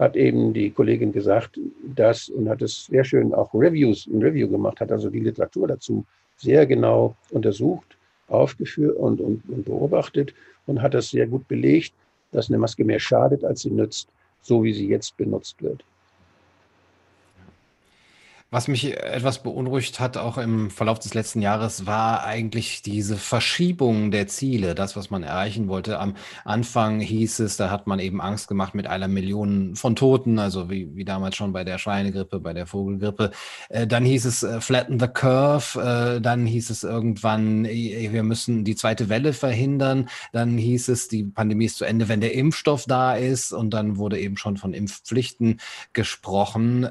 hat 0.00 0.16
eben 0.16 0.52
die 0.52 0.70
Kollegin 0.70 1.12
gesagt, 1.12 1.58
dass 1.94 2.28
und 2.28 2.48
hat 2.48 2.60
es 2.60 2.86
sehr 2.86 3.04
schön 3.04 3.32
auch 3.32 3.54
Reviews, 3.54 4.08
ein 4.08 4.20
Review 4.20 4.48
gemacht, 4.48 4.80
hat 4.80 4.90
also 4.90 5.08
die 5.08 5.20
Literatur 5.20 5.68
dazu 5.68 6.04
sehr 6.38 6.66
genau 6.66 7.16
untersucht, 7.30 7.96
aufgeführt 8.28 8.96
und, 8.96 9.20
und, 9.20 9.48
und 9.48 9.64
beobachtet 9.64 10.34
und 10.66 10.80
hat 10.80 10.94
das 10.94 11.10
sehr 11.10 11.26
gut 11.26 11.46
belegt, 11.48 11.92
dass 12.32 12.48
eine 12.48 12.58
Maske 12.58 12.84
mehr 12.84 13.00
schadet, 13.00 13.44
als 13.44 13.62
sie 13.62 13.70
nützt, 13.70 14.08
so 14.40 14.62
wie 14.62 14.72
sie 14.72 14.88
jetzt 14.88 15.16
benutzt 15.16 15.62
wird. 15.62 15.84
Was 18.50 18.66
mich 18.66 18.96
etwas 18.96 19.42
beunruhigt 19.42 20.00
hat, 20.00 20.16
auch 20.16 20.38
im 20.38 20.70
Verlauf 20.70 20.98
des 20.98 21.12
letzten 21.12 21.42
Jahres, 21.42 21.84
war 21.84 22.24
eigentlich 22.24 22.80
diese 22.80 23.18
Verschiebung 23.18 24.10
der 24.10 24.26
Ziele, 24.26 24.74
das, 24.74 24.96
was 24.96 25.10
man 25.10 25.22
erreichen 25.22 25.68
wollte. 25.68 25.98
Am 25.98 26.16
Anfang 26.46 27.00
hieß 27.00 27.40
es, 27.40 27.58
da 27.58 27.70
hat 27.70 27.86
man 27.86 27.98
eben 27.98 28.22
Angst 28.22 28.48
gemacht 28.48 28.74
mit 28.74 28.86
einer 28.86 29.06
Million 29.06 29.76
von 29.76 29.96
Toten, 29.96 30.38
also 30.38 30.70
wie, 30.70 30.96
wie 30.96 31.04
damals 31.04 31.36
schon 31.36 31.52
bei 31.52 31.62
der 31.62 31.76
Schweinegrippe, 31.76 32.40
bei 32.40 32.54
der 32.54 32.66
Vogelgrippe. 32.66 33.32
Äh, 33.68 33.86
dann 33.86 34.06
hieß 34.06 34.24
es 34.24 34.42
äh, 34.42 34.62
flatten 34.62 34.98
the 34.98 35.08
curve, 35.08 35.78
äh, 36.16 36.20
dann 36.22 36.46
hieß 36.46 36.70
es 36.70 36.84
irgendwann, 36.84 37.64
wir 37.64 38.22
müssen 38.22 38.64
die 38.64 38.76
zweite 38.76 39.10
Welle 39.10 39.34
verhindern, 39.34 40.08
dann 40.32 40.56
hieß 40.56 40.88
es, 40.88 41.08
die 41.08 41.24
Pandemie 41.24 41.66
ist 41.66 41.76
zu 41.76 41.84
Ende, 41.84 42.08
wenn 42.08 42.22
der 42.22 42.32
Impfstoff 42.32 42.86
da 42.86 43.14
ist 43.14 43.52
und 43.52 43.74
dann 43.74 43.98
wurde 43.98 44.18
eben 44.18 44.38
schon 44.38 44.56
von 44.56 44.72
Impfpflichten 44.72 45.60
gesprochen. 45.92 46.88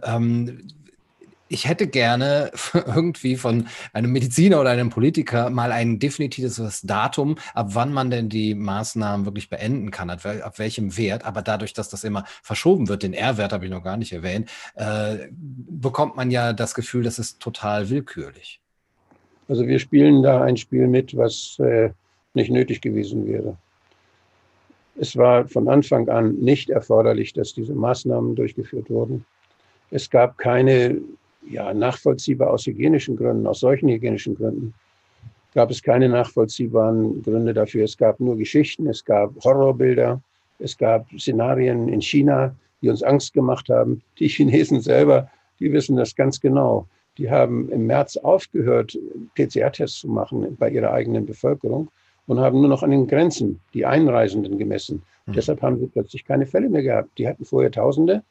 Ich 1.50 1.68
hätte 1.68 1.88
gerne 1.88 2.52
irgendwie 2.74 3.36
von 3.36 3.68
einem 3.94 4.12
Mediziner 4.12 4.60
oder 4.60 4.72
einem 4.72 4.90
Politiker 4.90 5.50
mal 5.50 5.72
ein 5.72 6.00
definitives 6.00 6.82
Datum, 6.82 7.38
ab 7.54 7.70
wann 7.72 7.94
man 7.94 8.10
denn 8.10 8.30
die 8.30 8.54
Maßnahmen 8.54 9.26
wirklich 9.26 9.50
beenden 9.50 9.92
kann, 9.92 10.10
ab, 10.10 10.24
welchem 10.58 10.98
Wert. 10.98 11.26
Aber 11.26 11.42
dadurch, 11.42 11.74
dass 11.74 11.90
das 11.90 12.04
immer 12.04 12.26
verschoben 12.44 12.90
wird, 12.90 13.04
den 13.04 13.14
R-Wert 13.14 13.54
habe 13.54 13.66
ich 13.66 13.72
noch 13.72 13.84
gar 13.84 13.98
nicht 13.98 14.12
erwähnt, 14.12 14.50
äh, 14.76 15.28
bekommt 15.32 16.16
man 16.16 16.32
ja 16.32 16.54
das 16.54 16.74
Gefühl, 16.74 17.04
das 17.04 17.20
ist 17.20 17.40
total 17.40 17.90
willkürlich. 17.90 18.60
Also 19.48 19.66
wir 19.66 19.80
spielen 19.80 20.24
da 20.24 20.42
ein 20.42 20.58
Spiel 20.58 20.88
mit, 20.88 21.16
was 21.16 21.58
äh, 21.60 21.92
nicht 22.34 22.52
nötig 22.52 22.82
gewesen 22.82 23.28
wäre. 23.28 23.58
Es 25.00 25.16
war 25.16 25.48
von 25.48 25.70
Anfang 25.70 26.10
an 26.10 26.36
nicht 26.36 26.70
erforderlich, 26.70 27.34
dass 27.34 27.54
diese 27.54 27.74
Maßnahmen 27.74 28.36
durchgeführt 28.36 28.90
wurden. 28.90 29.26
Es 29.92 30.10
gab 30.10 30.38
keine 30.38 31.00
ja, 31.50 31.74
nachvollziehbar 31.74 32.52
aus 32.52 32.66
hygienischen 32.66 33.16
Gründen, 33.16 33.48
aus 33.48 33.60
solchen 33.60 33.90
hygienischen 33.90 34.36
Gründen, 34.36 34.74
gab 35.54 35.72
es 35.72 35.82
keine 35.82 36.10
nachvollziehbaren 36.10 37.24
Gründe 37.24 37.54
dafür. 37.54 37.84
Es 37.84 37.98
gab 37.98 38.20
nur 38.20 38.38
Geschichten, 38.38 38.88
es 38.88 39.04
gab 39.04 39.34
Horrorbilder, 39.44 40.22
es 40.60 40.78
gab 40.78 41.08
Szenarien 41.18 41.88
in 41.90 42.02
China, 42.02 42.54
die 42.82 42.90
uns 42.90 43.04
Angst 43.04 43.34
gemacht 43.34 43.70
haben. 43.70 44.02
Die 44.20 44.28
Chinesen 44.28 44.82
selber, 44.82 45.30
die 45.60 45.72
wissen 45.72 45.98
das 45.98 46.16
ganz 46.16 46.40
genau. 46.40 46.88
Die 47.18 47.30
haben 47.32 47.70
im 47.70 47.88
März 47.88 48.18
aufgehört, 48.18 48.98
PCR-Tests 49.36 50.02
zu 50.02 50.08
machen 50.08 50.56
bei 50.60 50.70
ihrer 50.70 50.92
eigenen 50.92 51.26
Bevölkerung 51.26 51.90
und 52.28 52.40
haben 52.40 52.60
nur 52.60 52.70
noch 52.70 52.84
an 52.84 52.92
den 52.92 53.08
Grenzen 53.08 53.60
die 53.74 53.86
Einreisenden 53.86 54.58
gemessen. 54.58 55.02
Mhm. 55.26 55.34
Deshalb 55.34 55.62
haben 55.62 55.80
sie 55.80 55.88
plötzlich 55.88 56.26
keine 56.26 56.46
Fälle 56.46 56.70
mehr 56.70 56.84
gehabt. 56.84 57.18
Die 57.18 57.28
hatten 57.28 57.46
vorher 57.46 57.72
Tausende 57.72 58.22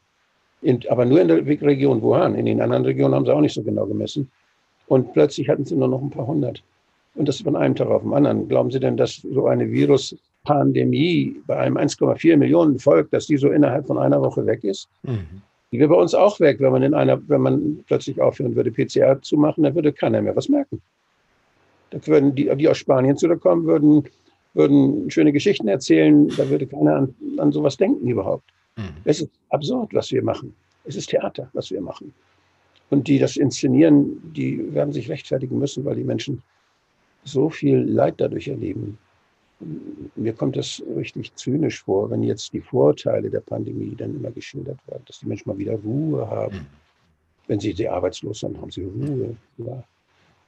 in, 0.62 0.80
aber 0.88 1.04
nur 1.04 1.20
in 1.20 1.28
der 1.28 1.46
Region 1.46 2.02
Wuhan. 2.02 2.34
In 2.34 2.46
den 2.46 2.60
anderen 2.60 2.84
Regionen 2.84 3.14
haben 3.14 3.24
sie 3.24 3.34
auch 3.34 3.40
nicht 3.40 3.54
so 3.54 3.62
genau 3.62 3.86
gemessen. 3.86 4.30
Und 4.88 5.12
plötzlich 5.12 5.48
hatten 5.48 5.64
sie 5.64 5.76
nur 5.76 5.88
noch 5.88 6.00
ein 6.00 6.10
paar 6.10 6.26
hundert. 6.26 6.62
Und 7.14 7.28
das 7.28 7.40
von 7.40 7.56
einem 7.56 7.74
Tag 7.74 7.88
auf 7.88 8.02
den 8.02 8.12
anderen. 8.12 8.48
Glauben 8.48 8.70
Sie 8.70 8.78
denn, 8.78 8.96
dass 8.96 9.16
so 9.16 9.46
eine 9.46 9.70
Viruspandemie 9.70 11.36
bei 11.46 11.56
einem 11.56 11.76
1,4 11.76 12.36
Millionen 12.36 12.78
Volk, 12.78 13.10
dass 13.10 13.26
die 13.26 13.36
so 13.36 13.50
innerhalb 13.50 13.86
von 13.86 13.98
einer 13.98 14.20
Woche 14.20 14.44
weg 14.46 14.64
ist? 14.64 14.88
Mhm. 15.02 15.42
Die 15.72 15.78
wäre 15.78 15.88
bei 15.88 15.96
uns 15.96 16.14
auch 16.14 16.38
weg, 16.40 16.60
wenn 16.60 16.72
man 16.72 16.82
in 16.82 16.94
einer, 16.94 17.20
wenn 17.28 17.40
man 17.40 17.84
plötzlich 17.86 18.20
aufhören 18.20 18.54
würde, 18.54 18.70
PCR 18.70 19.20
zu 19.22 19.36
machen, 19.36 19.64
dann 19.64 19.74
würde 19.74 19.92
keiner 19.92 20.22
mehr 20.22 20.36
was 20.36 20.48
merken. 20.48 20.80
Da 21.90 22.06
würden 22.06 22.34
die, 22.34 22.54
die 22.56 22.68
aus 22.68 22.78
Spanien 22.78 23.16
zurückkommen, 23.16 23.66
würden, 23.66 24.04
würden 24.54 25.10
schöne 25.10 25.32
Geschichten 25.32 25.68
erzählen, 25.68 26.28
da 26.36 26.48
würde 26.48 26.66
keiner 26.66 26.96
an, 26.96 27.14
an 27.38 27.50
sowas 27.50 27.76
denken 27.76 28.06
überhaupt. 28.06 28.44
Mhm. 28.76 28.96
Es 29.04 29.20
ist 29.20 29.30
absurd, 29.50 29.92
was 29.94 30.10
wir 30.10 30.22
machen. 30.22 30.54
Es 30.84 30.96
ist 30.96 31.10
Theater, 31.10 31.48
was 31.52 31.70
wir 31.70 31.80
machen. 31.80 32.14
Und 32.90 33.08
die 33.08 33.18
das 33.18 33.36
inszenieren, 33.36 34.32
die 34.32 34.72
werden 34.72 34.92
sich 34.92 35.08
rechtfertigen 35.08 35.58
müssen, 35.58 35.84
weil 35.84 35.96
die 35.96 36.04
Menschen 36.04 36.42
so 37.24 37.50
viel 37.50 37.78
Leid 37.78 38.14
dadurch 38.18 38.46
erleben. 38.48 38.98
Mir 40.14 40.32
kommt 40.34 40.56
das 40.56 40.82
richtig 40.94 41.34
zynisch 41.34 41.82
vor, 41.82 42.10
wenn 42.10 42.22
jetzt 42.22 42.52
die 42.52 42.60
Vorteile 42.60 43.30
der 43.30 43.40
Pandemie 43.40 43.94
dann 43.96 44.14
immer 44.14 44.30
geschildert 44.30 44.78
werden, 44.86 45.02
dass 45.06 45.18
die 45.20 45.26
Menschen 45.26 45.48
mal 45.48 45.58
wieder 45.58 45.74
Ruhe 45.74 46.28
haben. 46.28 46.58
Mhm. 46.58 46.66
Wenn 47.48 47.60
sie 47.60 47.88
arbeitslos 47.88 48.40
sind, 48.40 48.60
haben 48.60 48.70
sie 48.70 48.84
Ruhe. 48.84 49.36
Ja, 49.58 49.82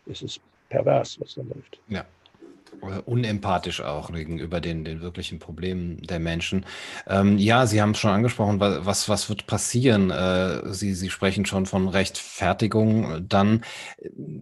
es 0.07 0.23
ist 0.23 0.41
pervers, 0.69 1.19
was 1.21 1.35
da 1.35 1.43
läuft. 1.43 1.81
Ja 1.89 2.05
unempathisch 3.05 3.81
auch 3.81 4.13
gegenüber 4.13 4.61
den, 4.61 4.85
den 4.85 5.01
wirklichen 5.01 5.39
Problemen 5.39 6.01
der 6.03 6.19
Menschen. 6.19 6.65
Ähm, 7.07 7.39
ja, 7.39 7.67
Sie 7.67 7.81
haben 7.83 7.91
es 7.93 7.99
schon 7.99 8.11
angesprochen, 8.11 8.61
was, 8.61 9.09
was 9.09 9.29
wird 9.29 9.47
passieren? 9.47 10.11
Äh, 10.11 10.73
Sie, 10.73 10.95
Sie 10.95 11.11
sprechen 11.11 11.47
schon 11.47 11.67
von 11.67 11.89
Rechtfertigung. 11.89 13.27
Dann, 13.29 13.65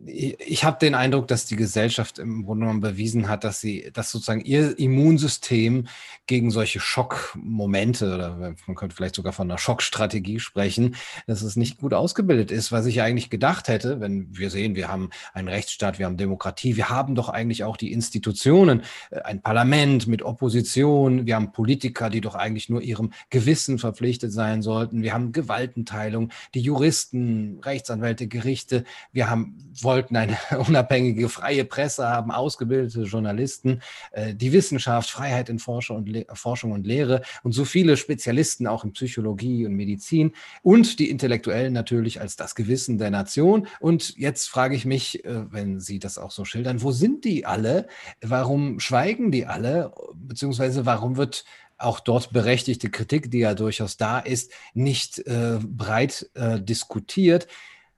ich, 0.06 0.38
ich 0.40 0.64
habe 0.64 0.78
den 0.78 0.94
Eindruck, 0.94 1.28
dass 1.28 1.46
die 1.46 1.56
Gesellschaft 1.56 2.18
im 2.18 2.44
Grunde 2.44 2.66
genommen 2.66 2.80
bewiesen 2.80 3.28
hat, 3.28 3.44
dass 3.44 3.60
sie, 3.60 3.90
dass 3.92 4.10
sozusagen 4.10 4.40
ihr 4.40 4.78
Immunsystem 4.78 5.86
gegen 6.26 6.50
solche 6.50 6.80
Schockmomente 6.80 8.14
oder 8.14 8.54
man 8.66 8.76
könnte 8.76 8.96
vielleicht 8.96 9.14
sogar 9.14 9.32
von 9.32 9.50
einer 9.50 9.58
Schockstrategie 9.58 10.40
sprechen, 10.40 10.96
dass 11.26 11.42
es 11.42 11.56
nicht 11.56 11.78
gut 11.78 11.94
ausgebildet 11.94 12.50
ist, 12.50 12.72
was 12.72 12.86
ich 12.86 13.00
eigentlich 13.00 13.30
gedacht 13.30 13.68
hätte, 13.68 14.00
wenn 14.00 14.36
wir 14.36 14.50
sehen, 14.50 14.74
wir 14.74 14.88
haben 14.88 15.10
einen 15.32 15.48
Rechtsstaat, 15.48 15.98
wir 15.98 16.06
haben 16.06 16.16
Demokratie, 16.16 16.76
wir 16.76 16.90
haben 16.90 17.14
doch 17.14 17.28
eigentlich 17.28 17.64
auch 17.64 17.76
die 17.76 17.92
Institutionen, 17.92 18.15
Institutionen, 18.16 18.82
äh, 19.10 19.20
ein 19.20 19.42
Parlament 19.42 20.06
mit 20.06 20.22
Opposition, 20.22 21.26
wir 21.26 21.36
haben 21.36 21.52
Politiker, 21.52 22.08
die 22.08 22.20
doch 22.20 22.34
eigentlich 22.34 22.68
nur 22.68 22.80
ihrem 22.80 23.12
Gewissen 23.30 23.78
verpflichtet 23.78 24.32
sein 24.32 24.62
sollten, 24.62 25.02
wir 25.02 25.12
haben 25.12 25.32
Gewaltenteilung, 25.32 26.30
die 26.54 26.60
Juristen, 26.60 27.60
Rechtsanwälte, 27.62 28.26
Gerichte, 28.26 28.84
wir 29.12 29.28
haben, 29.28 29.56
wollten 29.82 30.16
eine 30.16 30.36
unabhängige, 30.66 31.28
freie 31.28 31.64
Presse 31.64 32.08
haben, 32.08 32.30
ausgebildete 32.30 33.02
Journalisten, 33.02 33.82
äh, 34.12 34.34
die 34.34 34.52
Wissenschaft, 34.52 35.10
Freiheit 35.10 35.50
in 35.50 35.58
Forschung 35.58 35.98
und, 35.98 36.26
Forschung 36.32 36.72
und 36.72 36.86
Lehre 36.86 37.22
und 37.42 37.52
so 37.52 37.64
viele 37.64 37.96
Spezialisten 37.96 38.66
auch 38.66 38.84
in 38.84 38.92
Psychologie 38.92 39.66
und 39.66 39.74
Medizin 39.74 40.32
und 40.62 40.98
die 40.98 41.10
Intellektuellen 41.10 41.74
natürlich 41.74 42.20
als 42.20 42.36
das 42.36 42.54
Gewissen 42.54 42.96
der 42.96 43.10
Nation. 43.10 43.66
Und 43.78 44.16
jetzt 44.16 44.48
frage 44.48 44.74
ich 44.74 44.86
mich, 44.86 45.24
äh, 45.24 45.52
wenn 45.52 45.80
Sie 45.80 45.98
das 45.98 46.16
auch 46.16 46.30
so 46.30 46.46
schildern, 46.46 46.82
wo 46.82 46.92
sind 46.92 47.24
die 47.26 47.44
alle? 47.44 47.86
Warum 48.22 48.80
schweigen 48.80 49.30
die 49.30 49.46
alle? 49.46 49.92
Beziehungsweise 50.14 50.86
warum 50.86 51.16
wird 51.16 51.44
auch 51.78 52.00
dort 52.00 52.32
berechtigte 52.32 52.90
Kritik, 52.90 53.30
die 53.30 53.40
ja 53.40 53.54
durchaus 53.54 53.96
da 53.96 54.18
ist, 54.18 54.52
nicht 54.74 55.18
äh, 55.26 55.58
breit 55.62 56.30
äh, 56.34 56.60
diskutiert? 56.60 57.46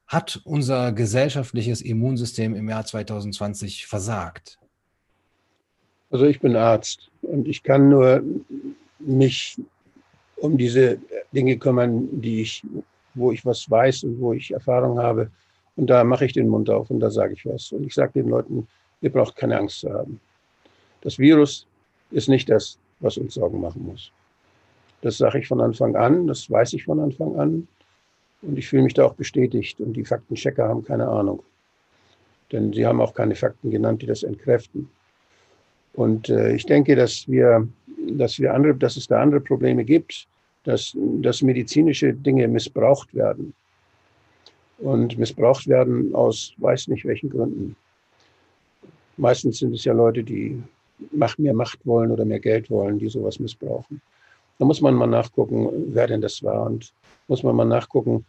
Hat 0.06 0.40
unser 0.44 0.92
gesellschaftliches 0.92 1.82
Immunsystem 1.82 2.54
im 2.54 2.68
Jahr 2.68 2.84
2020 2.84 3.86
versagt? 3.86 4.58
Also 6.10 6.24
ich 6.24 6.40
bin 6.40 6.56
Arzt 6.56 7.10
und 7.22 7.46
ich 7.46 7.62
kann 7.62 7.90
nur 7.90 8.22
mich 8.98 9.60
um 10.36 10.56
diese 10.56 10.98
Dinge 11.32 11.58
kümmern, 11.58 12.08
die 12.20 12.42
ich, 12.42 12.62
wo 13.14 13.32
ich 13.32 13.44
was 13.44 13.70
weiß 13.70 14.04
und 14.04 14.20
wo 14.20 14.32
ich 14.32 14.52
Erfahrung 14.52 14.98
habe. 14.98 15.30
Und 15.76 15.88
da 15.88 16.02
mache 16.04 16.24
ich 16.24 16.32
den 16.32 16.48
Mund 16.48 16.70
auf 16.70 16.90
und 16.90 17.00
da 17.00 17.10
sage 17.10 17.34
ich 17.34 17.44
was. 17.44 17.72
Und 17.72 17.84
ich 17.84 17.94
sage 17.94 18.12
den 18.14 18.28
Leuten, 18.28 18.66
Ihr 19.00 19.10
braucht 19.10 19.36
keine 19.36 19.58
Angst 19.58 19.80
zu 19.80 19.92
haben. 19.92 20.20
Das 21.02 21.18
Virus 21.18 21.66
ist 22.10 22.28
nicht 22.28 22.48
das, 22.50 22.78
was 23.00 23.16
uns 23.16 23.34
Sorgen 23.34 23.60
machen 23.60 23.84
muss. 23.84 24.12
Das 25.02 25.18
sage 25.18 25.38
ich 25.38 25.46
von 25.46 25.60
Anfang 25.60 25.94
an, 25.94 26.26
das 26.26 26.50
weiß 26.50 26.72
ich 26.72 26.84
von 26.84 26.98
Anfang 26.98 27.36
an. 27.38 27.68
Und 28.42 28.58
ich 28.58 28.68
fühle 28.68 28.82
mich 28.82 28.94
da 28.94 29.04
auch 29.04 29.14
bestätigt. 29.14 29.80
Und 29.80 29.94
die 29.94 30.04
Faktenchecker 30.04 30.68
haben 30.68 30.84
keine 30.84 31.08
Ahnung. 31.08 31.42
Denn 32.52 32.72
sie 32.72 32.86
haben 32.86 33.00
auch 33.00 33.14
keine 33.14 33.34
Fakten 33.34 33.70
genannt, 33.70 34.02
die 34.02 34.06
das 34.06 34.22
entkräften. 34.22 34.88
Und 35.94 36.28
äh, 36.28 36.54
ich 36.54 36.64
denke, 36.66 36.94
dass 36.96 37.28
wir, 37.28 37.66
dass 38.10 38.38
wir 38.38 38.54
andere, 38.54 38.74
dass 38.74 38.96
es 38.96 39.06
da 39.06 39.20
andere 39.20 39.40
Probleme 39.40 39.84
gibt, 39.84 40.26
dass, 40.64 40.96
dass 41.20 41.42
medizinische 41.42 42.12
Dinge 42.12 42.46
missbraucht 42.48 43.14
werden. 43.14 43.54
Und 44.78 45.18
missbraucht 45.18 45.66
werden 45.66 46.14
aus 46.14 46.54
weiß 46.58 46.88
nicht 46.88 47.04
welchen 47.04 47.30
Gründen. 47.30 47.76
Meistens 49.18 49.58
sind 49.58 49.74
es 49.74 49.84
ja 49.84 49.92
Leute, 49.92 50.22
die 50.22 50.62
mehr 51.38 51.54
Macht 51.54 51.84
wollen 51.84 52.10
oder 52.10 52.24
mehr 52.24 52.40
Geld 52.40 52.70
wollen, 52.70 52.98
die 52.98 53.08
sowas 53.08 53.38
missbrauchen. 53.38 54.00
Da 54.58 54.64
muss 54.64 54.80
man 54.80 54.94
mal 54.94 55.06
nachgucken, 55.06 55.68
wer 55.88 56.06
denn 56.06 56.20
das 56.20 56.42
war. 56.42 56.66
Und 56.66 56.92
muss 57.26 57.42
man 57.42 57.56
mal 57.56 57.64
nachgucken, 57.64 58.24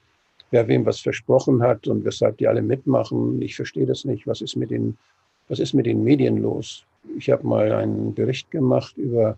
wer 0.52 0.68
wem 0.68 0.86
was 0.86 1.00
versprochen 1.00 1.62
hat 1.62 1.88
und 1.88 2.06
weshalb 2.06 2.38
die 2.38 2.48
alle 2.48 2.62
mitmachen. 2.62 3.42
Ich 3.42 3.56
verstehe 3.56 3.86
das 3.86 4.04
nicht. 4.04 4.28
Was 4.28 4.42
ist 4.42 4.56
mit 4.56 4.72
den, 4.72 4.98
was 5.48 5.60
ist 5.60 5.74
mit 5.74 5.86
den 5.86 6.04
Medien 6.04 6.38
los? 6.38 6.86
Ich 7.18 7.30
habe 7.30 7.46
mal 7.46 7.72
einen 7.72 8.14
Bericht 8.14 8.50
gemacht 8.52 8.98
über, 8.98 9.38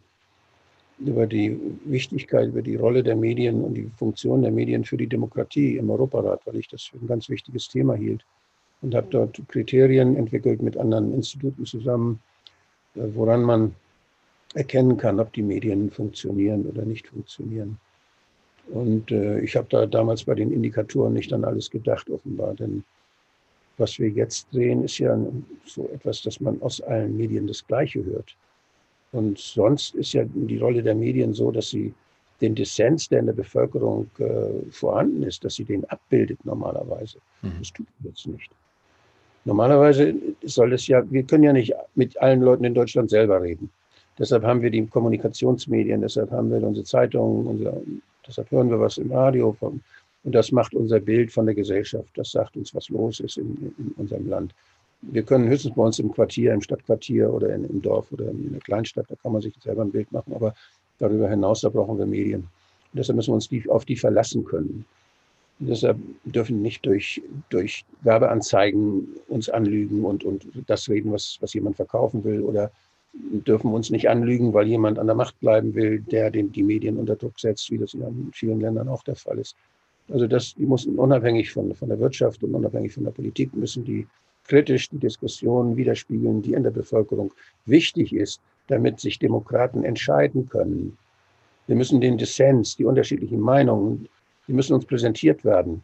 über 1.00 1.28
die 1.28 1.58
Wichtigkeit, 1.86 2.48
über 2.48 2.62
die 2.62 2.76
Rolle 2.76 3.04
der 3.04 3.16
Medien 3.16 3.62
und 3.62 3.74
die 3.74 3.92
Funktion 3.98 4.42
der 4.42 4.52
Medien 4.52 4.84
für 4.86 4.98
die 4.98 5.08
Demokratie 5.08 5.78
im 5.78 5.90
Europarat, 5.90 6.42
weil 6.46 6.58
ich 6.58 6.68
das 6.68 6.84
für 6.84 6.98
ein 6.98 7.08
ganz 7.08 7.30
wichtiges 7.30 7.68
Thema 7.68 7.96
hielt. 7.96 8.26
Und 8.82 8.96
habe 8.96 9.08
dort 9.12 9.40
Kriterien 9.48 10.16
entwickelt 10.16 10.62
mit 10.62 10.76
anderen 10.76 11.14
Instituten 11.14 11.66
zusammen, 11.66 12.20
äh, 12.96 13.02
woran 13.14 13.44
man 13.44 13.76
erkennen 14.54 14.98
kann, 14.98 15.20
ob 15.20 15.32
die 15.34 15.44
Medien 15.44 15.92
funktionieren 15.92 16.66
oder 16.66 16.84
nicht 16.84 17.08
funktionieren. 17.08 17.78
Und 18.70 19.12
äh, 19.12 19.40
ich 19.42 19.56
habe 19.56 19.68
da 19.70 19.86
damals 19.86 20.24
bei 20.24 20.36
den 20.36 20.52
Indikatoren 20.52 21.14
nicht 21.14 21.32
an 21.34 21.46
alles 21.46 21.70
gedacht, 21.70 22.10
offenbar. 22.10 22.54
Denn 22.56 22.84
was 23.78 24.00
wir 24.00 24.10
jetzt 24.10 24.48
sehen, 24.52 24.84
ist 24.84 24.98
ja 25.00 25.18
so 25.66 25.90
etwas, 25.94 26.22
dass 26.22 26.40
man 26.40 26.62
aus 26.62 26.82
allen 26.82 27.18
Medien 27.18 27.48
das 27.48 27.66
Gleiche 27.66 28.04
hört. 28.04 28.36
Und 29.12 29.38
sonst 29.40 29.96
ist 29.96 30.14
ja 30.14 30.24
die 30.26 30.58
Rolle 30.58 30.84
der 30.84 30.96
Medien 30.96 31.34
so, 31.34 31.52
dass 31.52 31.70
sie 31.70 31.94
den 32.40 32.56
Dissens, 32.56 33.10
der 33.10 33.20
in 33.20 33.26
der 33.28 33.34
Bevölkerung 33.34 34.10
äh, 34.18 34.72
vorhanden 34.72 35.24
ist, 35.24 35.44
dass 35.44 35.56
sie 35.56 35.66
den 35.66 35.86
abbildet 35.86 36.44
normalerweise. 36.46 37.20
Mhm. 37.42 37.54
Das 37.60 37.72
tut 37.72 37.88
sie 38.00 38.08
jetzt 38.08 38.28
nicht. 38.28 38.52
Normalerweise 39.46 40.14
soll 40.44 40.74
es 40.74 40.88
ja, 40.88 41.04
wir 41.10 41.24
können 41.24 41.44
ja 41.44 41.54
nicht 41.54 41.74
mit 41.96 42.20
allen 42.22 42.42
Leuten 42.42 42.64
in 42.64 42.74
Deutschland 42.74 43.10
selber 43.10 43.42
reden. 43.42 43.70
Deshalb 44.20 44.44
haben 44.44 44.62
wir 44.62 44.70
die 44.70 44.86
Kommunikationsmedien, 44.86 46.02
deshalb 46.02 46.32
haben 46.32 46.52
wir 46.52 46.62
unsere 46.62 46.86
Zeitungen, 46.86 47.48
unsere 47.48 47.82
Deshalb 48.28 48.52
hören 48.52 48.70
wir 48.70 48.80
was 48.80 48.98
im 48.98 49.12
Radio 49.12 49.54
von, 49.54 49.82
und 50.24 50.36
das 50.36 50.52
macht 50.52 50.76
unser 50.76 51.00
Bild 51.00 51.32
von 51.32 51.46
der 51.46 51.56
Gesellschaft. 51.56 52.10
Das 52.16 52.32
sagt 52.32 52.56
uns, 52.56 52.74
was 52.76 52.90
los 52.90 53.20
ist 53.20 53.38
in, 53.38 53.74
in 53.78 53.94
unserem 53.98 54.30
Land. 54.30 54.54
Wir 55.02 55.24
können 55.24 55.50
höchstens 55.50 55.74
bei 55.76 55.84
uns 55.84 55.98
im 55.98 56.12
Quartier, 56.12 56.54
im 56.54 56.62
Stadtquartier 56.62 57.34
oder 57.34 57.54
in, 57.56 57.66
im 57.66 57.82
Dorf 57.82 58.12
oder 58.12 58.30
in 58.30 58.50
einer 58.50 58.60
Kleinstadt, 58.60 59.08
da 59.10 59.16
kann 59.16 59.32
man 59.32 59.42
sich 59.42 59.54
selber 59.64 59.82
ein 59.82 59.92
Bild 59.92 60.12
machen, 60.12 60.34
aber 60.34 60.54
darüber 61.00 61.28
hinaus, 61.28 61.62
da 61.62 61.70
brauchen 61.70 61.98
wir 61.98 62.06
Medien. 62.06 62.42
Und 62.42 63.00
deshalb 63.00 63.16
müssen 63.16 63.32
wir 63.32 63.36
uns 63.36 63.50
die, 63.50 63.68
auf 63.68 63.86
die 63.86 63.96
verlassen 63.96 64.46
können. 64.46 64.86
Deshalb 65.64 65.98
dürfen 66.26 66.62
nicht 66.64 66.86
durch, 66.88 67.22
durch 67.50 67.86
Werbeanzeigen 68.02 69.08
uns 69.28 69.48
anlügen 69.48 70.04
und, 70.04 70.24
und 70.24 70.48
das 70.66 70.90
reden, 70.90 71.12
was, 71.12 71.38
was 71.40 71.54
jemand 71.54 71.76
verkaufen 71.76 72.24
will 72.24 72.42
oder 72.42 72.72
dürfen 73.14 73.72
uns 73.72 73.92
nicht 73.92 74.10
anlügen, 74.10 74.54
weil 74.54 74.68
jemand 74.68 74.98
an 74.98 75.06
der 75.06 75.16
Macht 75.16 75.40
bleiben 75.40 75.76
will, 75.76 76.00
der 76.00 76.32
den, 76.32 76.52
die 76.52 76.64
Medien 76.64 76.98
unter 76.98 77.16
Druck 77.16 77.40
setzt, 77.40 77.70
wie 77.70 77.78
das 77.78 77.94
in 77.94 78.32
vielen 78.34 78.60
Ländern 78.60 78.88
auch 78.88 79.04
der 79.04 79.16
Fall 79.16 79.38
ist. 79.38 79.56
Also 80.10 80.26
das, 80.26 80.56
die 80.56 80.66
müssen 80.66 80.98
unabhängig 80.98 81.52
von, 81.52 81.76
von 81.76 81.90
der 81.90 82.00
Wirtschaft 82.00 82.44
und 82.44 82.56
unabhängig 82.56 82.94
von 82.94 83.04
der 83.04 83.12
Politik, 83.12 83.54
müssen 83.54 83.86
die 83.86 84.08
kritisch 84.48 84.90
die 84.90 84.98
Diskussionen 84.98 85.78
widerspiegeln, 85.78 86.42
die 86.42 86.54
in 86.54 86.64
der 86.64 86.72
Bevölkerung 86.72 87.32
wichtig 87.68 88.14
ist, 88.14 88.42
damit 88.68 89.00
sich 89.00 89.20
Demokraten 89.20 89.84
entscheiden 89.84 90.50
können. 90.50 90.98
Wir 91.68 91.76
müssen 91.76 92.02
den 92.02 92.18
Dissens, 92.18 92.76
die 92.76 92.86
unterschiedlichen 92.86 93.40
Meinungen, 93.40 94.10
die 94.48 94.54
müssen 94.54 94.74
uns 94.74 94.86
präsentiert 94.86 95.44
werden. 95.46 95.84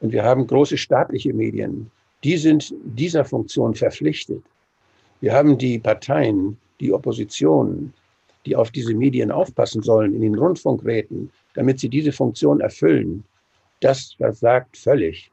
Und 0.00 0.12
wir 0.12 0.24
haben 0.24 0.46
große 0.46 0.76
staatliche 0.76 1.32
Medien, 1.32 1.90
die 2.24 2.36
sind 2.36 2.74
dieser 2.84 3.24
Funktion 3.24 3.74
verpflichtet. 3.74 4.42
Wir 5.20 5.32
haben 5.32 5.58
die 5.58 5.78
Parteien, 5.78 6.56
die 6.80 6.92
Opposition, 6.92 7.92
die 8.46 8.56
auf 8.56 8.70
diese 8.70 8.94
Medien 8.94 9.30
aufpassen 9.30 9.82
sollen, 9.82 10.14
in 10.14 10.22
den 10.22 10.34
Rundfunkräten, 10.34 11.30
damit 11.54 11.80
sie 11.80 11.88
diese 11.88 12.12
Funktion 12.12 12.60
erfüllen. 12.60 13.24
Das 13.80 14.14
versagt 14.14 14.76
völlig. 14.76 15.30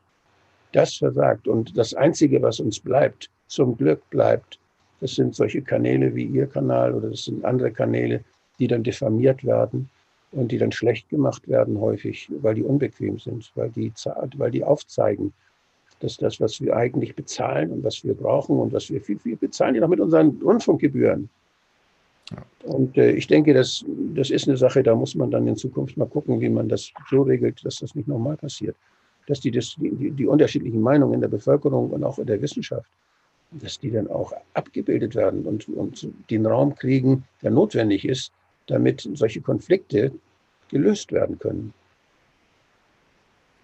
Das 0.74 0.96
versagt. 0.96 1.48
Und 1.48 1.78
das 1.78 1.94
Einzige, 1.94 2.42
was 2.42 2.60
uns 2.60 2.80
bleibt, 2.80 3.30
zum 3.48 3.78
Glück 3.78 4.08
bleibt, 4.10 4.60
das 5.00 5.16
sind 5.16 5.36
solche 5.36 5.62
Kanäle 5.62 6.14
wie 6.16 6.26
Ihr 6.26 6.48
Kanal 6.48 6.94
oder 6.94 7.10
das 7.10 7.26
sind 7.26 7.46
andere 7.46 7.72
Kanäle, 7.72 8.24
die 8.60 8.68
dann 8.68 8.84
diffamiert 8.84 9.44
werden 9.44 9.90
und 10.36 10.52
die 10.52 10.58
dann 10.58 10.72
schlecht 10.72 11.10
gemacht 11.10 11.48
werden 11.48 11.80
häufig, 11.80 12.30
weil 12.42 12.56
die 12.56 12.64
unbequem 12.64 13.18
sind, 13.20 13.52
weil 13.56 13.70
die, 13.70 13.92
weil 14.36 14.52
die 14.52 14.64
aufzeigen, 14.64 15.34
dass 16.02 16.18
das, 16.18 16.42
was 16.42 16.60
wir 16.62 16.76
eigentlich 16.76 17.16
bezahlen 17.16 17.72
und 17.72 17.84
was 17.84 18.04
wir 18.04 18.14
brauchen 18.14 18.60
und 18.60 18.74
was 18.74 18.90
wir 18.90 19.02
viel, 19.02 19.18
viel 19.18 19.38
bezahlen, 19.38 19.76
ja 19.76 19.82
noch 19.82 19.88
mit 19.88 20.02
unseren 20.02 20.38
Rundfunkgebühren. 20.44 21.30
Ja. 22.32 22.46
Und 22.66 22.98
äh, 22.98 23.12
ich 23.12 23.28
denke, 23.28 23.54
das, 23.54 23.86
das 24.14 24.30
ist 24.30 24.48
eine 24.48 24.58
Sache, 24.58 24.84
da 24.84 24.94
muss 24.94 25.16
man 25.16 25.32
dann 25.32 25.48
in 25.48 25.56
Zukunft 25.56 25.96
mal 25.96 26.08
gucken, 26.08 26.42
wie 26.42 26.50
man 26.50 26.68
das 26.68 26.92
so 27.10 27.22
regelt, 27.22 27.64
dass 27.64 27.78
das 27.78 27.96
nicht 27.96 28.08
nochmal 28.08 28.36
passiert. 28.36 28.76
Dass 29.28 29.40
die, 29.40 29.52
das, 29.52 29.76
die, 29.78 30.12
die 30.12 30.28
unterschiedlichen 30.28 30.82
Meinungen 30.82 31.14
in 31.14 31.22
der 31.22 31.30
Bevölkerung 31.30 31.92
und 31.92 32.04
auch 32.04 32.20
in 32.20 32.28
der 32.28 32.42
Wissenschaft, 32.42 32.90
dass 33.52 33.80
die 33.80 33.92
dann 33.92 34.10
auch 34.10 34.34
abgebildet 34.54 35.16
werden 35.16 35.46
und, 35.46 35.70
und 35.70 36.10
den 36.30 36.46
Raum 36.46 36.76
kriegen, 36.76 37.24
der 37.42 37.52
notwendig 37.52 38.06
ist, 38.06 38.34
damit 38.68 39.08
solche 39.14 39.42
Konflikte 39.42 40.12
gelöst 40.70 41.12
werden 41.12 41.38
können. 41.40 41.74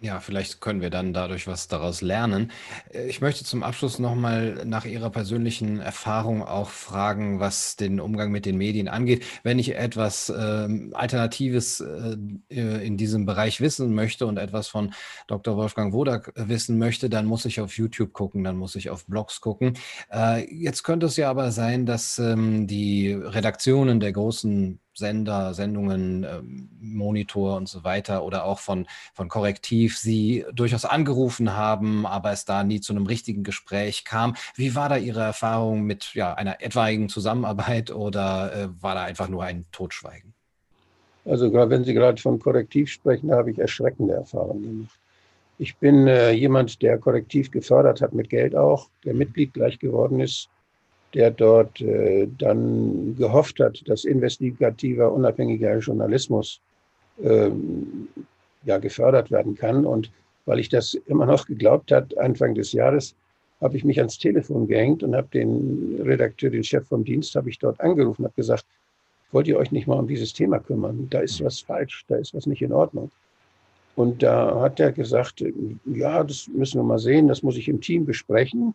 Ja, 0.03 0.19
vielleicht 0.19 0.61
können 0.61 0.81
wir 0.81 0.89
dann 0.89 1.13
dadurch 1.13 1.45
was 1.45 1.67
daraus 1.67 2.01
lernen. 2.01 2.51
Äh, 2.91 3.07
ich 3.07 3.21
möchte 3.21 3.43
zum 3.45 3.61
Abschluss 3.61 3.99
nochmal 3.99 4.65
nach 4.65 4.85
Ihrer 4.85 5.11
persönlichen 5.11 5.79
Erfahrung 5.79 6.41
auch 6.41 6.69
fragen, 6.69 7.39
was 7.39 7.75
den 7.75 7.99
Umgang 7.99 8.31
mit 8.31 8.47
den 8.47 8.57
Medien 8.57 8.87
angeht. 8.87 9.23
Wenn 9.43 9.59
ich 9.59 9.75
etwas 9.75 10.33
ähm, 10.35 10.91
Alternatives 10.95 11.81
äh, 11.81 12.17
äh 12.49 12.83
in 12.83 12.97
diesem 12.97 13.27
Bereich 13.27 13.61
wissen 13.61 13.93
möchte 13.93 14.25
und 14.25 14.37
etwas 14.37 14.69
von 14.69 14.91
Dr. 15.27 15.55
Wolfgang 15.55 15.93
Wodak 15.93 16.33
wissen 16.35 16.79
möchte, 16.79 17.07
dann 17.07 17.27
muss 17.27 17.45
ich 17.45 17.61
auf 17.61 17.77
YouTube 17.77 18.11
gucken, 18.11 18.43
dann 18.43 18.57
muss 18.57 18.75
ich 18.75 18.89
auf 18.89 19.05
Blogs 19.05 19.39
gucken. 19.39 19.77
Äh, 20.11 20.51
jetzt 20.51 20.81
könnte 20.81 21.05
es 21.05 21.15
ja 21.15 21.29
aber 21.29 21.51
sein, 21.51 21.85
dass 21.85 22.17
ähm, 22.17 22.65
die 22.65 23.13
Redaktionen 23.13 23.99
der 23.99 24.13
großen 24.13 24.79
Sender, 24.93 25.53
Sendungen, 25.53 26.23
ähm, 26.23 26.69
Monitor 26.79 27.57
und 27.57 27.67
so 27.67 27.83
weiter 27.83 28.23
oder 28.23 28.45
auch 28.45 28.59
von, 28.59 28.87
von 29.13 29.29
Korrektiv 29.29 29.97
Sie 29.97 30.45
durchaus 30.53 30.85
angerufen 30.85 31.55
haben, 31.55 32.05
aber 32.05 32.31
es 32.31 32.45
da 32.45 32.63
nie 32.63 32.81
zu 32.81 32.93
einem 32.93 33.05
richtigen 33.05 33.43
Gespräch 33.43 34.03
kam. 34.05 34.35
Wie 34.55 34.75
war 34.75 34.89
da 34.89 34.97
Ihre 34.97 35.21
Erfahrung 35.21 35.83
mit 35.83 36.13
ja, 36.13 36.33
einer 36.33 36.61
etwaigen 36.61 37.09
Zusammenarbeit 37.09 37.91
oder 37.91 38.53
äh, 38.53 38.67
war 38.81 38.95
da 38.95 39.03
einfach 39.03 39.29
nur 39.29 39.43
ein 39.43 39.65
Totschweigen? 39.71 40.33
Also 41.25 41.53
wenn 41.53 41.83
Sie 41.83 41.93
gerade 41.93 42.21
von 42.21 42.39
Korrektiv 42.39 42.89
sprechen, 42.89 43.27
da 43.27 43.37
habe 43.37 43.51
ich 43.51 43.59
erschreckende 43.59 44.15
Erfahrungen 44.15 44.63
gemacht. 44.63 44.99
Ich 45.59 45.77
bin 45.77 46.07
äh, 46.07 46.31
jemand, 46.31 46.81
der 46.81 46.97
Korrektiv 46.97 47.51
gefördert 47.51 48.01
hat 48.01 48.13
mit 48.13 48.29
Geld 48.29 48.55
auch, 48.55 48.89
der 49.05 49.13
Mitglied 49.13 49.53
gleich 49.53 49.77
geworden 49.77 50.19
ist 50.19 50.49
der 51.13 51.31
dort 51.31 51.81
äh, 51.81 52.27
dann 52.37 53.15
gehofft 53.17 53.59
hat, 53.59 53.81
dass 53.87 54.05
investigativer, 54.05 55.11
unabhängiger 55.11 55.77
Journalismus 55.77 56.61
ähm, 57.21 58.07
ja, 58.63 58.77
gefördert 58.77 59.31
werden 59.31 59.55
kann. 59.55 59.85
Und 59.85 60.11
weil 60.45 60.59
ich 60.59 60.69
das 60.69 60.93
immer 60.93 61.25
noch 61.25 61.45
geglaubt 61.45 61.91
hat, 61.91 62.17
Anfang 62.17 62.55
des 62.55 62.71
Jahres, 62.71 63.15
habe 63.59 63.77
ich 63.77 63.83
mich 63.83 63.99
ans 63.99 64.17
Telefon 64.17 64.67
gehängt 64.67 65.03
und 65.03 65.15
habe 65.15 65.27
den 65.33 66.01
Redakteur, 66.01 66.49
den 66.49 66.63
Chef 66.63 66.87
vom 66.87 67.03
Dienst, 67.03 67.35
habe 67.35 67.49
ich 67.49 67.59
dort 67.59 67.79
angerufen, 67.79 68.25
habe 68.25 68.33
gesagt, 68.35 68.65
wollt 69.31 69.47
ihr 69.47 69.57
euch 69.57 69.71
nicht 69.71 69.87
mal 69.87 69.99
um 69.99 70.07
dieses 70.07 70.33
Thema 70.33 70.59
kümmern? 70.59 71.07
Da 71.09 71.19
ist 71.19 71.43
was 71.43 71.59
falsch, 71.59 72.03
da 72.07 72.15
ist 72.15 72.33
was 72.33 72.47
nicht 72.47 72.61
in 72.61 72.73
Ordnung. 72.73 73.11
Und 73.95 74.23
da 74.23 74.59
hat 74.61 74.79
er 74.79 74.91
gesagt, 74.91 75.43
ja, 75.85 76.23
das 76.23 76.47
müssen 76.47 76.79
wir 76.79 76.83
mal 76.83 76.99
sehen, 76.99 77.27
das 77.27 77.43
muss 77.43 77.57
ich 77.57 77.67
im 77.67 77.81
Team 77.81 78.05
besprechen 78.05 78.73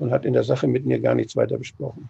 und 0.00 0.10
hat 0.10 0.24
in 0.24 0.32
der 0.32 0.42
Sache 0.44 0.66
mit 0.66 0.84
mir 0.84 0.98
gar 0.98 1.14
nichts 1.14 1.36
weiter 1.36 1.58
besprochen. 1.58 2.08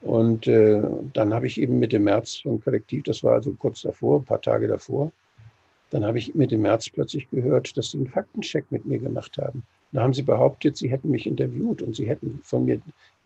Und 0.00 0.46
äh, 0.46 0.80
dann 1.12 1.34
habe 1.34 1.46
ich 1.46 1.60
eben 1.60 1.78
Mitte 1.78 1.98
März 1.98 2.36
von 2.36 2.62
Kollektiv, 2.62 3.02
das 3.02 3.22
war 3.24 3.34
also 3.34 3.52
kurz 3.58 3.82
davor, 3.82 4.20
ein 4.20 4.24
paar 4.24 4.40
Tage 4.40 4.68
davor, 4.68 5.12
dann 5.90 6.04
habe 6.04 6.18
ich 6.18 6.34
Mitte 6.34 6.56
März 6.56 6.88
plötzlich 6.88 7.28
gehört, 7.30 7.76
dass 7.76 7.90
sie 7.90 7.98
einen 7.98 8.06
Faktencheck 8.06 8.64
mit 8.70 8.86
mir 8.86 8.98
gemacht 8.98 9.36
haben. 9.38 9.64
Da 9.92 10.02
haben 10.02 10.14
sie 10.14 10.22
behauptet, 10.22 10.76
sie 10.76 10.90
hätten 10.90 11.10
mich 11.10 11.26
interviewt 11.26 11.82
und 11.82 11.96
sie 11.96 12.08
hätten 12.08 12.40
von 12.44 12.64
mir 12.64 12.80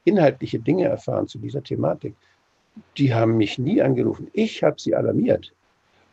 inhaltliche 0.05 0.59
Dinge 0.59 0.85
erfahren 0.85 1.29
zu 1.29 1.39
dieser 1.39 1.63
Thematik. 1.63 2.15
Die 2.97 3.13
haben 3.13 3.37
mich 3.37 3.59
nie 3.59 3.83
angerufen. 3.83 4.29
Ich 4.33 4.63
habe 4.63 4.81
sie 4.81 4.95
alarmiert. 4.95 5.53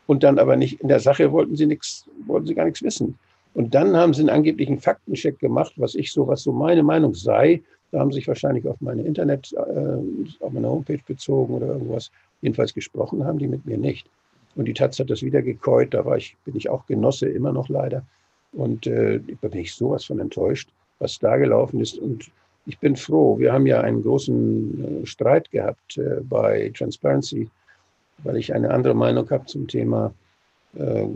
Und 0.06 0.24
dann 0.24 0.38
aber 0.38 0.56
nicht, 0.56 0.80
in 0.80 0.88
der 0.88 1.00
Sache 1.00 1.30
wollten 1.32 1.56
sie 1.56 1.66
nichts, 1.66 2.04
wollten 2.26 2.46
sie 2.46 2.54
gar 2.54 2.64
nichts 2.64 2.82
wissen. 2.82 3.16
Und 3.54 3.74
dann 3.74 3.96
haben 3.96 4.14
sie 4.14 4.20
einen 4.20 4.30
angeblichen 4.30 4.78
Faktencheck 4.78 5.38
gemacht, 5.38 5.72
was 5.76 5.94
ich 5.94 6.12
so, 6.12 6.26
was 6.26 6.42
so 6.42 6.52
meine 6.52 6.82
Meinung 6.82 7.14
sei. 7.14 7.62
Da 7.90 7.98
haben 7.98 8.12
sie 8.12 8.16
sich 8.16 8.28
wahrscheinlich 8.28 8.66
auf 8.68 8.80
meine 8.80 9.02
Internet, 9.02 9.52
äh, 9.52 10.44
auf 10.44 10.52
meine 10.52 10.68
Homepage 10.68 11.00
bezogen 11.06 11.54
oder 11.54 11.66
irgendwas. 11.66 12.10
Jedenfalls 12.40 12.72
gesprochen 12.72 13.24
haben 13.24 13.38
die 13.38 13.48
mit 13.48 13.66
mir 13.66 13.78
nicht. 13.78 14.08
Und 14.54 14.66
die 14.66 14.74
Taz 14.74 14.98
hat 14.98 15.10
das 15.10 15.22
wieder 15.22 15.42
gekäut. 15.42 15.94
Da 15.94 16.04
war 16.04 16.16
ich, 16.16 16.36
bin 16.44 16.56
ich 16.56 16.68
auch 16.68 16.86
Genosse, 16.86 17.28
immer 17.28 17.52
noch 17.52 17.68
leider. 17.68 18.04
Und 18.52 18.86
äh, 18.86 19.20
da 19.40 19.48
bin 19.48 19.60
ich 19.60 19.74
sowas 19.74 20.04
von 20.04 20.20
enttäuscht, 20.20 20.70
was 20.98 21.18
da 21.18 21.36
gelaufen 21.36 21.80
ist. 21.80 21.98
Und 21.98 22.30
ich 22.66 22.78
bin 22.78 22.96
froh. 22.96 23.38
Wir 23.38 23.52
haben 23.52 23.66
ja 23.66 23.80
einen 23.80 24.02
großen 24.02 25.02
äh, 25.02 25.06
Streit 25.06 25.50
gehabt 25.50 25.98
äh, 25.98 26.20
bei 26.22 26.70
Transparency, 26.76 27.48
weil 28.18 28.36
ich 28.36 28.54
eine 28.54 28.70
andere 28.70 28.94
Meinung 28.94 29.28
habe 29.30 29.46
zum 29.46 29.66
Thema 29.66 30.12
äh, 30.76 31.06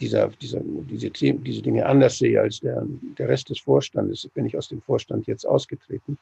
dieser, 0.00 0.28
dieser, 0.28 0.60
diese, 0.62 1.10
diese 1.10 1.62
Dinge 1.62 1.86
anders 1.86 2.18
sehe 2.18 2.40
als 2.40 2.60
der, 2.60 2.84
der 3.18 3.28
Rest 3.28 3.50
des 3.50 3.60
Vorstandes. 3.60 4.28
Bin 4.34 4.46
ich 4.46 4.56
aus 4.56 4.68
dem 4.68 4.80
Vorstand 4.80 5.26
jetzt 5.26 5.46
ausgetreten. 5.46 6.18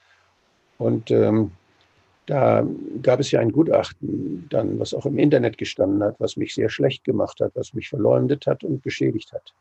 Und 0.78 1.10
ähm, 1.10 1.52
da 2.26 2.66
gab 3.02 3.20
es 3.20 3.30
ja 3.30 3.40
ein 3.40 3.50
Gutachten, 3.50 4.46
dann, 4.50 4.78
was 4.78 4.94
auch 4.94 5.06
im 5.06 5.18
Internet 5.18 5.58
gestanden 5.58 6.02
hat, 6.02 6.16
was 6.18 6.36
mich 6.36 6.54
sehr 6.54 6.68
schlecht 6.68 7.04
gemacht 7.04 7.40
hat, 7.40 7.52
was 7.54 7.74
mich 7.74 7.88
verleumdet 7.88 8.46
hat 8.46 8.62
und 8.62 8.82
beschädigt 8.82 9.32
hat, 9.32 9.52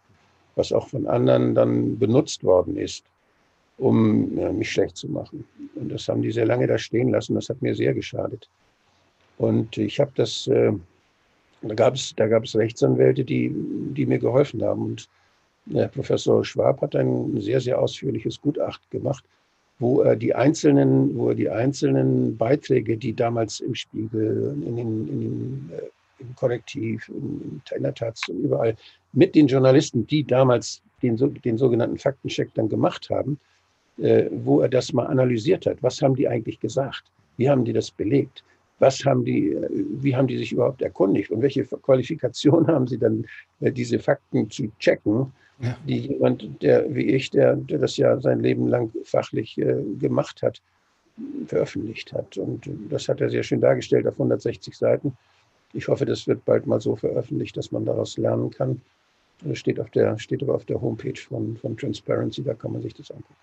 was 0.55 0.71
auch 0.71 0.88
von 0.88 1.07
anderen 1.07 1.55
dann 1.55 1.97
benutzt 1.97 2.43
worden 2.43 2.77
ist, 2.77 3.05
um 3.77 4.38
ja, 4.38 4.51
mich 4.51 4.71
schlecht 4.71 4.95
zu 4.97 5.07
machen. 5.07 5.45
Und 5.75 5.89
das 5.89 6.07
haben 6.07 6.21
die 6.21 6.32
sehr 6.32 6.45
lange 6.45 6.67
da 6.67 6.77
stehen 6.77 7.09
lassen. 7.09 7.36
Das 7.36 7.49
hat 7.49 7.61
mir 7.61 7.73
sehr 7.73 7.93
geschadet. 7.93 8.47
Und 9.38 9.77
ich 9.77 9.99
habe 9.99 10.11
das, 10.15 10.47
äh, 10.47 10.71
da 11.62 11.76
gab 11.76 11.95
es, 11.95 12.14
da 12.16 12.28
gab 12.28 12.43
es 12.43 12.55
Rechtsanwälte, 12.55 13.24
die, 13.24 13.51
die 13.53 14.05
mir 14.05 14.20
geholfen 14.20 14.64
haben. 14.64 14.84
Und 14.84 15.09
der 15.66 15.88
Professor 15.88 16.43
Schwab 16.43 16.82
hat 16.82 16.95
ein 16.95 17.39
sehr, 17.39 17.62
sehr 17.62 17.80
ausführliches 17.80 18.41
Gutachten 18.41 18.89
gemacht, 18.89 19.24
wo 19.80 20.01
er 20.01 20.16
die 20.16 20.34
einzelnen, 20.34 21.16
wo 21.16 21.30
er 21.30 21.36
die 21.36 21.49
einzelnen 21.49 22.38
Beiträge, 22.38 22.97
die 22.97 23.14
damals 23.14 23.59
im 23.59 23.76
Spiegel, 23.76 24.55
in 24.66 24.76
den, 24.76 25.07
in 25.07 25.20
den, 25.22 25.70
äh, 25.74 26.22
im 26.22 26.36
Korrektiv, 26.36 27.09
in, 27.09 27.62
in 27.76 27.84
der 27.84 27.93
Taz 27.93 28.28
und 28.28 28.39
überall 28.39 28.76
mit 29.14 29.36
den 29.36 29.47
Journalisten, 29.47 30.05
die 30.07 30.24
damals 30.24 30.82
den, 31.01 31.18
den 31.18 31.57
sogenannten 31.57 31.97
Faktencheck 31.97 32.53
dann 32.53 32.70
gemacht 32.70 33.09
haben, 33.09 33.39
äh, 33.97 34.26
wo 34.32 34.62
er 34.62 34.70
das 34.70 34.93
mal 34.93 35.05
analysiert 35.07 35.66
hat. 35.66 35.82
Was 35.82 36.01
haben 36.01 36.16
die 36.16 36.28
eigentlich 36.28 36.59
gesagt? 36.59 37.03
Wie 37.38 37.49
haben 37.49 37.66
die 37.66 37.74
das 37.74 37.91
belegt? 37.91 38.43
Was 38.82 39.05
haben 39.05 39.23
die, 39.23 39.55
wie 39.69 40.15
haben 40.15 40.27
die 40.27 40.38
sich 40.38 40.51
überhaupt 40.51 40.82
erkundigt? 40.82 41.32
Und 41.32 41.41
welche 41.41 41.63
Qualifikation 41.63 42.67
haben 42.67 42.88
sie 42.88 42.97
dann, 42.97 43.25
äh, 43.59 43.71
diese 43.71 43.99
Fakten 43.99 44.49
zu 44.49 44.71
checken? 44.79 45.32
ja. 45.61 45.77
die 45.88 45.99
jemand, 46.07 46.61
der 46.61 46.93
wie 46.93 47.05
ich, 47.11 47.29
der, 47.29 47.55
der 47.55 47.79
das 47.79 47.97
ja 47.97 48.19
sein 48.19 48.39
Leben 48.39 48.67
lang 48.67 48.91
fachlich 49.03 49.57
äh, 49.57 49.84
gemacht 49.99 50.41
hat, 50.41 50.61
veröffentlicht 51.45 52.13
hat. 52.13 52.38
Und 52.38 52.69
das 52.89 53.07
hat 53.07 53.21
er 53.21 53.29
sehr 53.29 53.43
schön 53.43 53.61
dargestellt 53.61 54.07
auf 54.07 54.13
160 54.13 54.75
Seiten. 54.75 55.15
Ich 55.73 55.88
hoffe, 55.88 56.05
das 56.05 56.27
wird 56.27 56.43
bald 56.45 56.65
mal 56.65 56.82
so 56.82 56.95
veröffentlicht, 56.95 57.55
dass 57.57 57.71
man 57.71 57.86
daraus 57.86 58.17
lernen 58.17 58.49
kann. 58.49 58.82
Das 59.43 59.57
steht, 59.57 59.79
auf 59.79 59.89
der, 59.91 60.17
steht 60.19 60.43
aber 60.43 60.55
auf 60.55 60.65
der 60.65 60.82
Homepage 60.82 61.19
von, 61.19 61.57
von 61.57 61.77
Transparency, 61.77 62.43
da 62.43 62.53
kann 62.53 62.73
man 62.73 62.82
sich 62.82 62.93
das 62.93 63.11
angucken. 63.11 63.36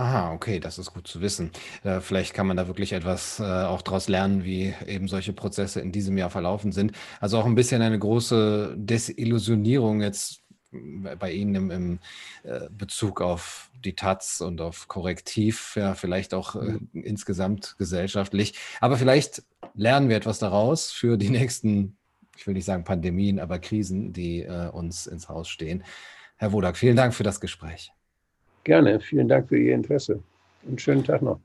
Aha, 0.00 0.32
okay, 0.32 0.60
das 0.60 0.78
ist 0.78 0.94
gut 0.94 1.06
zu 1.06 1.20
wissen. 1.20 1.50
Äh, 1.84 2.00
vielleicht 2.00 2.32
kann 2.32 2.46
man 2.46 2.56
da 2.56 2.66
wirklich 2.66 2.94
etwas 2.94 3.38
äh, 3.38 3.42
auch 3.42 3.82
daraus 3.82 4.08
lernen, 4.08 4.44
wie 4.44 4.72
eben 4.86 5.08
solche 5.08 5.34
Prozesse 5.34 5.82
in 5.82 5.92
diesem 5.92 6.16
Jahr 6.16 6.30
verlaufen 6.30 6.72
sind. 6.72 6.92
Also 7.20 7.36
auch 7.38 7.44
ein 7.44 7.54
bisschen 7.54 7.82
eine 7.82 7.98
große 7.98 8.76
Desillusionierung 8.78 10.00
jetzt 10.00 10.40
bei 10.72 11.32
Ihnen 11.32 11.54
im, 11.54 11.70
im 11.70 11.98
äh, 12.44 12.70
Bezug 12.70 13.20
auf 13.20 13.70
die 13.84 13.94
Taz 13.94 14.40
und 14.40 14.62
auf 14.62 14.88
Korrektiv, 14.88 15.74
ja, 15.76 15.94
vielleicht 15.94 16.32
auch 16.32 16.56
äh, 16.56 16.60
mhm. 16.60 16.88
insgesamt 16.92 17.74
gesellschaftlich. 17.76 18.54
Aber 18.80 18.96
vielleicht 18.96 19.42
lernen 19.74 20.08
wir 20.08 20.16
etwas 20.16 20.38
daraus 20.38 20.90
für 20.90 21.18
die 21.18 21.28
nächsten, 21.28 21.98
ich 22.38 22.46
will 22.46 22.54
nicht 22.54 22.64
sagen 22.64 22.84
Pandemien, 22.84 23.38
aber 23.38 23.58
Krisen, 23.58 24.14
die 24.14 24.44
äh, 24.44 24.70
uns 24.70 25.06
ins 25.06 25.28
Haus 25.28 25.50
stehen. 25.50 25.84
Herr 26.38 26.52
Wodak, 26.52 26.78
vielen 26.78 26.96
Dank 26.96 27.12
für 27.12 27.22
das 27.22 27.38
Gespräch. 27.38 27.92
Gerne, 28.64 29.00
vielen 29.00 29.28
Dank 29.28 29.48
für 29.48 29.58
Ihr 29.58 29.74
Interesse. 29.74 30.22
Einen 30.66 30.78
schönen 30.78 31.04
Tag 31.04 31.22
noch. 31.22 31.40